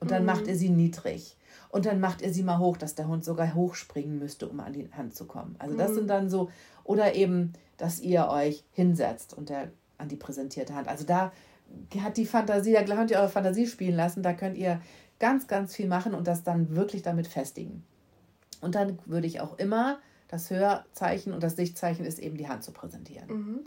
Und 0.00 0.10
dann 0.10 0.22
mhm. 0.22 0.26
macht 0.26 0.46
ihr 0.46 0.56
sie 0.56 0.70
niedrig. 0.70 1.36
Und 1.74 1.86
dann 1.86 1.98
macht 1.98 2.22
ihr 2.22 2.32
sie 2.32 2.44
mal 2.44 2.58
hoch, 2.58 2.76
dass 2.76 2.94
der 2.94 3.08
Hund 3.08 3.24
sogar 3.24 3.52
hochspringen 3.52 4.16
müsste, 4.16 4.48
um 4.48 4.60
an 4.60 4.72
die 4.72 4.88
Hand 4.92 5.16
zu 5.16 5.26
kommen. 5.26 5.56
Also 5.58 5.76
das 5.76 5.90
mhm. 5.90 5.94
sind 5.96 6.06
dann 6.06 6.30
so, 6.30 6.48
oder 6.84 7.16
eben, 7.16 7.52
dass 7.78 7.98
ihr 7.98 8.28
euch 8.28 8.62
hinsetzt 8.70 9.36
und 9.36 9.48
der 9.48 9.72
an 9.98 10.08
die 10.08 10.14
präsentierte 10.14 10.76
Hand. 10.76 10.86
Also 10.86 11.04
da 11.04 11.32
hat 12.00 12.16
die 12.16 12.26
Fantasie, 12.26 12.74
da 12.74 12.84
könnt 12.84 13.10
ihr 13.10 13.18
eure 13.18 13.28
Fantasie 13.28 13.66
spielen 13.66 13.96
lassen, 13.96 14.22
da 14.22 14.34
könnt 14.34 14.56
ihr 14.56 14.80
ganz, 15.18 15.48
ganz 15.48 15.74
viel 15.74 15.88
machen 15.88 16.14
und 16.14 16.28
das 16.28 16.44
dann 16.44 16.76
wirklich 16.76 17.02
damit 17.02 17.26
festigen. 17.26 17.82
Und 18.60 18.76
dann 18.76 19.00
würde 19.04 19.26
ich 19.26 19.40
auch 19.40 19.58
immer 19.58 19.98
das 20.28 20.50
Hörzeichen 20.50 21.32
und 21.32 21.42
das 21.42 21.56
Sichtzeichen 21.56 22.04
ist 22.04 22.20
eben 22.20 22.36
die 22.36 22.46
Hand 22.46 22.62
zu 22.62 22.70
präsentieren. 22.70 23.26
Mhm. 23.26 23.60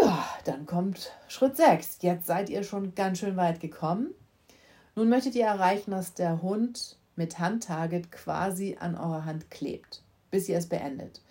Ja, 0.00 0.24
dann 0.46 0.64
kommt 0.64 1.12
Schritt 1.28 1.58
6. 1.58 1.98
Jetzt 2.00 2.26
seid 2.26 2.48
ihr 2.48 2.62
schon 2.62 2.94
ganz 2.94 3.18
schön 3.18 3.36
weit 3.36 3.60
gekommen. 3.60 4.14
Nun 5.00 5.08
möchtet 5.08 5.34
ihr 5.34 5.46
erreichen, 5.46 5.92
dass 5.92 6.12
der 6.12 6.42
Hund 6.42 6.98
mit 7.16 7.38
Handtarget 7.38 8.12
quasi 8.12 8.76
an 8.78 8.94
eurer 8.94 9.24
Hand 9.24 9.50
klebt, 9.50 10.02
bis 10.30 10.46
ihr 10.46 10.58
es 10.58 10.68
beendet, 10.68 11.22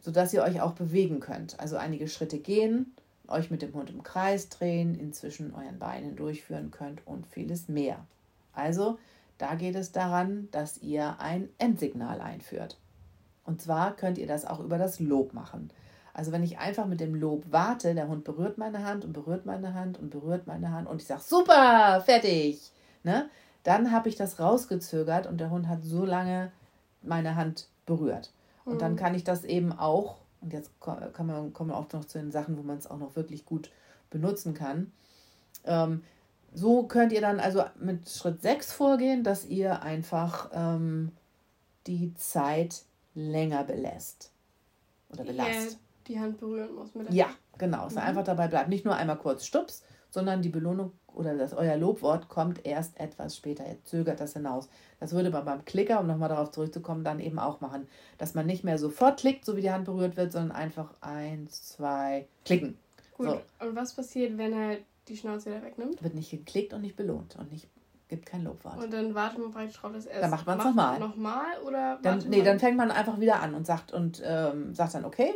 sodass 0.00 0.32
ihr 0.32 0.42
euch 0.42 0.62
auch 0.62 0.72
bewegen 0.72 1.20
könnt. 1.20 1.60
Also 1.60 1.76
einige 1.76 2.08
Schritte 2.08 2.38
gehen, 2.38 2.94
euch 3.28 3.50
mit 3.50 3.60
dem 3.60 3.74
Hund 3.74 3.90
im 3.90 4.02
Kreis 4.02 4.48
drehen, 4.48 4.98
inzwischen 4.98 5.52
euren 5.54 5.78
Beinen 5.78 6.16
durchführen 6.16 6.70
könnt 6.70 7.06
und 7.06 7.26
vieles 7.26 7.68
mehr. 7.68 8.06
Also, 8.54 8.98
da 9.36 9.54
geht 9.54 9.74
es 9.74 9.92
daran, 9.92 10.48
dass 10.50 10.78
ihr 10.78 11.20
ein 11.20 11.50
Endsignal 11.58 12.22
einführt. 12.22 12.78
Und 13.44 13.60
zwar 13.60 13.94
könnt 13.96 14.16
ihr 14.16 14.26
das 14.26 14.46
auch 14.46 14.60
über 14.60 14.78
das 14.78 14.98
Lob 14.98 15.34
machen. 15.34 15.70
Also 16.14 16.32
wenn 16.32 16.42
ich 16.42 16.58
einfach 16.58 16.86
mit 16.86 17.00
dem 17.00 17.14
Lob 17.14 17.44
warte, 17.50 17.94
der 17.94 18.08
Hund 18.08 18.24
berührt 18.24 18.56
meine 18.56 18.82
Hand 18.82 19.04
und 19.04 19.12
berührt 19.12 19.44
meine 19.44 19.74
Hand 19.74 19.98
und 19.98 20.08
berührt 20.08 20.46
meine 20.46 20.72
Hand 20.72 20.88
und 20.88 21.02
ich 21.02 21.06
sage, 21.06 21.20
super, 21.22 22.02
fertig, 22.06 22.72
ne? 23.02 23.28
dann 23.62 23.92
habe 23.92 24.08
ich 24.08 24.16
das 24.16 24.40
rausgezögert 24.40 25.26
und 25.26 25.38
der 25.38 25.50
Hund 25.50 25.68
hat 25.68 25.82
so 25.82 26.04
lange 26.04 26.52
meine 27.02 27.36
Hand 27.36 27.68
berührt. 27.86 28.32
Und 28.64 28.74
mhm. 28.74 28.78
dann 28.78 28.96
kann 28.96 29.14
ich 29.14 29.24
das 29.24 29.44
eben 29.44 29.72
auch, 29.72 30.18
und 30.40 30.52
jetzt 30.52 30.70
kann 30.80 31.26
man, 31.26 31.52
kommen 31.52 31.70
wir 31.70 31.76
auch 31.76 31.92
noch 31.92 32.04
zu 32.04 32.18
den 32.18 32.30
Sachen, 32.30 32.56
wo 32.56 32.62
man 32.62 32.78
es 32.78 32.90
auch 32.90 32.98
noch 32.98 33.16
wirklich 33.16 33.44
gut 33.44 33.70
benutzen 34.10 34.54
kann. 34.54 34.92
Ähm, 35.64 36.02
so 36.52 36.84
könnt 36.84 37.12
ihr 37.12 37.20
dann 37.20 37.38
also 37.38 37.64
mit 37.78 38.08
Schritt 38.08 38.42
6 38.42 38.72
vorgehen, 38.72 39.22
dass 39.22 39.46
ihr 39.46 39.82
einfach 39.82 40.50
ähm, 40.52 41.12
die 41.86 42.14
Zeit 42.14 42.82
länger 43.14 43.64
belässt. 43.64 44.32
Oder 45.12 45.24
belasst. 45.24 45.78
Die 46.06 46.18
Hand 46.18 46.38
berühren 46.38 46.74
muss 46.74 46.94
mit 46.94 47.08
der 47.08 47.14
Ja, 47.14 47.28
genau. 47.58 47.84
Dass 47.84 47.94
mhm. 47.94 48.00
einfach 48.00 48.24
dabei 48.24 48.48
bleibt. 48.48 48.68
Nicht 48.68 48.84
nur 48.84 48.96
einmal 48.96 49.18
kurz 49.18 49.44
Stups, 49.44 49.84
sondern 50.10 50.42
die 50.42 50.48
Belohnung 50.48 50.92
oder 51.14 51.36
das 51.36 51.52
euer 51.52 51.76
Lobwort 51.76 52.28
kommt 52.28 52.64
erst 52.66 52.98
etwas 52.98 53.36
später. 53.36 53.66
Ihr 53.66 53.82
zögert 53.84 54.20
das 54.20 54.34
hinaus. 54.34 54.68
Das 54.98 55.12
würde 55.12 55.30
man 55.30 55.44
beim 55.44 55.64
Klicker, 55.64 56.00
um 56.00 56.06
nochmal 56.06 56.28
darauf 56.28 56.50
zurückzukommen, 56.50 57.04
dann 57.04 57.20
eben 57.20 57.38
auch 57.38 57.60
machen. 57.60 57.88
Dass 58.18 58.34
man 58.34 58.46
nicht 58.46 58.64
mehr 58.64 58.78
sofort 58.78 59.20
klickt, 59.20 59.44
so 59.44 59.56
wie 59.56 59.62
die 59.62 59.70
Hand 59.70 59.84
berührt 59.84 60.16
wird, 60.16 60.32
sondern 60.32 60.52
einfach 60.52 60.94
eins, 61.00 61.62
zwei, 61.68 62.26
klicken. 62.44 62.78
Gut. 63.16 63.28
So. 63.28 63.66
Und 63.66 63.76
was 63.76 63.94
passiert, 63.94 64.36
wenn 64.38 64.52
er 64.52 64.76
die 65.08 65.16
Schnauze 65.16 65.50
wieder 65.50 65.62
wegnimmt? 65.62 66.02
Wird 66.02 66.14
nicht 66.14 66.30
geklickt 66.30 66.72
und 66.72 66.82
nicht 66.82 66.96
belohnt 66.96 67.36
und 67.36 67.50
nicht 67.50 67.68
gibt 68.10 68.26
kein 68.26 68.44
Lobwort. 68.44 68.76
Und 68.76 68.92
dann 68.92 69.14
wartet 69.14 69.38
man 69.38 69.52
praktisch 69.52 69.76
drauf, 69.76 69.92
dass 69.92 70.04
er 70.04 70.20
Dann 70.20 70.30
macht 70.30 70.46
man 70.46 70.58
es 70.58 70.64
nochmal. 70.64 70.98
Nochmal 70.98 71.58
oder? 71.64 71.98
Dann, 72.02 72.18
nee, 72.28 72.42
dann 72.42 72.58
fängt 72.58 72.76
man 72.76 72.90
einfach 72.90 73.20
wieder 73.20 73.40
an 73.40 73.54
und 73.54 73.64
sagt 73.64 73.92
und 73.92 74.20
ähm, 74.24 74.74
sagt 74.74 74.94
dann, 74.94 75.04
okay, 75.04 75.32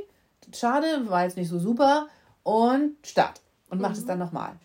schade, 0.52 1.08
war 1.08 1.22
jetzt 1.22 1.36
nicht 1.36 1.48
so 1.48 1.58
super 1.58 2.08
und 2.42 2.94
Start. 3.06 3.40
Und 3.70 3.80
macht 3.80 3.94
mhm. 3.94 3.98
es 4.00 4.06
dann 4.06 4.18
nochmal. 4.18 4.56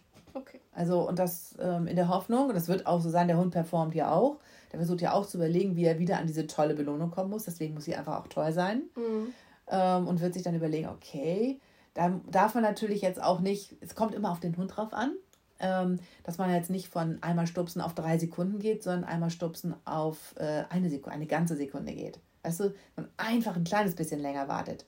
Also, 0.71 1.07
und 1.07 1.19
das 1.19 1.55
ähm, 1.59 1.87
in 1.87 1.95
der 1.95 2.09
Hoffnung, 2.09 2.47
und 2.47 2.55
das 2.55 2.67
wird 2.67 2.85
auch 2.85 3.01
so 3.01 3.09
sein, 3.09 3.27
der 3.27 3.37
Hund 3.37 3.51
performt 3.51 3.95
ja 3.95 4.11
auch. 4.11 4.37
Der 4.71 4.79
versucht 4.79 5.01
ja 5.01 5.13
auch 5.13 5.25
zu 5.25 5.37
überlegen, 5.37 5.75
wie 5.75 5.85
er 5.85 5.99
wieder 5.99 6.19
an 6.19 6.27
diese 6.27 6.47
tolle 6.47 6.75
Belohnung 6.75 7.11
kommen 7.11 7.31
muss. 7.31 7.45
Deswegen 7.45 7.73
muss 7.73 7.85
sie 7.85 7.95
einfach 7.95 8.19
auch 8.19 8.27
toll 8.27 8.51
sein. 8.53 8.83
Mhm. 8.95 9.33
Ähm, 9.67 10.07
und 10.07 10.21
wird 10.21 10.33
sich 10.33 10.43
dann 10.43 10.55
überlegen, 10.55 10.89
okay, 10.89 11.59
da 11.95 12.19
darf 12.29 12.53
man 12.53 12.63
natürlich 12.63 13.01
jetzt 13.01 13.21
auch 13.21 13.39
nicht, 13.39 13.75
es 13.81 13.95
kommt 13.95 14.13
immer 14.13 14.31
auf 14.31 14.39
den 14.39 14.55
Hund 14.57 14.75
drauf 14.75 14.93
an 14.93 15.11
ähm, 15.59 15.99
dass 16.23 16.37
man 16.37 16.53
jetzt 16.53 16.69
nicht 16.69 16.87
von 16.87 17.21
einmal 17.21 17.47
stupsen 17.47 17.81
auf 17.81 17.93
drei 17.93 18.17
Sekunden 18.17 18.59
geht, 18.59 18.83
sondern 18.83 19.03
einmal 19.03 19.29
stupsen 19.29 19.75
auf 19.85 20.35
äh, 20.37 20.63
eine 20.69 20.89
Sekunde, 20.89 21.15
eine 21.15 21.27
ganze 21.27 21.55
Sekunde 21.55 21.93
geht. 21.93 22.19
Weißt 22.43 22.61
du, 22.61 22.73
man 22.95 23.09
einfach 23.17 23.55
ein 23.55 23.65
kleines 23.65 23.95
bisschen 23.95 24.21
länger 24.21 24.47
wartet. 24.47 24.85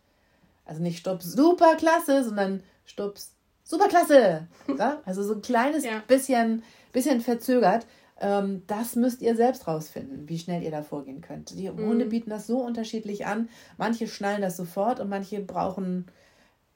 Also 0.66 0.82
nicht 0.82 1.00
stups 1.00 1.26
super 1.26 1.76
klasse, 1.76 2.24
sondern 2.24 2.64
stups 2.86 3.34
super 3.64 3.88
klasse. 3.88 4.48
Ja? 4.78 5.02
Also 5.06 5.24
so 5.24 5.34
ein 5.34 5.42
kleines 5.42 5.84
ja. 5.84 6.02
bisschen, 6.08 6.64
bisschen 6.92 7.22
verzögert. 7.22 7.86
Ähm, 8.20 8.62
das 8.68 8.96
müsst 8.96 9.22
ihr 9.22 9.36
selbst 9.36 9.68
rausfinden, 9.68 10.30
wie 10.30 10.38
schnell 10.38 10.62
ihr 10.62 10.72
da 10.72 10.84
vorgehen 10.84 11.22
könnt. 11.22 11.50
Die 11.58 11.70
mhm. 11.70 11.88
Hunde 11.88 12.06
bieten 12.06 12.30
das 12.30 12.46
so 12.48 12.60
unterschiedlich 12.60 13.26
an. 13.26 13.50
Manche 13.78 14.08
schnallen 14.08 14.42
das 14.42 14.58
sofort 14.58 15.00
und 15.00 15.10
manche 15.10 15.40
brauchen 15.40 16.06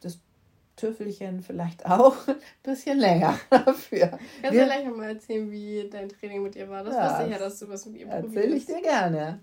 das 0.01 0.17
Tüffelchen 0.75 1.41
vielleicht 1.41 1.85
auch 1.85 2.15
ein 2.27 2.35
bisschen 2.63 2.97
länger 2.97 3.39
dafür. 3.49 4.17
Kannst 4.41 4.59
du 4.59 4.65
gleich 4.65 4.85
nochmal 4.85 5.09
erzählen, 5.09 5.51
wie 5.51 5.87
dein 5.89 6.09
Training 6.09 6.41
mit 6.41 6.55
ihr 6.55 6.67
war? 6.67 6.83
Das 6.83 6.95
ja, 6.95 7.09
wusste 7.09 7.25
ich 7.25 7.31
ja, 7.31 7.37
dass 7.37 7.59
du 7.59 7.69
was 7.69 7.85
mit 7.85 7.97
ihr 7.97 8.07
probierst. 8.07 8.35
Erzähle 8.35 8.55
ich 8.55 8.65
dir 8.65 8.81
gerne. 8.81 9.39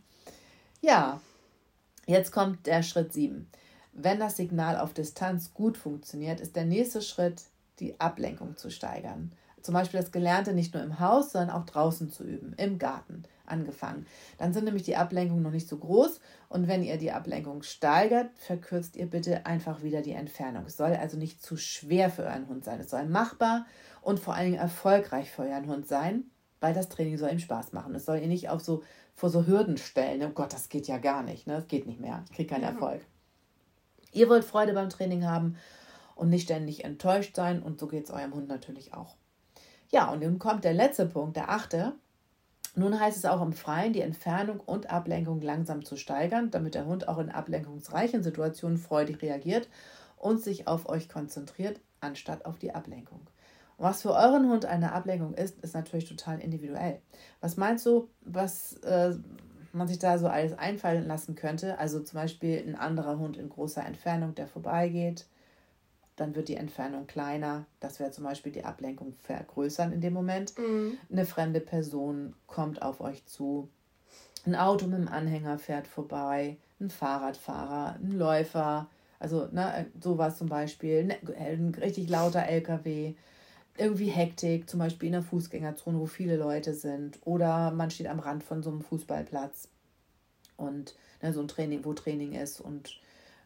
Ja, 0.81 1.21
jetzt 2.07 2.33
kommt 2.33 2.67
der 2.67 2.83
Schritt 2.83 3.13
7. 3.13 3.49
Wenn 3.93 4.19
das 4.19 4.37
Signal 4.37 4.79
auf 4.79 4.95
Distanz 4.95 5.53
gut 5.53 5.77
funktioniert, 5.77 6.41
ist 6.41 6.57
der 6.57 6.65
nächste 6.65 7.03
Schritt, 7.03 7.43
die 7.79 8.01
Ablenkung 8.01 8.57
zu 8.57 8.71
steigern. 8.71 9.33
Zum 9.61 9.75
Beispiel 9.75 10.01
das 10.01 10.11
Gelernte 10.11 10.55
nicht 10.55 10.75
nur 10.75 10.83
im 10.83 10.99
Haus, 10.99 11.33
sondern 11.33 11.51
auch 11.51 11.67
draußen 11.67 12.11
zu 12.11 12.25
üben, 12.25 12.53
im 12.57 12.79
Garten 12.79 13.25
angefangen. 13.47 14.07
Dann 14.39 14.53
sind 14.53 14.65
nämlich 14.65 14.83
die 14.83 14.97
Ablenkungen 14.97 15.43
noch 15.43 15.53
nicht 15.53 15.69
so 15.69 15.77
groß 15.77 16.21
und 16.49 16.69
wenn 16.69 16.83
ihr 16.83 16.97
die 16.97 17.13
Ablenkung 17.13 17.63
steigert, 17.63 18.31
verkürzt 18.37 18.97
ihr 18.97 19.07
bitte 19.07 19.47
einfach 19.47 19.83
wieder 19.83 20.03
die 20.03 20.13
Entfernung. 20.13 20.65
Es 20.67 20.77
soll 20.77 20.95
also 20.97 21.17
nicht 21.17 21.43
zu 21.43 21.57
schwer 21.57 22.11
für 22.11 22.23
euren 22.23 22.49
Hund 22.49 22.65
sein. 22.65 22.81
Es 22.81 22.91
soll 22.91 23.07
machbar 23.07 23.67
und 24.01 24.19
vor 24.19 24.35
allen 24.35 24.53
Dingen 24.53 24.61
erfolgreich 24.61 25.31
für 25.31 25.43
euren 25.43 25.69
Hund 25.69 25.87
sein, 25.87 26.25
weil 26.61 26.75
das 26.75 26.89
Training 26.89 27.19
soll 27.19 27.31
ihm 27.31 27.39
Spaß 27.39 27.73
machen. 27.73 27.95
Es 27.95 28.07
soll 28.07 28.19
ihr 28.19 28.29
nicht 28.29 28.49
auf 28.49 28.63
so 28.63 28.83
vor 29.15 29.31
so 29.31 29.47
Hürden 29.47 29.77
stellen. 29.77 30.23
Oh 30.25 30.31
Gott, 30.31 30.53
das 30.53 30.71
geht 30.71 30.89
ja 30.89 30.99
gar 30.99 31.23
nicht. 31.23 31.47
Ne? 31.47 31.55
Das 31.55 31.69
geht 31.69 31.87
nicht 31.87 32.01
mehr. 32.01 32.25
Ich 32.31 32.37
kriege 32.37 32.49
keinen 32.49 32.63
ja. 32.63 32.71
Erfolg. 32.71 33.03
Ihr 34.13 34.29
wollt 34.29 34.45
Freude 34.45 34.75
beim 34.75 34.91
Training 34.91 35.27
haben 35.27 35.57
und 36.15 36.29
nicht 36.29 36.45
ständig 36.45 36.85
enttäuscht 36.85 37.35
sein 37.35 37.63
und 37.63 37.81
so 37.81 37.89
geht 37.89 38.05
es 38.05 38.11
eurem 38.11 38.35
Hund 38.35 38.49
natürlich 38.49 38.95
auch. 38.95 39.17
Ja, 39.91 40.11
und 40.11 40.23
nun 40.23 40.39
kommt 40.39 40.65
der 40.65 40.75
letzte 40.75 41.07
Punkt, 41.07 41.37
der 41.37 41.51
achte. 41.51 41.95
Nun 42.75 42.99
heißt 42.99 43.19
es 43.19 43.25
auch 43.27 43.43
im 43.43 43.53
Freien, 43.53 43.93
die 43.93 44.01
Entfernung 44.01 44.61
und 44.61 44.89
Ablenkung 44.91 45.43
langsam 45.43 45.85
zu 45.85 45.97
steigern, 45.97 46.51
damit 46.51 46.75
der 46.75 46.87
Hund 46.87 47.09
auch 47.09 47.19
in 47.19 47.31
ablenkungsreichen 47.31 48.23
Situationen 48.23 48.79
freudig 48.79 49.21
reagiert 49.21 49.69
und 50.17 50.41
sich 50.41 50.69
auf 50.69 50.89
euch 50.89 51.09
konzentriert, 51.09 51.81
anstatt 52.01 52.47
auf 52.47 52.59
die 52.59 52.75
Ablenkung. 52.75 53.21
Was 53.77 54.03
für 54.03 54.13
euren 54.13 54.49
Hund 54.49 54.65
eine 54.65 54.93
Ablenkung 54.93 55.35
ist, 55.35 55.59
ist 55.61 55.75
natürlich 55.75 56.09
total 56.09 56.41
individuell. 56.41 57.01
Was 57.41 57.57
meinst 57.57 57.85
du, 57.85 58.09
was 58.21 58.75
äh, 58.85 59.17
man 59.75 59.89
sich 59.89 59.99
da 59.99 60.19
so 60.19 60.29
alles 60.29 60.57
einfallen 60.59 61.07
lassen 61.07 61.35
könnte? 61.35 61.79
Also 61.79 62.01
zum 62.01 62.19
Beispiel 62.19 62.63
ein 62.67 62.75
anderer 62.75 63.19
Hund 63.19 63.37
in 63.37 63.49
großer 63.49 63.85
Entfernung, 63.85 64.35
der 64.35 64.47
vorbeigeht, 64.47 65.27
dann 66.17 66.35
wird 66.35 66.49
die 66.49 66.57
Entfernung 66.57 67.07
kleiner. 67.07 67.67
Das 67.81 67.99
wäre 67.99 68.11
zum 68.11 68.25
Beispiel 68.25 68.53
die 68.53 68.65
Ablenkung 68.65 69.15
vergrößern 69.23 69.93
in 69.93 70.01
dem 70.01 70.13
Moment. 70.13 70.57
Mhm. 70.59 70.99
Eine 71.11 71.25
fremde 71.25 71.61
Person 71.61 72.35
kommt 72.47 72.83
auf 72.83 73.01
euch 73.01 73.25
zu. 73.27 73.69
Ein 74.45 74.57
Auto 74.57 74.87
mit 74.87 74.97
einem 74.97 75.09
Anhänger 75.09 75.59
fährt 75.59 75.87
vorbei. 75.87 76.59
Ein 76.81 76.91
Fahrradfahrer, 76.91 77.97
ein 77.97 78.13
Läufer. 78.13 78.89
Also 79.19 79.49
ne, 79.53 79.87
sowas 80.03 80.37
zum 80.37 80.49
Beispiel. 80.49 81.17
Ein 81.39 81.75
richtig 81.81 82.09
lauter 82.09 82.47
LKW. 82.47 83.15
Irgendwie 83.77 84.09
Hektik, 84.09 84.69
zum 84.69 84.81
Beispiel 84.81 85.07
in 85.07 85.13
der 85.13 85.23
Fußgängerzone, 85.23 85.99
wo 85.99 86.07
viele 86.07 86.37
Leute 86.37 86.75
sind. 86.75 87.19
Oder 87.25 87.71
man 87.71 87.91
steht 87.91 88.07
am 88.07 88.21
Rand 88.21 88.45
von 88.45 88.63
so 88.63 88.71
einem 88.71 88.83
Fußballplatz 88.83 89.69
und 90.57 90.95
ne, 91.23 91.33
so 91.33 91.41
ein 91.41 91.49
Training, 91.49 91.85
wo 91.85 91.95
Training 91.95 92.33
ist 92.33 92.61
und 92.61 93.01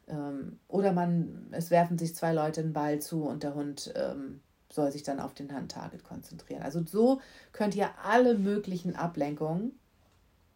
ähm, 0.08 0.58
oder 0.68 0.92
man, 0.92 1.48
es 1.52 1.70
werfen 1.70 1.98
sich 1.98 2.14
zwei 2.14 2.32
Leute 2.32 2.60
einen 2.60 2.72
Ball 2.72 3.00
zu 3.00 3.24
und 3.24 3.42
der 3.42 3.54
Hund 3.54 3.92
ähm, 3.96 4.40
soll 4.70 4.92
sich 4.92 5.02
dann 5.02 5.20
auf 5.20 5.34
den 5.34 5.52
Handtarget 5.52 6.04
konzentrieren. 6.04 6.62
Also 6.62 6.82
so 6.84 7.20
könnt 7.52 7.74
ihr 7.74 7.90
alle 8.04 8.36
möglichen 8.36 8.96
Ablenkungen 8.96 9.72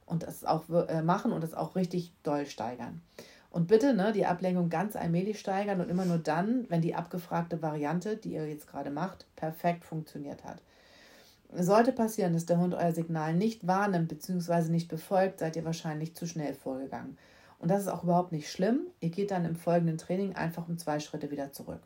und 0.07 0.25
das 0.25 0.45
auch 0.45 0.69
äh, 0.69 1.03
machen 1.03 1.33
und 1.33 1.43
das 1.43 1.55
auch 1.55 1.77
richtig 1.77 2.13
doll 2.23 2.47
steigern. 2.47 3.01
Und 3.51 3.67
bitte 3.67 3.95
ne, 3.95 4.13
die 4.13 4.27
Ablenkung 4.27 4.69
ganz 4.69 4.95
allmählich 4.95 5.41
steigern 5.41 5.81
und 5.81 5.91
immer 5.91 6.05
nur 6.05 6.19
dann, 6.19 6.67
wenn 6.69 6.83
die 6.83 6.95
abgefragte 6.95 7.63
Variante, 7.63 8.17
die 8.17 8.35
ihr 8.35 8.49
jetzt 8.49 8.69
gerade 8.69 8.91
macht, 8.91 9.27
perfekt 9.35 9.85
funktioniert 9.85 10.45
hat. 10.45 10.63
Sollte 11.53 11.91
passieren, 11.91 12.33
dass 12.33 12.47
der 12.47 12.59
Hund 12.59 12.75
euer 12.75 12.93
Signal 12.93 13.35
nicht 13.35 13.67
wahrnimmt 13.67 14.09
bzw. 14.09 14.71
nicht 14.71 14.89
befolgt, 14.89 15.41
seid 15.41 15.57
ihr 15.57 15.65
wahrscheinlich 15.65 16.15
zu 16.15 16.27
schnell 16.27 16.55
vorgegangen. 16.55 17.19
Und 17.59 17.71
das 17.71 17.83
ist 17.83 17.89
auch 17.89 18.05
überhaupt 18.05 18.31
nicht 18.31 18.51
schlimm. 18.51 18.87
Ihr 19.01 19.11
geht 19.11 19.33
dann 19.33 19.45
im 19.45 19.57
folgenden 19.57 19.99
Training 19.99 20.37
einfach 20.37 20.69
um 20.69 20.79
zwei 20.79 21.01
Schritte 21.01 21.33
wieder 21.33 21.53
zurück. 21.53 21.81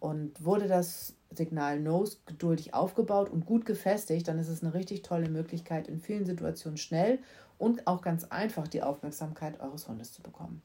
Und 0.00 0.44
wurde 0.44 0.68
das 0.68 1.14
Signal 1.30 1.80
Nose 1.80 2.18
geduldig 2.26 2.74
aufgebaut 2.74 3.30
und 3.30 3.46
gut 3.46 3.66
gefestigt, 3.66 4.28
dann 4.28 4.38
ist 4.38 4.48
es 4.48 4.62
eine 4.62 4.74
richtig 4.74 5.02
tolle 5.02 5.28
Möglichkeit, 5.28 5.88
in 5.88 6.00
vielen 6.00 6.24
Situationen 6.24 6.78
schnell 6.78 7.18
und 7.58 7.86
auch 7.86 8.02
ganz 8.02 8.24
einfach 8.24 8.68
die 8.68 8.82
Aufmerksamkeit 8.82 9.60
eures 9.60 9.88
Hundes 9.88 10.12
zu 10.12 10.22
bekommen. 10.22 10.62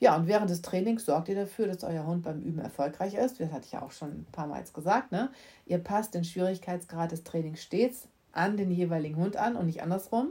Ja, 0.00 0.16
und 0.16 0.28
während 0.28 0.48
des 0.48 0.62
Trainings 0.62 1.04
sorgt 1.04 1.28
ihr 1.28 1.34
dafür, 1.34 1.66
dass 1.66 1.82
euer 1.82 2.06
Hund 2.06 2.22
beim 2.22 2.40
Üben 2.40 2.60
erfolgreich 2.60 3.14
ist. 3.14 3.40
Das 3.40 3.50
hatte 3.50 3.66
ich 3.66 3.72
ja 3.72 3.82
auch 3.82 3.90
schon 3.90 4.10
ein 4.10 4.26
paar 4.30 4.46
Mal 4.46 4.62
gesagt. 4.72 5.10
Ne? 5.10 5.30
Ihr 5.66 5.78
passt 5.78 6.14
den 6.14 6.24
Schwierigkeitsgrad 6.24 7.10
des 7.10 7.24
Trainings 7.24 7.62
stets 7.62 8.06
an 8.32 8.56
den 8.56 8.70
jeweiligen 8.70 9.16
Hund 9.16 9.36
an 9.36 9.56
und 9.56 9.66
nicht 9.66 9.82
andersrum. 9.82 10.28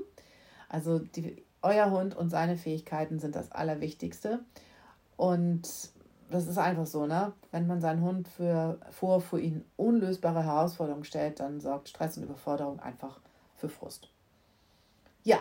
Also 0.70 1.00
die, 1.00 1.44
euer 1.62 1.92
Hund 1.92 2.16
und 2.16 2.30
seine 2.30 2.56
Fähigkeiten 2.56 3.20
sind 3.20 3.36
das 3.36 3.52
Allerwichtigste. 3.52 4.40
Und 5.18 5.68
das 6.30 6.48
ist 6.48 6.58
einfach 6.58 6.86
so, 6.86 7.06
ne? 7.06 7.34
Wenn 7.52 7.68
man 7.68 7.82
seinen 7.82 8.02
Hund 8.02 8.28
für, 8.28 8.78
vor 8.92 9.22
für 9.22 9.40
ihn 9.40 9.64
unlösbare 9.78 10.44
Herausforderungen 10.44 11.06
stellt, 11.06 11.40
dann 11.40 11.60
sorgt 11.60 11.90
Stress 11.90 12.18
und 12.18 12.24
Überforderung 12.24 12.80
einfach 12.80 13.20
für 13.56 13.70
Frust. 13.70 14.10
Ja, 15.24 15.40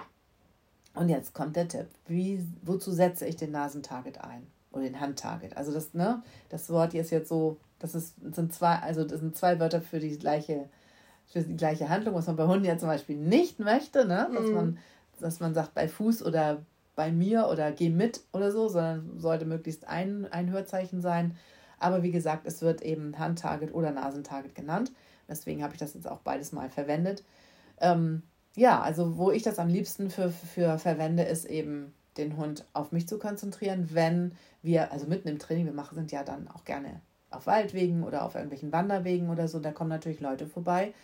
und 0.95 1.09
jetzt 1.09 1.35
kommt 1.35 1.57
der 1.57 1.69
Tipp. 1.69 1.89
Wie, 2.07 2.47
wozu 2.63 2.93
setze 2.93 3.27
ich 3.27 3.37
den 3.37 3.51
Nasentarget 3.53 4.21
ein? 4.23 4.47
Oder 4.73 4.85
den 4.85 5.01
Handtarget? 5.01 5.57
Also 5.57 5.73
das, 5.73 5.95
ne, 5.95 6.23
das 6.49 6.71
Wort 6.71 6.93
hier 6.93 7.01
ist 7.01 7.11
jetzt 7.11 7.29
so, 7.29 7.59
das 7.79 7.95
ist, 7.95 8.15
sind 8.35 8.53
zwei, 8.53 8.77
also 8.77 9.05
das 9.05 9.21
sind 9.21 9.37
zwei 9.37 9.59
Wörter 9.59 9.81
für 9.81 10.01
die 10.01 10.19
gleiche, 10.19 10.69
für 11.27 11.43
die 11.43 11.57
gleiche 11.57 11.89
Handlung, 11.89 12.15
was 12.15 12.27
man 12.27 12.37
bei 12.37 12.47
Hunden 12.47 12.65
ja 12.65 12.79
zum 12.79 12.89
Beispiel 12.89 13.17
nicht 13.17 13.59
möchte, 13.59 14.07
ne? 14.07 14.29
Dass 14.33 14.47
mm. 14.47 14.55
man 14.55 14.79
dass 15.21 15.41
man 15.41 15.55
sagt 15.55 15.75
bei 15.75 15.89
Fuß 15.89 16.25
oder 16.25 16.63
bei 16.97 17.13
mir 17.13 17.49
oder 17.49 17.71
geh 17.71 17.91
mit 17.91 18.23
oder 18.33 18.51
so, 18.51 18.69
sondern 18.69 19.21
sollte 19.21 19.45
möglichst 19.45 19.87
ein, 19.87 20.27
ein 20.33 20.51
Hörzeichen 20.51 21.01
sein. 21.01 21.37
Aber 21.79 22.03
wie 22.03 22.11
gesagt, 22.11 22.47
es 22.47 22.63
wird 22.63 22.83
eben 22.83 23.19
Handtarget 23.19 23.73
oder 23.73 23.93
Nasentarget 23.93 24.55
genannt. 24.55 24.91
Deswegen 25.29 25.63
habe 25.63 25.75
ich 25.75 25.79
das 25.79 25.95
jetzt 25.95 26.09
auch 26.09 26.21
beides 26.21 26.53
mal 26.53 26.71
verwendet. 26.71 27.23
Ähm, 27.81 28.23
ja, 28.57 28.81
also 28.81 29.19
wo 29.19 29.31
ich 29.31 29.43
das 29.43 29.59
am 29.59 29.69
liebsten 29.69 30.11
für, 30.11 30.31
für 30.31 30.79
verwende, 30.79 31.23
ist 31.23 31.45
eben 31.45 31.93
den 32.17 32.39
Hund 32.39 32.65
auf 32.73 32.93
mich 32.93 33.07
zu 33.07 33.19
konzentrieren, 33.19 33.91
wenn 33.93 34.33
wir, 34.63 34.91
also 34.91 35.07
mitten 35.07 35.29
im 35.29 35.39
Training, 35.39 35.67
wir 35.67 35.75
machen, 35.75 35.95
sind 35.95 36.11
ja 36.13 36.25
dann 36.25 36.49
auch 36.49 36.65
gerne 36.65 37.03
auf 37.31 37.47
Waldwegen 37.47 38.03
oder 38.03 38.25
auf 38.25 38.35
irgendwelchen 38.35 38.73
Wanderwegen 38.73 39.29
oder 39.29 39.49
so, 39.49 39.61
da 39.61 39.73
kommen 39.73 39.91
natürlich 39.91 40.21
Leute 40.21 40.47
vorbei. 40.47 40.95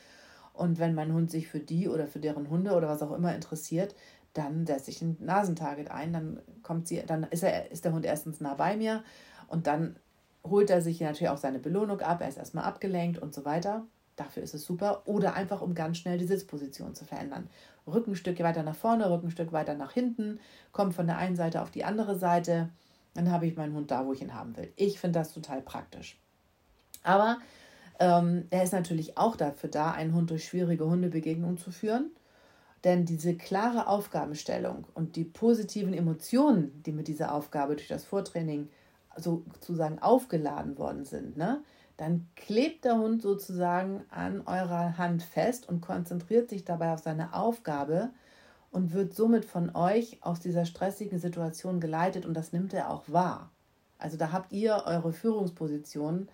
Und 0.55 0.78
wenn 0.78 0.95
mein 0.95 1.12
Hund 1.12 1.30
sich 1.30 1.49
für 1.49 1.61
die 1.61 1.88
oder 1.88 2.07
für 2.07 2.18
deren 2.18 2.49
Hunde 2.51 2.72
oder 2.72 2.88
was 2.88 3.03
auch 3.03 3.12
immer 3.12 3.34
interessiert, 3.34 3.95
dann 4.35 4.66
setze 4.66 4.91
ich 4.91 5.03
ein 5.03 5.16
Nasentarget 5.20 5.91
ein, 5.91 6.12
dann 6.12 6.41
kommt 6.62 6.89
sie, 6.89 7.03
dann 7.07 7.24
ist 7.24 7.43
er, 7.43 7.70
ist 7.70 7.85
der 7.85 7.93
Hund 7.93 8.05
erstens 8.05 8.41
nah 8.41 8.55
bei 8.55 8.76
mir 8.76 9.03
und 9.49 9.66
dann 9.66 9.97
holt 10.45 10.70
er 10.70 10.80
sich 10.80 11.01
natürlich 11.01 11.28
auch 11.28 11.39
seine 11.39 11.59
Belohnung 11.59 12.01
ab, 12.01 12.20
er 12.20 12.28
ist 12.28 12.39
erstmal 12.39 12.64
abgelenkt 12.64 13.18
und 13.18 13.35
so 13.35 13.45
weiter. 13.45 13.85
Dafür 14.16 14.43
ist 14.43 14.55
es 14.55 14.64
super. 14.64 15.03
Oder 15.07 15.35
einfach, 15.35 15.62
um 15.62 15.74
ganz 15.74 15.99
schnell 15.99 16.18
die 16.18 16.26
Sitzposition 16.26 16.95
zu 16.95 17.05
verändern. 17.05 17.49
Rückenstück 17.87 18.39
weiter 18.41 18.62
nach 18.62 18.74
vorne, 18.74 19.11
Rückenstück 19.11 19.53
weiter 19.53 19.74
nach 19.74 19.93
hinten, 19.93 20.39
kommt 20.72 20.95
von 20.95 21.07
der 21.07 21.16
einen 21.16 21.37
Seite 21.37 21.62
auf 21.62 21.70
die 21.70 21.85
andere 21.85 22.18
Seite. 22.18 22.68
Dann 23.14 23.30
habe 23.30 23.47
ich 23.47 23.57
meinen 23.57 23.74
Hund 23.74 23.91
da, 23.91 24.07
wo 24.07 24.12
ich 24.12 24.22
ihn 24.22 24.35
haben 24.35 24.57
will. 24.57 24.72
Ich 24.76 25.01
finde 25.01 25.18
das 25.18 25.33
total 25.33 25.62
praktisch. 25.62 26.18
Aber 27.03 27.39
ähm, 28.01 28.47
er 28.51 28.62
ist 28.62 28.72
natürlich 28.72 29.16
auch 29.16 29.37
dafür 29.37 29.70
da, 29.70 29.93
einen 29.93 30.14
Hund 30.14 30.30
durch 30.30 30.45
schwierige 30.45 30.87
Hundebegegnungen 30.87 31.59
zu 31.59 31.70
führen. 31.70 32.11
Denn 32.85 33.05
diese 33.05 33.37
klare 33.37 33.87
Aufgabenstellung 33.87 34.87
und 34.95 35.14
die 35.16 35.24
positiven 35.24 35.95
Emotionen, 35.95 36.83
die 36.85 36.93
mit 36.93 37.07
dieser 37.09 37.33
Aufgabe 37.33 37.76
durch 37.76 37.89
das 37.89 38.05
Vortraining 38.05 38.68
sozusagen 39.16 40.01
aufgeladen 40.01 40.78
worden 40.78 41.05
sind, 41.05 41.37
ne, 41.37 41.62
dann 41.97 42.26
klebt 42.35 42.85
der 42.85 42.99
Hund 42.99 43.22
sozusagen 43.22 44.03
an 44.11 44.41
eurer 44.47 44.99
Hand 44.99 45.22
fest 45.22 45.68
und 45.68 45.80
konzentriert 45.80 46.51
sich 46.51 46.64
dabei 46.64 46.93
auf 46.93 47.01
seine 47.01 47.35
Aufgabe 47.35 48.11
und 48.72 48.93
wird 48.93 49.14
somit 49.14 49.45
von 49.45 49.76
euch 49.76 50.18
aus 50.22 50.41
dieser 50.41 50.64
stressigen 50.64 51.18
Situation 51.18 51.78
geleitet 51.78 52.26
und 52.26 52.35
das 52.35 52.53
nimmt 52.53 52.74
er 52.74 52.91
auch 52.91 53.05
wahr. 53.07 53.51
Also 53.99 54.16
da 54.16 54.33
habt 54.33 54.53
ihr 54.53 54.83
eure 54.87 55.12
Führungsposition 55.12 56.28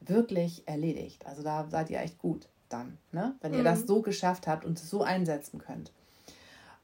wirklich 0.00 0.68
erledigt. 0.68 1.24
Also 1.26 1.42
da 1.42 1.66
seid 1.70 1.88
ihr 1.88 2.00
echt 2.00 2.18
gut 2.18 2.48
dann, 2.68 2.98
ne? 3.12 3.34
wenn 3.40 3.52
ihr 3.52 3.60
mhm. 3.60 3.64
das 3.64 3.86
so 3.86 4.02
geschafft 4.02 4.46
habt 4.46 4.64
und 4.64 4.78
es 4.78 4.90
so 4.90 5.02
einsetzen 5.02 5.58
könnt. 5.58 5.92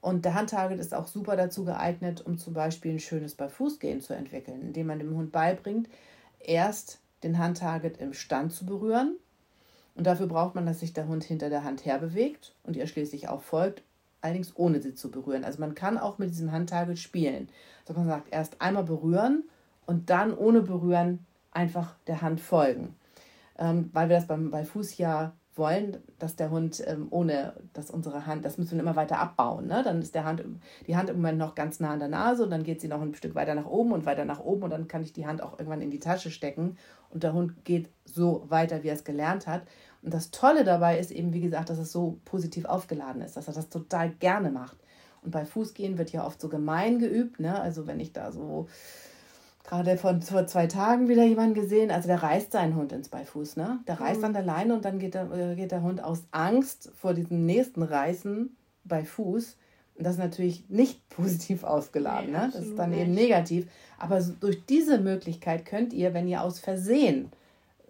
Und 0.01 0.25
der 0.25 0.33
Handtarget 0.33 0.79
ist 0.79 0.93
auch 0.93 1.07
super 1.07 1.37
dazu 1.37 1.63
geeignet, 1.63 2.25
um 2.25 2.37
zum 2.37 2.53
Beispiel 2.53 2.91
ein 2.91 2.99
schönes 2.99 3.35
Bei-Fußgehen 3.35 4.01
zu 4.01 4.13
entwickeln, 4.13 4.61
indem 4.61 4.87
man 4.87 4.99
dem 4.99 5.15
Hund 5.15 5.31
beibringt, 5.31 5.87
erst 6.41 6.99
den 7.23 7.37
Handtarget 7.37 7.97
im 7.97 8.13
Stand 8.13 8.51
zu 8.51 8.65
berühren. 8.65 9.15
Und 9.95 10.05
dafür 10.05 10.27
braucht 10.27 10.55
man, 10.55 10.65
dass 10.65 10.81
sich 10.81 10.91
der 10.91 11.07
Hund 11.07 11.23
hinter 11.23 11.49
der 11.49 11.63
Hand 11.63 11.85
herbewegt 11.85 12.53
und 12.63 12.75
ihr 12.75 12.87
schließlich 12.87 13.29
auch 13.29 13.41
folgt, 13.41 13.81
allerdings 14.19 14.51
ohne 14.55 14.81
sie 14.81 14.93
zu 14.93 15.09
berühren. 15.09 15.45
Also 15.45 15.59
man 15.59 15.73
kann 15.73 15.97
auch 15.97 16.17
mit 16.17 16.31
diesem 16.31 16.51
Handtarget 16.51 16.99
spielen. 16.99 17.47
Also 17.87 17.97
man 17.99 18.07
sagt, 18.07 18.33
erst 18.33 18.59
einmal 18.61 18.83
berühren 18.83 19.43
und 19.85 20.09
dann 20.09 20.35
ohne 20.35 20.61
berühren 20.61 21.25
einfach 21.51 21.95
der 22.07 22.21
Hand 22.21 22.41
folgen. 22.41 22.95
Ähm, 23.57 23.89
weil 23.93 24.09
wir 24.09 24.17
das 24.17 24.27
beim, 24.27 24.51
bei 24.51 24.65
Fuß 24.65 24.97
ja 24.97 25.33
wollen, 25.55 25.97
dass 26.19 26.35
der 26.35 26.49
Hund 26.49 26.83
ähm, 26.87 27.07
ohne, 27.09 27.53
dass 27.73 27.91
unsere 27.91 28.25
Hand, 28.25 28.45
das 28.45 28.57
müssen 28.57 28.73
wir 28.73 28.81
immer 28.81 28.95
weiter 28.95 29.19
abbauen. 29.19 29.67
Ne? 29.67 29.81
Dann 29.83 30.01
ist 30.01 30.15
der 30.15 30.23
Hand, 30.23 30.43
die 30.87 30.95
Hand 30.95 31.09
im 31.09 31.17
Moment 31.17 31.37
noch 31.37 31.55
ganz 31.55 31.79
nah 31.79 31.91
an 31.91 31.99
der 31.99 32.07
Nase 32.07 32.43
und 32.43 32.49
dann 32.49 32.63
geht 32.63 32.81
sie 32.81 32.87
noch 32.87 33.01
ein 33.01 33.13
Stück 33.15 33.35
weiter 33.35 33.55
nach 33.55 33.65
oben 33.65 33.91
und 33.91 34.05
weiter 34.05 34.25
nach 34.25 34.39
oben 34.39 34.63
und 34.63 34.69
dann 34.69 34.87
kann 34.87 35.03
ich 35.03 35.13
die 35.13 35.25
Hand 35.25 35.41
auch 35.41 35.53
irgendwann 35.53 35.81
in 35.81 35.91
die 35.91 35.99
Tasche 35.99 36.31
stecken 36.31 36.77
und 37.09 37.23
der 37.23 37.33
Hund 37.33 37.63
geht 37.65 37.89
so 38.05 38.45
weiter, 38.49 38.83
wie 38.83 38.89
er 38.89 38.95
es 38.95 39.03
gelernt 39.03 39.47
hat. 39.47 39.63
Und 40.01 40.13
das 40.13 40.31
Tolle 40.31 40.63
dabei 40.63 40.99
ist 40.99 41.11
eben, 41.11 41.33
wie 41.33 41.41
gesagt, 41.41 41.69
dass 41.69 41.77
es 41.77 41.91
so 41.91 42.19
positiv 42.25 42.65
aufgeladen 42.65 43.21
ist, 43.21 43.37
dass 43.37 43.47
er 43.47 43.53
das 43.53 43.69
total 43.69 44.09
gerne 44.09 44.49
macht. 44.51 44.77
Und 45.21 45.31
bei 45.31 45.45
Fußgehen 45.45 45.97
wird 45.97 46.11
ja 46.11 46.25
oft 46.25 46.41
so 46.41 46.49
gemein 46.49 46.99
geübt, 46.99 47.39
ne? 47.39 47.59
Also 47.59 47.87
wenn 47.87 47.99
ich 47.99 48.11
da 48.11 48.31
so 48.31 48.67
gerade 49.73 49.97
von 49.97 50.21
vor 50.21 50.45
zwei 50.45 50.67
Tagen 50.67 51.07
wieder 51.07 51.23
jemanden 51.23 51.55
gesehen, 51.55 51.89
also 51.89 52.07
der 52.07 52.21
reißt 52.21 52.51
seinen 52.51 52.75
Hund 52.75 52.91
ins 52.91 53.09
Beifuß, 53.09 53.57
ne? 53.57 53.79
Der 53.87 53.99
reißt 53.99 54.19
mhm. 54.19 54.25
an 54.25 54.33
der 54.33 54.43
Leine 54.43 54.73
und 54.75 54.85
dann 54.85 54.99
geht 54.99 55.15
der, 55.15 55.31
äh, 55.31 55.55
geht 55.55 55.71
der 55.71 55.81
Hund 55.81 56.03
aus 56.03 56.23
Angst 56.31 56.91
vor 56.95 57.13
diesem 57.13 57.45
nächsten 57.45 57.81
Reißen 57.81 58.55
bei 58.83 59.03
Fuß. 59.03 59.57
Und 59.95 60.03
das 60.05 60.13
ist 60.13 60.19
natürlich 60.19 60.69
nicht 60.69 61.07
positiv 61.09 61.63
ausgeladen, 61.63 62.31
nee, 62.31 62.37
ne? 62.37 62.49
Das 62.53 62.63
ist 62.63 62.77
dann 62.77 62.91
nicht. 62.91 63.01
eben 63.01 63.13
negativ. 63.13 63.67
Aber 63.97 64.21
durch 64.21 64.65
diese 64.65 64.99
Möglichkeit 64.99 65.65
könnt 65.65 65.93
ihr, 65.93 66.13
wenn 66.13 66.27
ihr 66.27 66.43
aus 66.43 66.59
Versehen 66.59 67.31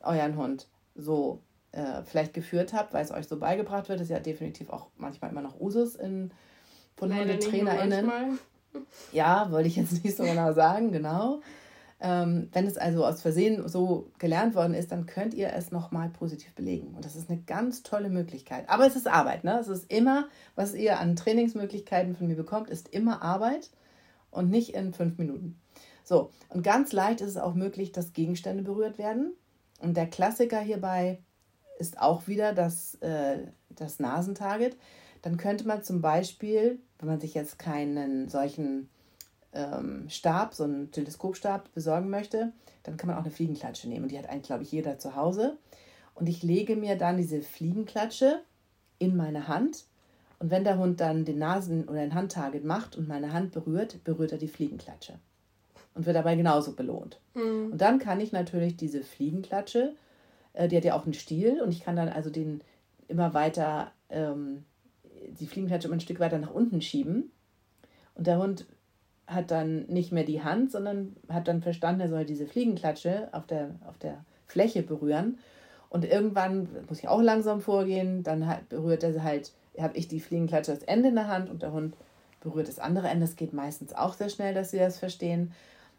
euren 0.01 0.37
Hund 0.37 0.67
so 0.95 1.39
äh, 1.71 2.03
vielleicht 2.05 2.33
geführt 2.33 2.73
habt, 2.73 2.93
weil 2.93 3.03
es 3.03 3.11
euch 3.11 3.27
so 3.27 3.37
beigebracht 3.37 3.89
wird, 3.89 3.99
ist 3.99 4.09
ja 4.09 4.19
definitiv 4.19 4.69
auch 4.69 4.87
manchmal 4.97 5.31
immer 5.31 5.41
noch 5.41 5.59
Usus 5.59 5.95
in, 5.95 6.31
von 6.95 7.13
HundetrainerInnen. 7.13 8.39
Ja, 9.11 9.51
wollte 9.51 9.67
ich 9.67 9.75
jetzt 9.75 10.03
nicht 10.03 10.15
so 10.15 10.23
genau 10.23 10.53
sagen, 10.53 10.91
genau. 10.91 11.41
Ähm, 12.05 12.49
wenn 12.51 12.67
es 12.67 12.77
also 12.77 13.05
aus 13.05 13.21
Versehen 13.21 13.65
so 13.69 14.11
gelernt 14.19 14.55
worden 14.55 14.73
ist, 14.73 14.91
dann 14.91 15.05
könnt 15.05 15.33
ihr 15.33 15.53
es 15.53 15.71
nochmal 15.71 16.09
positiv 16.09 16.53
belegen. 16.53 16.93
Und 16.95 17.05
das 17.05 17.15
ist 17.15 17.29
eine 17.29 17.39
ganz 17.41 17.81
tolle 17.81 18.09
Möglichkeit. 18.09 18.67
Aber 18.67 18.85
es 18.85 18.97
ist 18.97 19.07
Arbeit. 19.07 19.45
Ne? 19.45 19.57
Es 19.57 19.69
ist 19.69 19.89
immer, 19.89 20.27
was 20.55 20.75
ihr 20.75 20.99
an 20.99 21.15
Trainingsmöglichkeiten 21.15 22.13
von 22.13 22.27
mir 22.27 22.35
bekommt, 22.35 22.69
ist 22.69 22.89
immer 22.89 23.21
Arbeit 23.21 23.69
und 24.31 24.49
nicht 24.49 24.73
in 24.73 24.93
fünf 24.93 25.17
Minuten. 25.17 25.57
So, 26.03 26.31
und 26.49 26.61
ganz 26.61 26.91
leicht 26.91 27.21
ist 27.21 27.29
es 27.29 27.37
auch 27.37 27.53
möglich, 27.53 27.93
dass 27.93 28.11
Gegenstände 28.11 28.63
berührt 28.63 28.97
werden. 28.97 29.31
Und 29.79 29.95
der 29.95 30.07
Klassiker 30.07 30.59
hierbei 30.59 31.21
ist 31.79 32.01
auch 32.01 32.27
wieder 32.27 32.53
das, 32.53 32.95
äh, 32.95 33.47
das 33.69 33.99
Nasentarget. 33.99 34.75
Dann 35.21 35.37
könnte 35.37 35.65
man 35.65 35.83
zum 35.83 36.01
Beispiel, 36.01 36.79
wenn 36.99 37.07
man 37.07 37.21
sich 37.21 37.33
jetzt 37.33 37.57
keinen 37.57 38.27
solchen 38.27 38.89
ähm, 39.53 40.05
Stab, 40.09 40.53
so 40.53 40.63
einen 40.63 40.91
Teleskopstab 40.91 41.73
besorgen 41.73 42.09
möchte, 42.09 42.51
dann 42.83 42.97
kann 42.97 43.07
man 43.07 43.17
auch 43.17 43.23
eine 43.23 43.31
Fliegenklatsche 43.31 43.87
nehmen. 43.87 44.03
Und 44.03 44.11
die 44.11 44.17
hat 44.17 44.29
eigentlich, 44.29 44.47
glaube 44.47 44.63
ich, 44.63 44.71
jeder 44.71 44.99
zu 44.99 45.15
Hause. 45.15 45.57
Und 46.15 46.27
ich 46.27 46.43
lege 46.43 46.75
mir 46.75 46.97
dann 46.97 47.17
diese 47.17 47.41
Fliegenklatsche 47.41 48.41
in 48.99 49.15
meine 49.15 49.47
Hand. 49.47 49.85
Und 50.39 50.51
wenn 50.51 50.63
der 50.63 50.77
Hund 50.77 50.99
dann 50.99 51.25
den 51.25 51.39
Nasen- 51.39 51.87
oder 51.87 52.01
ein 52.01 52.13
Handtarget 52.13 52.65
macht 52.65 52.97
und 52.97 53.07
meine 53.07 53.31
Hand 53.31 53.51
berührt, 53.51 54.03
berührt 54.03 54.31
er 54.31 54.37
die 54.37 54.47
Fliegenklatsche. 54.47 55.13
Und 55.95 56.05
wird 56.05 56.15
dabei 56.15 56.35
genauso 56.35 56.73
belohnt. 56.73 57.19
Mhm. 57.33 57.71
Und 57.71 57.77
dann 57.79 57.99
kann 57.99 58.19
ich 58.19 58.31
natürlich 58.31 58.75
diese 58.75 59.03
Fliegenklatsche, 59.03 59.95
äh, 60.53 60.67
die 60.67 60.75
hat 60.75 60.85
ja 60.85 60.95
auch 60.95 61.05
einen 61.05 61.13
Stiel, 61.13 61.61
und 61.61 61.71
ich 61.71 61.83
kann 61.83 61.95
dann 61.95 62.09
also 62.09 62.29
den 62.29 62.61
immer 63.07 63.33
weiter, 63.33 63.91
ähm, 64.09 64.65
die 65.39 65.45
Fliegenklatsche 65.45 65.87
immer 65.87 65.97
ein 65.97 66.01
Stück 66.01 66.19
weiter 66.19 66.39
nach 66.39 66.53
unten 66.53 66.81
schieben. 66.81 67.31
Und 68.15 68.27
der 68.27 68.37
Hund 68.39 68.65
hat 69.27 69.51
dann 69.51 69.85
nicht 69.87 70.11
mehr 70.11 70.23
die 70.23 70.43
Hand, 70.43 70.71
sondern 70.71 71.15
hat 71.29 71.47
dann 71.47 71.61
verstanden, 71.61 72.01
er 72.01 72.09
soll 72.09 72.25
diese 72.25 72.45
Fliegenklatsche 72.45 73.29
auf 73.31 73.45
der, 73.45 73.75
auf 73.87 73.97
der 73.97 74.23
Fläche 74.47 74.83
berühren. 74.83 75.37
Und 75.89 76.05
irgendwann 76.05 76.67
muss 76.89 76.99
ich 76.99 77.07
auch 77.07 77.21
langsam 77.21 77.61
vorgehen, 77.61 78.23
dann 78.23 78.51
berührt 78.69 79.03
er 79.03 79.23
halt, 79.23 79.53
habe 79.79 79.97
ich 79.97 80.07
die 80.07 80.19
Fliegenklatsche 80.19 80.73
das 80.73 80.83
Ende 80.83 81.09
in 81.09 81.15
der 81.15 81.27
Hand 81.27 81.49
und 81.49 81.61
der 81.61 81.71
Hund 81.71 81.95
berührt 82.41 82.67
das 82.67 82.79
andere 82.79 83.07
Ende. 83.07 83.25
Das 83.25 83.35
geht 83.35 83.53
meistens 83.53 83.93
auch 83.93 84.13
sehr 84.13 84.29
schnell, 84.29 84.53
dass 84.53 84.71
sie 84.71 84.79
das 84.79 84.97
verstehen. 84.97 85.53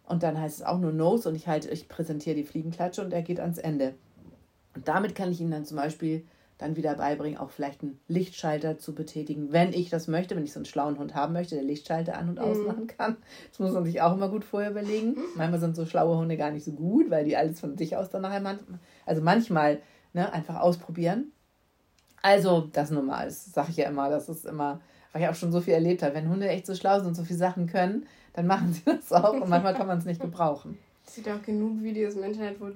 Und 0.06 0.22
dann 0.22 0.38
heißt 0.38 0.58
es 0.58 0.66
auch 0.66 0.78
nur 0.78 0.92
Nose 0.92 1.28
und 1.28 1.34
ich 1.34 1.48
halte, 1.48 1.70
ich 1.70 1.88
präsentiere 1.88 2.36
die 2.36 2.44
Fliegenklatsche 2.44 3.02
und 3.02 3.12
er 3.12 3.22
geht 3.22 3.40
ans 3.40 3.58
Ende. 3.58 3.94
Und 4.74 4.86
damit 4.86 5.14
kann 5.14 5.32
ich 5.32 5.40
ihm 5.40 5.50
dann 5.50 5.64
zum 5.64 5.76
Beispiel 5.76 6.24
dann 6.58 6.76
wieder 6.76 6.94
beibringen, 6.94 7.38
auch 7.38 7.50
vielleicht 7.50 7.82
einen 7.82 7.98
Lichtschalter 8.06 8.78
zu 8.78 8.94
betätigen, 8.94 9.52
wenn 9.52 9.72
ich 9.72 9.90
das 9.90 10.06
möchte, 10.06 10.36
wenn 10.36 10.44
ich 10.44 10.52
so 10.52 10.60
einen 10.60 10.66
schlauen 10.66 10.98
Hund 10.98 11.14
haben 11.14 11.32
möchte, 11.32 11.56
der 11.56 11.64
Lichtschalter 11.64 12.16
an- 12.16 12.28
und 12.28 12.38
mhm. 12.38 12.44
ausmachen 12.44 12.86
kann. 12.86 13.16
Das 13.50 13.58
muss 13.58 13.72
man 13.72 13.84
sich 13.84 14.00
auch 14.02 14.14
immer 14.14 14.28
gut 14.28 14.44
vorher 14.44 14.70
überlegen. 14.70 15.16
Manchmal 15.36 15.60
sind 15.60 15.74
so 15.74 15.84
schlaue 15.84 16.16
Hunde 16.16 16.36
gar 16.36 16.50
nicht 16.50 16.64
so 16.64 16.72
gut, 16.72 17.10
weil 17.10 17.24
die 17.24 17.36
alles 17.36 17.60
von 17.60 17.76
sich 17.76 17.96
aus 17.96 18.10
dann 18.10 18.22
nachher, 18.22 18.40
man 18.40 18.58
also 19.04 19.20
manchmal 19.20 19.80
ne, 20.12 20.32
einfach 20.32 20.60
ausprobieren. 20.60 21.32
Also 22.22 22.68
das 22.72 22.90
nur 22.90 23.02
mal, 23.02 23.26
das 23.26 23.52
sage 23.52 23.70
ich 23.70 23.76
ja 23.76 23.88
immer, 23.88 24.08
das 24.08 24.28
ist 24.28 24.46
immer, 24.46 24.80
weil 25.12 25.22
ich 25.22 25.28
auch 25.28 25.34
schon 25.34 25.52
so 25.52 25.60
viel 25.60 25.74
erlebt 25.74 26.02
habe. 26.02 26.14
Wenn 26.14 26.28
Hunde 26.28 26.48
echt 26.48 26.66
so 26.66 26.74
schlau 26.74 26.98
sind 26.98 27.08
und 27.08 27.14
so 27.14 27.24
viele 27.24 27.38
Sachen 27.38 27.66
können, 27.66 28.06
dann 28.32 28.46
machen 28.46 28.72
sie 28.72 28.82
das 28.86 29.12
auch 29.12 29.34
und 29.34 29.48
manchmal 29.48 29.74
kann 29.74 29.88
man 29.88 29.98
es 29.98 30.04
nicht 30.04 30.20
gebrauchen. 30.22 30.78
Es 31.06 31.16
gibt 31.16 31.28
auch 31.28 31.42
genug 31.42 31.82
Videos 31.82 32.14
im 32.14 32.22
Internet, 32.22 32.60
wo 32.60 32.70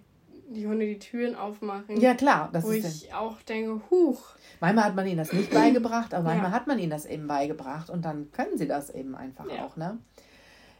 die 0.50 0.66
Hunde 0.66 0.86
die 0.86 0.98
Türen 0.98 1.34
aufmachen. 1.34 2.00
Ja, 2.00 2.14
klar. 2.14 2.48
Das 2.52 2.64
wo 2.64 2.70
ist 2.70 3.04
ich 3.04 3.14
auch 3.14 3.40
denke, 3.42 3.80
huch. 3.90 4.34
Manchmal 4.60 4.84
hat 4.84 4.96
man 4.96 5.06
ihnen 5.06 5.18
das 5.18 5.32
nicht 5.32 5.52
beigebracht, 5.52 6.14
aber 6.14 6.24
manchmal 6.24 6.50
ja. 6.50 6.56
hat 6.56 6.66
man 6.66 6.78
ihnen 6.78 6.90
das 6.90 7.04
eben 7.04 7.26
beigebracht 7.26 7.90
und 7.90 8.04
dann 8.04 8.30
können 8.32 8.56
sie 8.56 8.66
das 8.66 8.90
eben 8.90 9.14
einfach 9.14 9.46
ja. 9.50 9.64
auch, 9.64 9.76
ne? 9.76 9.98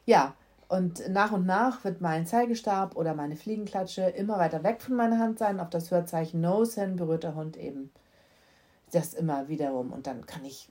Ja, 0.07 0.35
und 0.69 1.09
nach 1.09 1.33
und 1.33 1.47
nach 1.47 1.85
wird 1.85 2.01
mein 2.01 2.27
Zeigestab 2.27 2.95
oder 2.97 3.15
meine 3.15 3.37
Fliegenklatsche 3.37 4.03
immer 4.03 4.39
weiter 4.39 4.63
weg 4.65 4.83
von 4.83 4.97
meiner 4.97 5.19
Hand 5.19 5.39
sein. 5.39 5.61
Auf 5.61 5.71
das 5.71 5.91
Hörzeichen 5.91 6.41
Nose 6.43 6.83
hin 6.83 6.97
berührt 6.97 7.25
der 7.25 7.35
Hund 7.35 7.57
eben 7.57 7.91
das 8.93 9.15
immer 9.15 9.49
wiederum. 9.49 9.93
Und 9.93 10.07
dann 10.07 10.27
kann 10.27 10.45
ich 10.45 10.69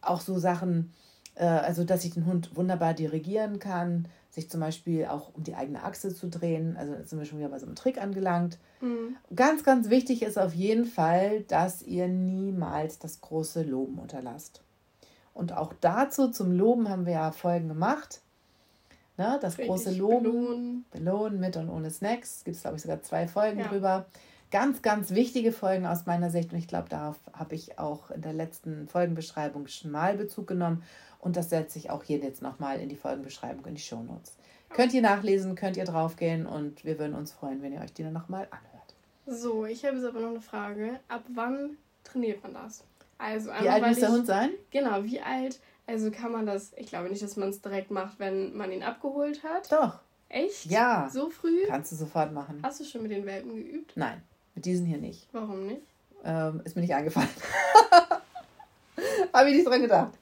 auch 0.00 0.20
so 0.20 0.38
Sachen, 0.38 0.92
äh, 1.34 1.44
also 1.44 1.84
dass 1.84 2.04
ich 2.04 2.14
den 2.14 2.24
Hund 2.24 2.56
wunderbar 2.56 2.94
dirigieren 2.94 3.58
kann, 3.58 4.08
sich 4.30 4.50
zum 4.50 4.60
Beispiel 4.60 5.06
auch 5.06 5.34
um 5.34 5.42
die 5.42 5.54
eigene 5.54 5.82
Achse 5.82 6.14
zu 6.14 6.28
drehen. 6.28 6.76
Also 6.76 6.94
jetzt 6.94 7.10
sind 7.10 7.18
wir 7.18 7.26
schon 7.26 7.38
wieder 7.38 7.48
bei 7.48 7.58
so 7.58 7.66
einem 7.66 7.74
Trick 7.74 8.00
angelangt. 8.00 8.58
Mhm. 8.80 9.16
Ganz, 9.34 9.64
ganz 9.64 9.88
wichtig 9.88 10.22
ist 10.22 10.38
auf 10.38 10.54
jeden 10.54 10.84
Fall, 10.84 11.42
dass 11.42 11.82
ihr 11.82 12.08
niemals 12.08 12.98
das 12.98 13.20
große 13.20 13.62
Loben 13.62 13.98
unterlasst. 13.98 14.62
Und 15.34 15.56
auch 15.56 15.72
dazu 15.80 16.30
zum 16.30 16.52
Loben 16.52 16.88
haben 16.88 17.06
wir 17.06 17.14
ja 17.14 17.32
Folgen 17.32 17.68
gemacht. 17.68 18.20
Ne, 19.16 19.38
das 19.40 19.58
Richtig 19.58 19.68
große 19.68 19.90
Loben, 19.92 20.22
belohnen. 20.22 20.84
belohnen 20.92 21.40
mit 21.40 21.56
und 21.56 21.68
ohne 21.68 21.90
Snacks. 21.90 22.44
Gibt 22.44 22.56
es, 22.56 22.62
glaube 22.62 22.76
ich, 22.76 22.82
sogar 22.82 23.02
zwei 23.02 23.26
Folgen 23.26 23.58
ja. 23.58 23.66
drüber. 23.66 24.06
Ganz, 24.50 24.80
ganz 24.80 25.10
wichtige 25.10 25.52
Folgen 25.52 25.86
aus 25.86 26.06
meiner 26.06 26.30
Sicht. 26.30 26.52
Und 26.52 26.58
ich 26.58 26.68
glaube, 26.68 26.88
darauf 26.88 27.16
habe 27.32 27.54
ich 27.54 27.78
auch 27.78 28.10
in 28.10 28.22
der 28.22 28.32
letzten 28.32 28.88
Folgenbeschreibung 28.88 29.66
schon 29.66 29.90
mal 29.90 30.16
Bezug 30.16 30.46
genommen. 30.46 30.82
Und 31.18 31.36
das 31.36 31.50
setze 31.50 31.78
ich 31.78 31.90
auch 31.90 32.02
hier 32.04 32.18
jetzt 32.18 32.42
nochmal 32.42 32.80
in 32.80 32.88
die 32.88 32.96
Folgenbeschreibung, 32.96 33.64
in 33.66 33.74
die 33.74 33.80
Shownotes. 33.80 34.36
Könnt 34.70 34.92
ihr 34.94 35.02
nachlesen, 35.02 35.54
könnt 35.54 35.76
ihr 35.76 35.84
draufgehen 35.84 36.46
und 36.46 36.84
wir 36.84 36.98
würden 36.98 37.14
uns 37.14 37.32
freuen, 37.32 37.62
wenn 37.62 37.72
ihr 37.72 37.80
euch 37.80 37.92
die 37.92 38.02
dann 38.02 38.12
nochmal 38.12 38.46
anhört. 38.50 38.94
So, 39.26 39.66
ich 39.66 39.84
habe 39.84 39.96
jetzt 39.96 40.06
aber 40.06 40.20
noch 40.20 40.30
eine 40.30 40.40
Frage. 40.40 41.00
Ab 41.08 41.24
wann 41.34 41.76
trainiert 42.04 42.42
man 42.42 42.54
das? 42.54 42.84
Also, 43.18 43.50
wie 43.50 43.68
alt 43.68 43.86
muss 43.86 43.98
der 43.98 44.12
Hund 44.12 44.26
sein? 44.26 44.50
Genau, 44.70 45.02
wie 45.04 45.20
alt? 45.20 45.58
Also 45.86 46.10
kann 46.10 46.32
man 46.32 46.44
das, 46.44 46.72
ich 46.76 46.88
glaube 46.88 47.08
nicht, 47.08 47.22
dass 47.22 47.36
man 47.36 47.48
es 47.48 47.62
direkt 47.62 47.90
macht, 47.90 48.18
wenn 48.18 48.54
man 48.54 48.70
ihn 48.70 48.82
abgeholt 48.82 49.42
hat. 49.42 49.72
Doch. 49.72 50.00
Echt? 50.28 50.66
Ja. 50.66 51.08
So 51.10 51.30
früh? 51.30 51.64
Kannst 51.66 51.92
du 51.92 51.96
sofort 51.96 52.32
machen. 52.32 52.60
Hast 52.62 52.80
du 52.80 52.84
schon 52.84 53.02
mit 53.02 53.10
den 53.10 53.24
Welpen 53.24 53.56
geübt? 53.56 53.92
Nein, 53.96 54.22
mit 54.54 54.66
diesen 54.66 54.84
hier 54.84 54.98
nicht. 54.98 55.26
Warum 55.32 55.66
nicht? 55.66 55.80
Ähm, 56.24 56.60
ist 56.64 56.76
mir 56.76 56.82
nicht 56.82 56.94
eingefallen. 56.94 57.30
Habe 59.32 59.48
ich 59.48 59.56
nicht 59.56 59.66
dran 59.66 59.80
gedacht. 59.80 60.12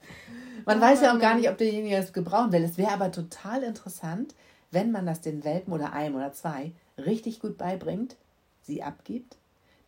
Man 0.66 0.80
weiß 0.80 1.00
ja 1.00 1.14
auch 1.14 1.20
gar 1.20 1.36
nicht, 1.36 1.48
ob 1.48 1.56
derjenige 1.58 1.96
das 1.96 2.12
gebrauchen 2.12 2.52
will. 2.52 2.64
Es 2.64 2.76
wäre 2.76 2.92
aber 2.92 3.12
total 3.12 3.62
interessant, 3.62 4.34
wenn 4.72 4.90
man 4.90 5.06
das 5.06 5.20
den 5.20 5.44
Welpen 5.44 5.72
oder 5.72 5.92
einem 5.92 6.16
oder 6.16 6.32
zwei 6.32 6.72
richtig 6.98 7.40
gut 7.40 7.56
beibringt, 7.56 8.16
sie 8.62 8.82
abgibt, 8.82 9.36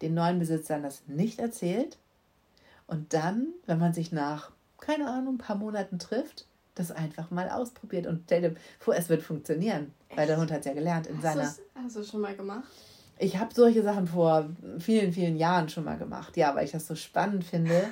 den 0.03 0.15
neuen 0.15 0.39
Besitzern 0.39 0.85
das 0.85 1.03
nicht 1.09 1.41
erzählt 1.41 1.99
und 2.87 3.13
dann, 3.13 3.49
wenn 3.67 3.81
man 3.81 3.93
sich 3.93 4.13
nach, 4.13 4.53
keine 4.81 5.09
Ahnung, 5.09 5.35
ein 5.35 5.39
paar 5.39 5.57
Monaten 5.57 5.99
trifft, 5.99 6.47
das 6.77 6.93
einfach 6.93 7.33
mal 7.33 7.51
ausprobiert 7.51 8.07
und 8.07 8.23
stell 8.27 8.43
dir 8.43 8.55
vor, 8.79 8.95
es 8.95 9.09
wird 9.09 9.23
funktionieren, 9.23 9.93
weil 10.15 10.29
der 10.29 10.37
Hund 10.37 10.53
hat 10.53 10.65
ja 10.65 10.75
gelernt 10.75 11.09
in 11.09 11.17
hast 11.17 11.23
seiner. 11.23 11.55
Hast 11.75 11.97
du 11.97 12.05
schon 12.05 12.21
mal 12.21 12.37
gemacht? 12.37 12.69
Ich 13.19 13.37
habe 13.37 13.53
solche 13.53 13.83
Sachen 13.83 14.07
vor 14.07 14.49
vielen, 14.79 15.13
vielen 15.13 15.37
Jahren 15.37 15.69
schon 15.69 15.85
mal 15.85 15.99
gemacht, 15.99 16.37
ja, 16.37 16.55
weil 16.55 16.67
ich 16.67 16.71
das 16.71 16.87
so 16.87 16.95
spannend 16.95 17.43
finde 17.43 17.89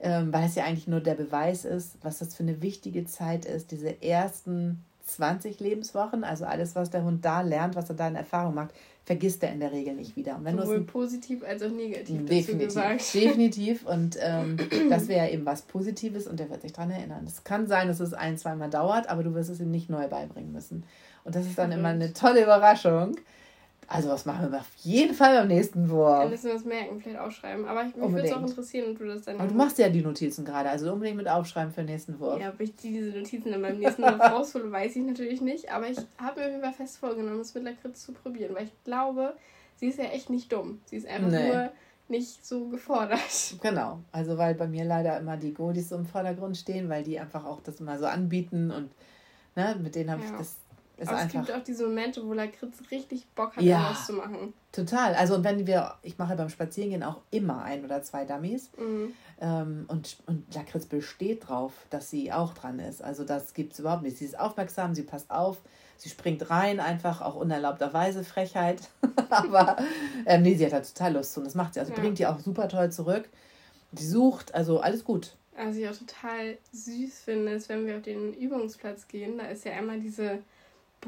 ähm, 0.00 0.32
weil 0.32 0.46
es 0.46 0.54
ja 0.54 0.64
eigentlich 0.64 0.88
nur 0.88 1.00
der 1.00 1.14
Beweis 1.14 1.64
ist, 1.64 1.96
was 2.02 2.18
das 2.18 2.34
für 2.34 2.42
eine 2.42 2.62
wichtige 2.62 3.04
Zeit 3.04 3.44
ist, 3.44 3.70
diese 3.70 4.02
ersten 4.02 4.84
20 5.06 5.60
Lebenswochen, 5.60 6.24
also 6.24 6.44
alles, 6.44 6.74
was 6.74 6.90
der 6.90 7.04
Hund 7.04 7.24
da 7.24 7.40
lernt, 7.40 7.76
was 7.76 7.88
er 7.88 7.96
da 7.96 8.08
in 8.08 8.16
Erfahrung 8.16 8.54
macht, 8.54 8.74
vergisst 9.04 9.42
er 9.44 9.52
in 9.52 9.60
der 9.60 9.70
Regel 9.70 9.94
nicht 9.94 10.16
wieder. 10.16 10.36
Und 10.36 10.44
wenn 10.44 10.58
Sowohl 10.58 10.80
positiv 10.80 11.44
als 11.44 11.62
auch 11.62 11.70
negativ 11.70 12.26
definitiv, 12.26 13.12
definitiv. 13.12 13.86
Und 13.86 14.16
ähm, 14.20 14.56
das 14.90 15.06
wäre 15.06 15.30
eben 15.30 15.46
was 15.46 15.62
Positives 15.62 16.26
und 16.26 16.40
der 16.40 16.50
wird 16.50 16.62
sich 16.62 16.72
daran 16.72 16.90
erinnern. 16.90 17.24
Es 17.24 17.44
kann 17.44 17.68
sein, 17.68 17.86
dass 17.86 18.00
es 18.00 18.14
ein, 18.14 18.36
zweimal 18.36 18.68
dauert, 18.68 19.08
aber 19.08 19.22
du 19.22 19.32
wirst 19.34 19.48
es 19.48 19.60
ihm 19.60 19.70
nicht 19.70 19.88
neu 19.88 20.08
beibringen 20.08 20.52
müssen. 20.52 20.82
Und 21.22 21.36
das 21.36 21.46
ist 21.46 21.56
dann 21.56 21.70
immer 21.70 21.88
eine 21.88 22.12
tolle 22.12 22.42
Überraschung, 22.42 23.16
Also 23.88 24.08
was 24.08 24.26
machen 24.26 24.50
wir 24.50 24.58
auf 24.58 24.74
jeden 24.78 25.14
Fall 25.14 25.36
beim 25.36 25.48
nächsten 25.48 25.88
Wurf? 25.88 26.20
Dann 26.20 26.30
müssen 26.30 26.46
wir 26.46 26.54
das 26.54 26.64
merken, 26.64 27.00
vielleicht 27.00 27.20
aufschreiben. 27.20 27.66
Aber 27.66 27.84
ich, 27.84 27.94
mich 27.94 28.10
würde 28.10 28.28
es 28.28 28.32
auch 28.32 28.42
interessieren, 28.42 28.90
ob 28.90 28.98
du 28.98 29.06
das 29.06 29.22
dann... 29.22 29.38
Aber 29.38 29.48
du 29.48 29.54
machst 29.54 29.78
ja 29.78 29.88
die 29.88 30.02
Notizen 30.02 30.44
gerade, 30.44 30.70
also 30.70 30.92
unbedingt 30.92 31.18
mit 31.18 31.28
aufschreiben 31.28 31.72
für 31.72 31.82
den 31.82 31.92
nächsten 31.92 32.18
Wurf. 32.18 32.40
Ja, 32.40 32.50
ob 32.50 32.60
ich 32.60 32.74
diese 32.74 33.16
Notizen 33.16 33.52
dann 33.52 33.62
beim 33.62 33.78
nächsten 33.78 34.02
Wurf 34.02 34.20
raushole, 34.20 34.70
weiß 34.72 34.96
ich 34.96 35.04
natürlich 35.04 35.40
nicht. 35.40 35.70
Aber 35.70 35.88
ich 35.88 35.98
habe 36.18 36.40
mir 36.40 36.46
auf 36.46 36.52
jeden 36.52 36.62
Fall 36.62 36.72
fest 36.72 36.98
vorgenommen, 36.98 37.40
es 37.40 37.54
mit 37.54 37.62
Lakritz 37.62 38.04
zu 38.04 38.12
probieren. 38.12 38.54
Weil 38.54 38.64
ich 38.64 38.84
glaube, 38.84 39.36
sie 39.76 39.86
ist 39.86 39.98
ja 39.98 40.06
echt 40.06 40.30
nicht 40.30 40.52
dumm. 40.52 40.80
Sie 40.86 40.96
ist 40.96 41.06
einfach 41.06 41.30
nee. 41.30 41.48
nur 41.48 41.70
nicht 42.08 42.44
so 42.46 42.68
gefordert. 42.68 43.20
Genau, 43.62 44.00
also 44.12 44.38
weil 44.38 44.54
bei 44.54 44.66
mir 44.66 44.84
leider 44.84 45.18
immer 45.18 45.36
die 45.36 45.54
Goldies 45.54 45.88
so 45.88 45.96
im 45.96 46.06
Vordergrund 46.06 46.56
stehen, 46.56 46.88
weil 46.88 47.02
die 47.02 47.18
einfach 47.18 47.44
auch 47.44 47.60
das 47.60 47.80
immer 47.80 47.98
so 47.98 48.06
anbieten 48.06 48.70
und 48.70 48.90
ne, 49.54 49.76
mit 49.80 49.94
denen 49.94 50.10
habe 50.10 50.22
ja. 50.22 50.30
ich 50.30 50.36
das 50.36 50.56
ist 50.98 51.08
Aber 51.08 51.18
einfach, 51.18 51.40
es 51.40 51.46
gibt 51.46 51.58
auch 51.58 51.62
diese 51.62 51.86
Momente, 51.86 52.26
wo 52.26 52.32
Lakritz 52.32 52.78
richtig 52.90 53.26
Bock 53.34 53.56
hat, 53.56 53.62
ja, 53.62 53.90
was 53.90 54.06
zu 54.06 54.14
machen. 54.14 54.54
Total. 54.72 55.14
Also 55.14 55.34
und 55.34 55.44
wenn 55.44 55.66
wir, 55.66 55.94
ich 56.02 56.16
mache 56.16 56.36
beim 56.36 56.48
Spazierengehen 56.48 57.02
auch 57.02 57.20
immer 57.30 57.62
ein 57.62 57.84
oder 57.84 58.02
zwei 58.02 58.24
Dummies. 58.24 58.70
Mhm. 58.78 59.12
Ähm, 59.38 59.84
und, 59.88 60.16
und 60.26 60.54
Lakritz 60.54 60.86
besteht 60.86 61.48
drauf, 61.48 61.72
dass 61.90 62.08
sie 62.08 62.32
auch 62.32 62.54
dran 62.54 62.78
ist. 62.78 63.02
Also 63.02 63.24
das 63.24 63.52
gibt 63.52 63.74
es 63.74 63.78
überhaupt 63.78 64.02
nicht. 64.04 64.16
Sie 64.16 64.24
ist 64.24 64.38
aufmerksam, 64.38 64.94
sie 64.94 65.02
passt 65.02 65.30
auf, 65.30 65.58
sie 65.98 66.08
springt 66.08 66.48
rein, 66.48 66.80
einfach 66.80 67.20
auch 67.20 67.34
unerlaubterweise 67.34 68.24
Frechheit. 68.24 68.80
Aber 69.30 69.76
ähm, 70.24 70.42
nee, 70.42 70.54
sie 70.54 70.64
hat 70.64 70.72
da 70.72 70.80
total 70.80 71.12
Lust 71.14 71.34
zu 71.34 71.40
und 71.40 71.46
das 71.46 71.54
macht 71.54 71.74
sie. 71.74 71.80
Also 71.80 71.92
ja. 71.92 71.98
bringt 71.98 72.18
die 72.18 72.26
auch 72.26 72.38
super 72.38 72.68
toll 72.68 72.90
zurück. 72.90 73.28
Sie 73.92 74.06
sucht, 74.06 74.54
also 74.54 74.80
alles 74.80 75.04
gut. 75.04 75.36
Was 75.58 75.76
ich 75.76 75.88
auch 75.88 75.96
total 75.96 76.56
süß 76.72 77.20
finde, 77.20 77.52
ist, 77.52 77.68
wenn 77.68 77.86
wir 77.86 77.96
auf 77.96 78.02
den 78.02 78.34
Übungsplatz 78.34 79.08
gehen, 79.08 79.38
da 79.38 79.46
ist 79.46 79.64
ja 79.64 79.72
einmal 79.72 80.00
diese 80.00 80.40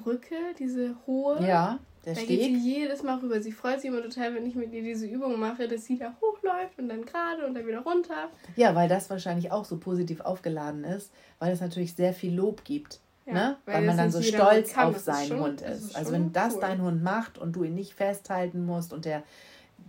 Brücke, 0.03 0.35
diese 0.59 0.97
hohe. 1.07 1.47
Ja, 1.47 1.79
der 2.05 2.15
da 2.15 2.21
Steg. 2.21 2.39
geht 2.39 2.63
sie 2.63 2.75
jedes 2.75 3.03
Mal 3.03 3.19
rüber. 3.19 3.41
Sie 3.41 3.53
freut 3.53 3.81
sich 3.81 3.91
immer 3.91 4.03
total, 4.03 4.35
wenn 4.35 4.47
ich 4.47 4.55
mit 4.55 4.73
ihr 4.73 4.83
diese 4.83 5.07
Übung 5.07 5.39
mache, 5.39 5.69
dass 5.69 5.85
sie 5.85 5.99
da 5.99 6.17
hochläuft 6.21 6.79
und 6.79 6.89
dann 6.89 7.05
gerade 7.05 7.47
und 7.47 7.55
dann 7.55 7.67
wieder 7.67 7.81
runter. 7.81 8.31
Ja, 8.57 8.75
weil 8.75 8.89
das 8.89 9.11
wahrscheinlich 9.11 9.53
auch 9.53 9.65
so 9.65 9.79
positiv 9.79 10.21
aufgeladen 10.21 10.85
ist, 10.85 11.13
weil 11.39 11.53
es 11.53 11.61
natürlich 11.61 11.95
sehr 11.95 12.15
viel 12.15 12.35
Lob 12.35 12.65
gibt. 12.65 13.01
Ja, 13.27 13.35
ne? 13.35 13.57
Weil, 13.67 13.75
weil 13.75 13.87
man 13.87 13.97
dann 13.99 14.11
so 14.11 14.23
stolz 14.23 14.73
kann, 14.73 14.89
auf 14.89 14.99
seinen 14.99 15.29
schon, 15.29 15.41
Hund 15.41 15.61
ist. 15.61 15.83
ist 15.83 15.97
also 15.97 16.13
wenn 16.13 16.33
das 16.33 16.55
cool. 16.55 16.61
dein 16.63 16.83
Hund 16.83 17.03
macht 17.03 17.37
und 17.37 17.53
du 17.53 17.63
ihn 17.63 17.75
nicht 17.75 17.93
festhalten 17.93 18.65
musst 18.65 18.93
und 18.93 19.05
der 19.05 19.23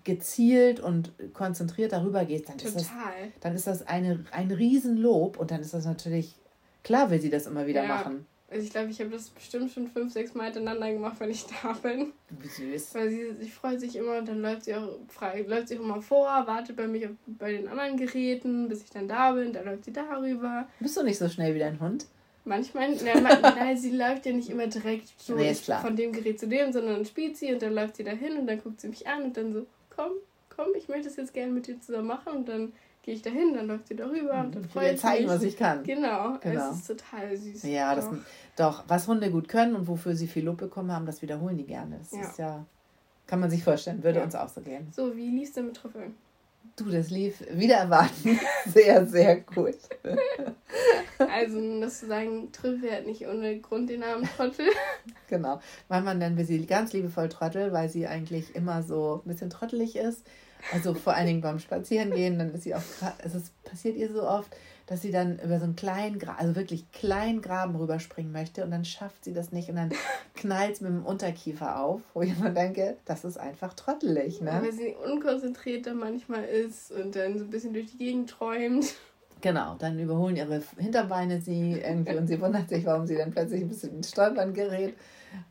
gezielt 0.03 0.80
und 0.80 1.14
konzentriert 1.34 1.91
darüber 1.91 2.26
geht, 2.26 2.49
dann 2.49 2.57
Total. 2.57 2.76
ist 2.76 2.89
das, 2.89 3.41
dann 3.41 3.55
ist 3.55 3.68
das 3.68 3.88
eine, 3.88 4.26
ein 4.32 4.51
Riesenlob 4.51 5.38
und 5.38 5.51
dann 5.51 5.62
ist 5.62 5.74
das 5.74 5.86
natürlich, 5.86 6.36
klar 6.84 7.12
will 7.12 7.22
sie 7.22 7.30
das 7.30 7.47
immer 7.47 7.68
wieder 7.68 7.84
ja. 7.84 7.88
machen. 7.88 8.26
Also 8.52 8.64
ich 8.64 8.72
glaube, 8.72 8.89
ich 8.89 9.00
habe 9.00 9.12
das 9.12 9.30
bestimmt 9.30 9.72
schon 9.72 9.88
fünf, 9.88 10.12
sechs 10.12 10.34
Mal 10.34 10.45
hintereinander 10.45 10.91
gemacht, 10.91 11.18
wenn 11.20 11.30
ich 11.30 11.45
da 11.62 11.74
bin. 11.74 12.14
Süß. 12.43 12.95
Weil 12.95 13.10
sie, 13.10 13.36
sie 13.39 13.50
freut 13.50 13.80
sich 13.80 13.95
immer 13.95 14.18
und 14.18 14.28
dann 14.28 14.41
läuft 14.41 14.64
sie 14.64 14.76
auch 14.76 15.00
frei, 15.08 15.45
läuft 15.47 15.68
sie 15.68 15.78
auch 15.78 15.84
immer 15.84 16.02
vor, 16.02 16.26
wartet 16.26 16.76
bei 16.76 16.88
mich 16.88 17.06
auf, 17.06 17.14
bei 17.28 17.52
den 17.52 17.68
anderen 17.68 17.97
Geräten, 17.97 18.68
bis 18.68 18.84
ich 18.84 18.89
dann 18.89 19.08
da 19.08 19.34
bin, 19.34 19.54
dann 19.54 19.66
läuft 19.66 19.86
sie 19.86 19.93
darüber. 19.93 20.68
Bist 20.80 20.97
du 20.97 21.04
nicht 21.04 21.20
so 21.20 21.30
schnell 21.30 21.54
wie 21.54 21.60
dein 21.60 21.80
Hund? 21.80 22.08
Manchmal, 22.45 22.95
nein, 22.95 23.24
nein 23.41 23.78
sie 23.78 23.91
läuft 23.91 24.26
ja 24.26 24.34
nicht 24.34 24.50
immer 24.50 24.66
direkt 24.66 25.10
so 25.18 25.36
nee, 25.36 25.54
von 25.54 25.95
dem 25.95 26.12
Gerät 26.12 26.39
zu 26.39 26.47
dem, 26.47 26.72
sondern 26.72 26.95
dann 26.95 27.06
spielt 27.06 27.38
sie 27.38 27.54
und 27.54 27.62
dann 27.62 27.74
läuft 27.74 27.97
sie 27.97 28.04
dahin 28.04 28.38
und 28.38 28.47
dann 28.47 28.62
guckt 28.64 28.82
sie 28.82 28.88
mich 28.88 29.08
an 29.08 29.24
und 29.24 29.38
dann 29.38 29.54
so, 29.54 29.68
komm, 29.95 30.14
komm, 30.50 30.70
ich 30.76 30.88
möchte 30.88 31.08
das 31.08 31.18
jetzt 31.18 31.34
gerne 31.34 31.52
mit 31.52 31.68
dir 31.68 31.80
zusammen 31.80 32.08
machen 32.08 32.34
und 32.34 32.50
dann 32.50 32.74
gehe 33.10 33.16
ich 33.16 33.22
dahin, 33.24 33.55
dann 33.55 33.66
läuft 33.66 33.88
sie 33.88 33.95
darüber 33.95 34.39
und 34.39 34.55
dann 34.55 34.64
freut 34.66 34.84
sie 34.84 34.91
sich. 34.91 34.99
zeigen, 34.99 35.28
was 35.28 35.41
ich 35.41 35.57
kann. 35.57 35.84
Genau, 35.84 36.38
genau. 36.39 36.70
es 36.70 36.78
ist 36.78 36.88
total 36.88 37.36
süß. 37.36 37.64
Ja, 37.64 37.95
das, 37.95 38.07
doch, 38.55 38.84
was 38.88 39.07
Hunde 39.07 39.32
gut 39.32 39.49
können 39.49 39.76
und 39.76 39.88
wofür 39.88 40.16
sie 40.16 40.28
viel 40.28 40.45
Lob 40.45 40.57
bekommen 40.57 40.91
haben, 40.91 41.07
das 41.07 41.24
wiederholen 41.24 41.57
die 41.57 41.66
gerne. 41.66 41.97
Das 41.97 42.12
ja. 42.12 42.22
ist 42.22 42.38
ja, 42.38 42.66
kann 43.26 43.39
man 43.39 43.49
sich 43.49 43.64
vorstellen, 43.64 44.03
würde 44.03 44.20
ja. 44.20 44.26
uns 44.26 44.36
auch 44.36 44.49
so 44.49 44.62
gehen. 44.62 44.89
So, 44.91 45.16
wie 45.18 45.28
lief's 45.32 45.53
denn 45.53 45.66
mit 45.66 45.78
Trüffeln? 45.78 46.14
Du, 46.76 46.89
das 46.89 47.10
lief 47.10 47.43
wieder 47.51 47.76
erwarten 47.76 48.39
sehr, 48.66 49.05
sehr 49.05 49.41
gut. 49.41 49.76
also, 51.18 51.82
das 51.82 51.99
zu 51.99 52.07
sagen, 52.07 52.51
Trüffel 52.53 52.91
hat 52.91 53.05
nicht 53.05 53.28
ohne 53.28 53.60
Grund 53.60 53.89
den 53.89 53.99
Namen 53.99 54.24
Trottel. 54.38 54.68
genau. 55.28 55.60
Manchmal 55.89 56.16
nennen 56.16 56.38
wir 56.38 56.45
sie 56.45 56.66
ganz 56.66 56.93
liebevoll 56.93 57.28
Trottel, 57.28 57.74
weil 57.74 57.89
sie 57.89 58.07
eigentlich 58.07 58.55
immer 58.55 58.82
so 58.84 59.22
ein 59.26 59.28
bisschen 59.28 59.49
trottelig 59.49 59.97
ist. 59.97 60.26
Also 60.74 60.93
vor 60.93 61.16
allen 61.16 61.28
Dingen 61.28 61.41
beim 61.41 61.60
Spazierengehen, 61.60 62.38
dann 62.38 62.53
ist 62.53 62.64
sie 62.64 62.76
auch, 62.76 62.82
also 63.24 63.38
es 63.38 63.51
passiert 63.64 63.95
ihr 63.95 64.12
so 64.12 64.24
oft, 64.24 64.55
dass 64.90 65.04
sie 65.04 65.12
dann 65.12 65.38
über 65.38 65.60
so 65.60 65.66
einen 65.66 65.76
kleinen, 65.76 66.18
Gra 66.18 66.36
also 66.40 66.56
wirklich 66.56 66.92
kleinen 66.92 67.44
Graben 67.44 67.76
rüberspringen 67.76 68.32
möchte 68.32 68.64
und 68.64 68.72
dann 68.72 68.86
schafft 68.86 69.24
sie 69.24 69.34
das 69.34 69.52
nicht 69.52 69.70
und 69.70 69.76
dann 69.76 69.92
knallt 70.34 70.74
es 70.74 70.82
mit 70.82 70.90
dem 70.90 71.06
Unterkiefer 71.06 71.80
auf, 71.80 72.02
wo 72.16 72.24
ich 72.24 72.36
immer 72.36 72.50
denke, 72.50 72.98
das 73.06 73.24
ist 73.24 73.38
einfach 73.38 73.76
trottelig, 73.76 74.42
ne? 74.42 74.60
Weil 74.64 74.72
sie 74.72 74.96
unkonzentrierter 74.96 75.94
manchmal 75.94 76.44
ist 76.44 76.92
und 76.92 77.16
dann 77.16 77.38
so 77.38 77.44
ein 77.46 77.52
bisschen 77.52 77.74
durch 77.74 77.92
die 77.92 77.98
Gegend 77.98 78.32
träumt. 78.32 78.96
Genau, 79.42 79.76
dann 79.78 80.00
überholen 80.00 80.36
ihre 80.36 80.62
Hinterbeine 80.78 81.40
sie 81.40 81.74
irgendwie 81.74 82.16
und 82.16 82.28
sie 82.28 82.42
wundert 82.42 82.68
sich, 82.68 82.84
warum 82.86 83.06
sie 83.06 83.16
dann 83.16 83.30
plötzlich 83.30 83.62
ein 83.62 83.70
bisschen 83.70 83.96
ins 83.96 84.10
Stolpern 84.10 84.56
gerät. 84.56 84.96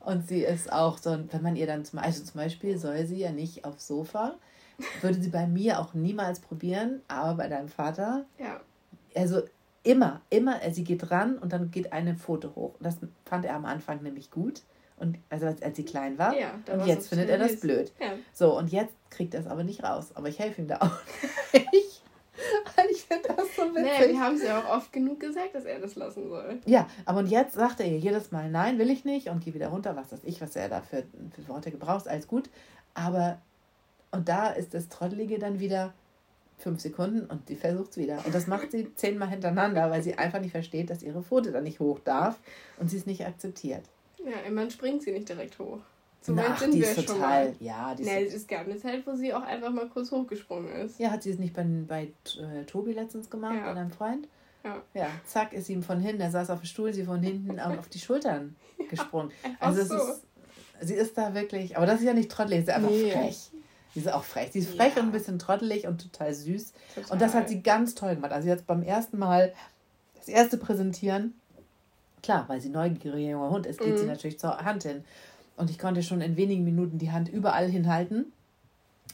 Und 0.00 0.26
sie 0.26 0.42
ist 0.42 0.72
auch 0.72 0.98
so, 0.98 1.16
wenn 1.30 1.42
man 1.42 1.54
ihr 1.54 1.68
dann 1.68 1.84
zum, 1.84 2.00
also 2.00 2.24
zum 2.24 2.40
Beispiel 2.40 2.76
soll 2.76 3.06
sie 3.06 3.20
ja 3.20 3.30
nicht 3.30 3.64
aufs 3.64 3.86
Sofa, 3.86 4.34
würde 5.00 5.22
sie 5.22 5.30
bei 5.30 5.46
mir 5.46 5.78
auch 5.78 5.94
niemals 5.94 6.40
probieren, 6.40 7.02
aber 7.06 7.36
bei 7.36 7.48
deinem 7.48 7.68
Vater. 7.68 8.26
Ja. 8.38 8.60
Also 9.14 9.42
immer, 9.82 10.20
immer, 10.30 10.60
sie 10.70 10.84
geht 10.84 11.10
ran 11.10 11.38
und 11.38 11.52
dann 11.52 11.70
geht 11.70 11.92
ein 11.92 12.16
Foto 12.16 12.54
hoch. 12.54 12.74
Das 12.80 12.98
fand 13.24 13.44
er 13.44 13.54
am 13.54 13.64
Anfang 13.64 14.02
nämlich 14.02 14.30
gut. 14.30 14.62
Und 14.96 15.16
also 15.30 15.46
als, 15.46 15.62
als 15.62 15.76
sie 15.76 15.84
klein 15.84 16.18
war. 16.18 16.36
Ja, 16.36 16.54
und 16.72 16.86
jetzt 16.86 17.08
findet 17.08 17.30
er 17.30 17.38
das 17.38 17.60
blöd. 17.60 17.92
Ja. 18.00 18.12
So, 18.32 18.58
und 18.58 18.72
jetzt 18.72 18.94
kriegt 19.10 19.32
er 19.34 19.40
es 19.40 19.46
aber 19.46 19.62
nicht 19.62 19.84
raus. 19.84 20.10
Aber 20.14 20.28
ich 20.28 20.38
helfe 20.38 20.60
ihm 20.62 20.68
da 20.68 20.78
auch 20.78 20.90
nicht. 21.52 22.02
Ich 22.90 23.02
finde 23.02 23.28
das 23.28 23.56
so 23.56 23.62
witzig. 23.74 23.82
Nee, 23.82 24.08
wir 24.12 24.20
haben 24.20 24.36
es 24.36 24.42
ja 24.42 24.60
auch 24.60 24.76
oft 24.76 24.92
genug 24.92 25.20
gesagt, 25.20 25.54
dass 25.54 25.64
er 25.64 25.80
das 25.80 25.96
lassen 25.96 26.28
soll. 26.28 26.60
Ja, 26.66 26.86
aber 27.04 27.20
und 27.20 27.26
jetzt 27.26 27.54
sagt 27.54 27.80
er 27.80 27.86
ihr 27.86 27.98
jedes 27.98 28.30
Mal, 28.30 28.50
nein, 28.50 28.78
will 28.78 28.90
ich 28.90 29.04
nicht 29.04 29.28
und 29.28 29.44
geh 29.44 29.54
wieder 29.54 29.68
runter, 29.68 29.96
was 29.96 30.12
weiß 30.12 30.20
ich, 30.24 30.40
was 30.40 30.54
er 30.56 30.68
da 30.68 30.80
für, 30.80 31.04
für 31.34 31.48
Worte 31.48 31.70
gebraucht, 31.70 32.08
alles 32.08 32.28
gut. 32.28 32.48
Aber 32.94 33.38
und 34.10 34.28
da 34.28 34.48
ist 34.48 34.74
das 34.74 34.88
Trottelige 34.88 35.38
dann 35.38 35.60
wieder 35.60 35.92
fünf 36.58 36.80
Sekunden 36.80 37.26
und 37.26 37.48
die 37.48 37.56
versucht 37.56 37.92
es 37.92 37.96
wieder. 37.96 38.24
Und 38.26 38.34
das 38.34 38.46
macht 38.46 38.72
sie 38.72 38.94
zehnmal 38.94 39.28
hintereinander, 39.28 39.90
weil 39.90 40.02
sie 40.02 40.14
einfach 40.14 40.40
nicht 40.40 40.52
versteht, 40.52 40.90
dass 40.90 41.02
ihre 41.02 41.22
Pfote 41.22 41.52
dann 41.52 41.64
nicht 41.64 41.80
hoch 41.80 42.00
darf 42.00 42.38
und 42.78 42.90
sie 42.90 42.96
es 42.96 43.06
nicht 43.06 43.24
akzeptiert. 43.24 43.82
Ja, 44.24 44.40
immerhin 44.46 44.70
springt 44.70 45.02
sie 45.02 45.12
nicht 45.12 45.28
direkt 45.28 45.58
hoch. 45.58 45.78
So 46.20 46.36
weit 46.36 46.46
Ach, 46.48 46.58
sind 46.58 46.74
die 46.74 46.80
wir 46.80 46.88
ist 46.88 46.96
schon 46.96 47.06
total, 47.06 47.46
mal. 47.46 47.54
ja. 47.60 47.94
Die 47.94 48.02
nee, 48.02 48.24
es 48.24 48.46
gab 48.46 48.66
eine 48.66 48.76
Zeit, 48.76 49.06
wo 49.06 49.14
sie 49.14 49.32
auch 49.32 49.42
einfach 49.42 49.70
mal 49.70 49.88
kurz 49.88 50.10
hochgesprungen 50.10 50.70
ist. 50.72 50.98
Ja, 50.98 51.10
hat 51.12 51.22
sie 51.22 51.30
es 51.30 51.38
nicht 51.38 51.54
bei, 51.54 51.64
bei 51.64 52.12
äh, 52.40 52.64
Tobi 52.64 52.92
letztens 52.92 53.30
gemacht, 53.30 53.54
ja. 53.56 53.66
bei 53.66 53.74
deinem 53.74 53.90
Freund? 53.90 54.26
Ja. 54.64 54.82
Ja, 54.94 55.10
zack, 55.24 55.52
ist 55.52 55.68
ihm 55.68 55.82
von 55.82 56.00
hinten, 56.00 56.20
er 56.20 56.30
saß 56.32 56.50
auf 56.50 56.60
dem 56.60 56.66
Stuhl, 56.66 56.92
sie 56.92 57.04
von 57.04 57.22
hinten 57.22 57.60
auf 57.60 57.88
die 57.88 58.00
Schultern 58.00 58.56
gesprungen. 58.90 59.30
Ja, 59.44 59.50
also 59.60 59.80
es 59.80 59.88
so. 59.88 59.94
ist, 59.94 60.22
sie 60.80 60.94
ist 60.94 61.16
da 61.16 61.32
wirklich, 61.34 61.76
aber 61.76 61.86
das 61.86 62.00
ist 62.00 62.06
ja 62.06 62.12
nicht 62.12 62.30
trottelig, 62.30 62.64
sie 62.64 62.70
ist 62.70 62.76
einfach 62.76 62.90
nee. 62.90 63.12
frech. 63.12 63.50
Sie 63.98 64.06
ist 64.06 64.12
auch 64.12 64.22
frech. 64.22 64.50
Sie 64.52 64.60
ist 64.60 64.70
frech 64.70 64.94
ja. 64.94 65.02
und 65.02 65.08
ein 65.08 65.12
bisschen 65.12 65.40
trottelig 65.40 65.88
und 65.88 66.00
total 66.00 66.32
süß. 66.32 66.72
Total. 66.94 67.10
Und 67.10 67.20
das 67.20 67.34
hat 67.34 67.48
sie 67.48 67.62
ganz 67.62 67.96
toll 67.96 68.14
gemacht. 68.14 68.30
Also 68.30 68.46
jetzt 68.46 68.66
beim 68.66 68.82
ersten 68.84 69.18
Mal 69.18 69.52
das 70.14 70.28
erste 70.28 70.56
Präsentieren, 70.56 71.34
klar, 72.22 72.44
weil 72.46 72.60
sie 72.60 72.68
neugieriger 72.68 73.30
junger 73.30 73.50
Hund 73.50 73.66
ist, 73.66 73.80
geht 73.80 73.94
mhm. 73.94 73.98
sie 73.98 74.06
natürlich 74.06 74.38
zur 74.38 74.56
Hand 74.58 74.84
hin. 74.84 75.04
Und 75.56 75.68
ich 75.68 75.80
konnte 75.80 76.04
schon 76.04 76.20
in 76.20 76.36
wenigen 76.36 76.62
Minuten 76.62 76.98
die 76.98 77.10
Hand 77.10 77.28
überall 77.28 77.68
hinhalten. 77.68 78.32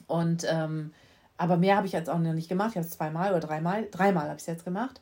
Und 0.07 0.47
ähm, 0.51 0.93
aber 1.39 1.57
mehr 1.57 1.77
habe 1.77 1.87
ich 1.87 1.95
jetzt 1.95 2.11
auch 2.11 2.19
noch 2.19 2.35
nicht 2.35 2.51
gemacht. 2.51 2.73
Ich 2.73 2.77
habe 2.77 2.87
es 2.87 2.93
zweimal 2.93 3.31
oder 3.31 3.41
dreimal. 3.41 3.89
Dreimal 3.91 4.25
habe 4.25 4.37
ich 4.37 4.43
es 4.43 4.47
jetzt 4.47 4.67
gemacht. 4.67 5.01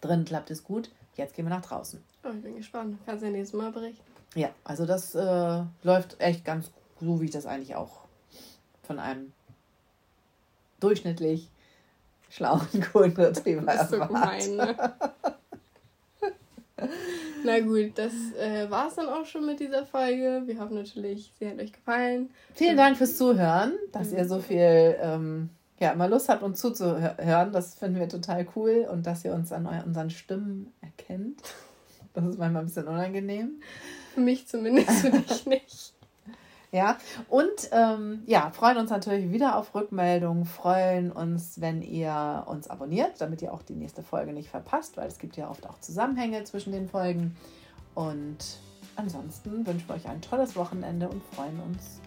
Drin 0.00 0.24
klappt 0.24 0.50
es 0.50 0.64
gut. 0.64 0.90
Jetzt 1.16 1.34
gehen 1.34 1.44
wir 1.44 1.50
nach 1.50 1.66
draußen. 1.66 2.02
Oh, 2.24 2.30
ich 2.34 2.42
bin 2.42 2.56
gespannt. 2.56 2.98
Kannst 3.04 3.22
du 3.22 3.26
ja 3.26 3.32
nächstes 3.32 3.58
Mal 3.58 3.72
berichten. 3.72 4.02
Ja, 4.34 4.48
also 4.64 4.86
das 4.86 5.14
äh, 5.14 5.62
läuft 5.82 6.18
echt 6.18 6.46
ganz 6.46 6.70
so, 6.98 7.20
wie 7.20 7.26
ich 7.26 7.30
das 7.30 7.44
eigentlich 7.44 7.76
auch 7.76 8.05
von 8.86 8.98
einem 8.98 9.32
durchschnittlich 10.80 11.48
schlauen 12.30 12.66
Golden 12.92 13.20
Retriever 13.20 13.62
das 13.62 13.82
ist 13.82 13.90
so 13.90 13.98
gemein, 13.98 14.56
ne? 14.56 14.76
Na 17.44 17.60
gut, 17.60 17.92
das 17.94 18.12
äh, 18.38 18.68
war 18.70 18.88
es 18.88 18.96
dann 18.96 19.08
auch 19.08 19.24
schon 19.24 19.46
mit 19.46 19.60
dieser 19.60 19.86
Folge. 19.86 20.42
Wir 20.44 20.58
hoffen 20.58 20.74
natürlich, 20.74 21.32
sie 21.38 21.48
hat 21.48 21.58
euch 21.58 21.72
gefallen. 21.72 22.28
Vielen 22.54 22.76
Dank 22.76 22.98
fürs 22.98 23.16
Zuhören, 23.16 23.74
dass 23.92 24.12
ihr 24.12 24.26
so 24.26 24.40
viel 24.40 24.96
ähm, 25.00 25.48
ja, 25.78 25.92
immer 25.92 26.08
Lust 26.08 26.28
habt, 26.28 26.42
uns 26.42 26.60
zuzuhören. 26.60 27.52
Das 27.52 27.76
finden 27.76 27.98
wir 27.98 28.08
total 28.08 28.46
cool 28.56 28.86
und 28.90 29.06
dass 29.06 29.24
ihr 29.24 29.32
uns 29.32 29.52
an 29.52 29.66
unseren 29.86 30.10
Stimmen 30.10 30.72
erkennt. 30.80 31.42
Das 32.14 32.24
ist 32.24 32.38
manchmal 32.38 32.62
ein 32.62 32.66
bisschen 32.66 32.88
unangenehm. 32.88 33.60
Für 34.14 34.20
mich 34.20 34.46
zumindest, 34.46 34.90
für 34.90 35.10
dich 35.10 35.46
nicht. 35.46 35.92
Ja, 36.76 36.98
und 37.30 37.70
ähm, 37.72 38.22
ja, 38.26 38.50
freuen 38.50 38.76
uns 38.76 38.90
natürlich 38.90 39.32
wieder 39.32 39.56
auf 39.56 39.74
Rückmeldungen, 39.74 40.44
freuen 40.44 41.10
uns, 41.10 41.58
wenn 41.58 41.80
ihr 41.80 42.44
uns 42.46 42.68
abonniert, 42.68 43.18
damit 43.18 43.40
ihr 43.40 43.54
auch 43.54 43.62
die 43.62 43.74
nächste 43.74 44.02
Folge 44.02 44.34
nicht 44.34 44.50
verpasst, 44.50 44.98
weil 44.98 45.08
es 45.08 45.18
gibt 45.18 45.38
ja 45.38 45.48
oft 45.48 45.66
auch 45.66 45.78
Zusammenhänge 45.80 46.44
zwischen 46.44 46.72
den 46.72 46.86
Folgen. 46.86 47.34
Und 47.94 48.58
ansonsten 48.94 49.66
wünschen 49.66 49.88
wir 49.88 49.94
euch 49.94 50.06
ein 50.06 50.20
tolles 50.20 50.54
Wochenende 50.54 51.08
und 51.08 51.22
freuen 51.34 51.58
uns 51.60 51.98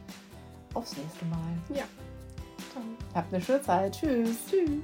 aufs 0.76 0.96
nächste 0.96 1.26
Mal. 1.26 1.40
Ja. 1.74 1.86
Dann. 2.76 2.96
Habt 3.16 3.34
eine 3.34 3.42
schöne 3.42 3.64
Zeit. 3.64 4.00
Tschüss. 4.00 4.38
Tschüss. 4.48 4.84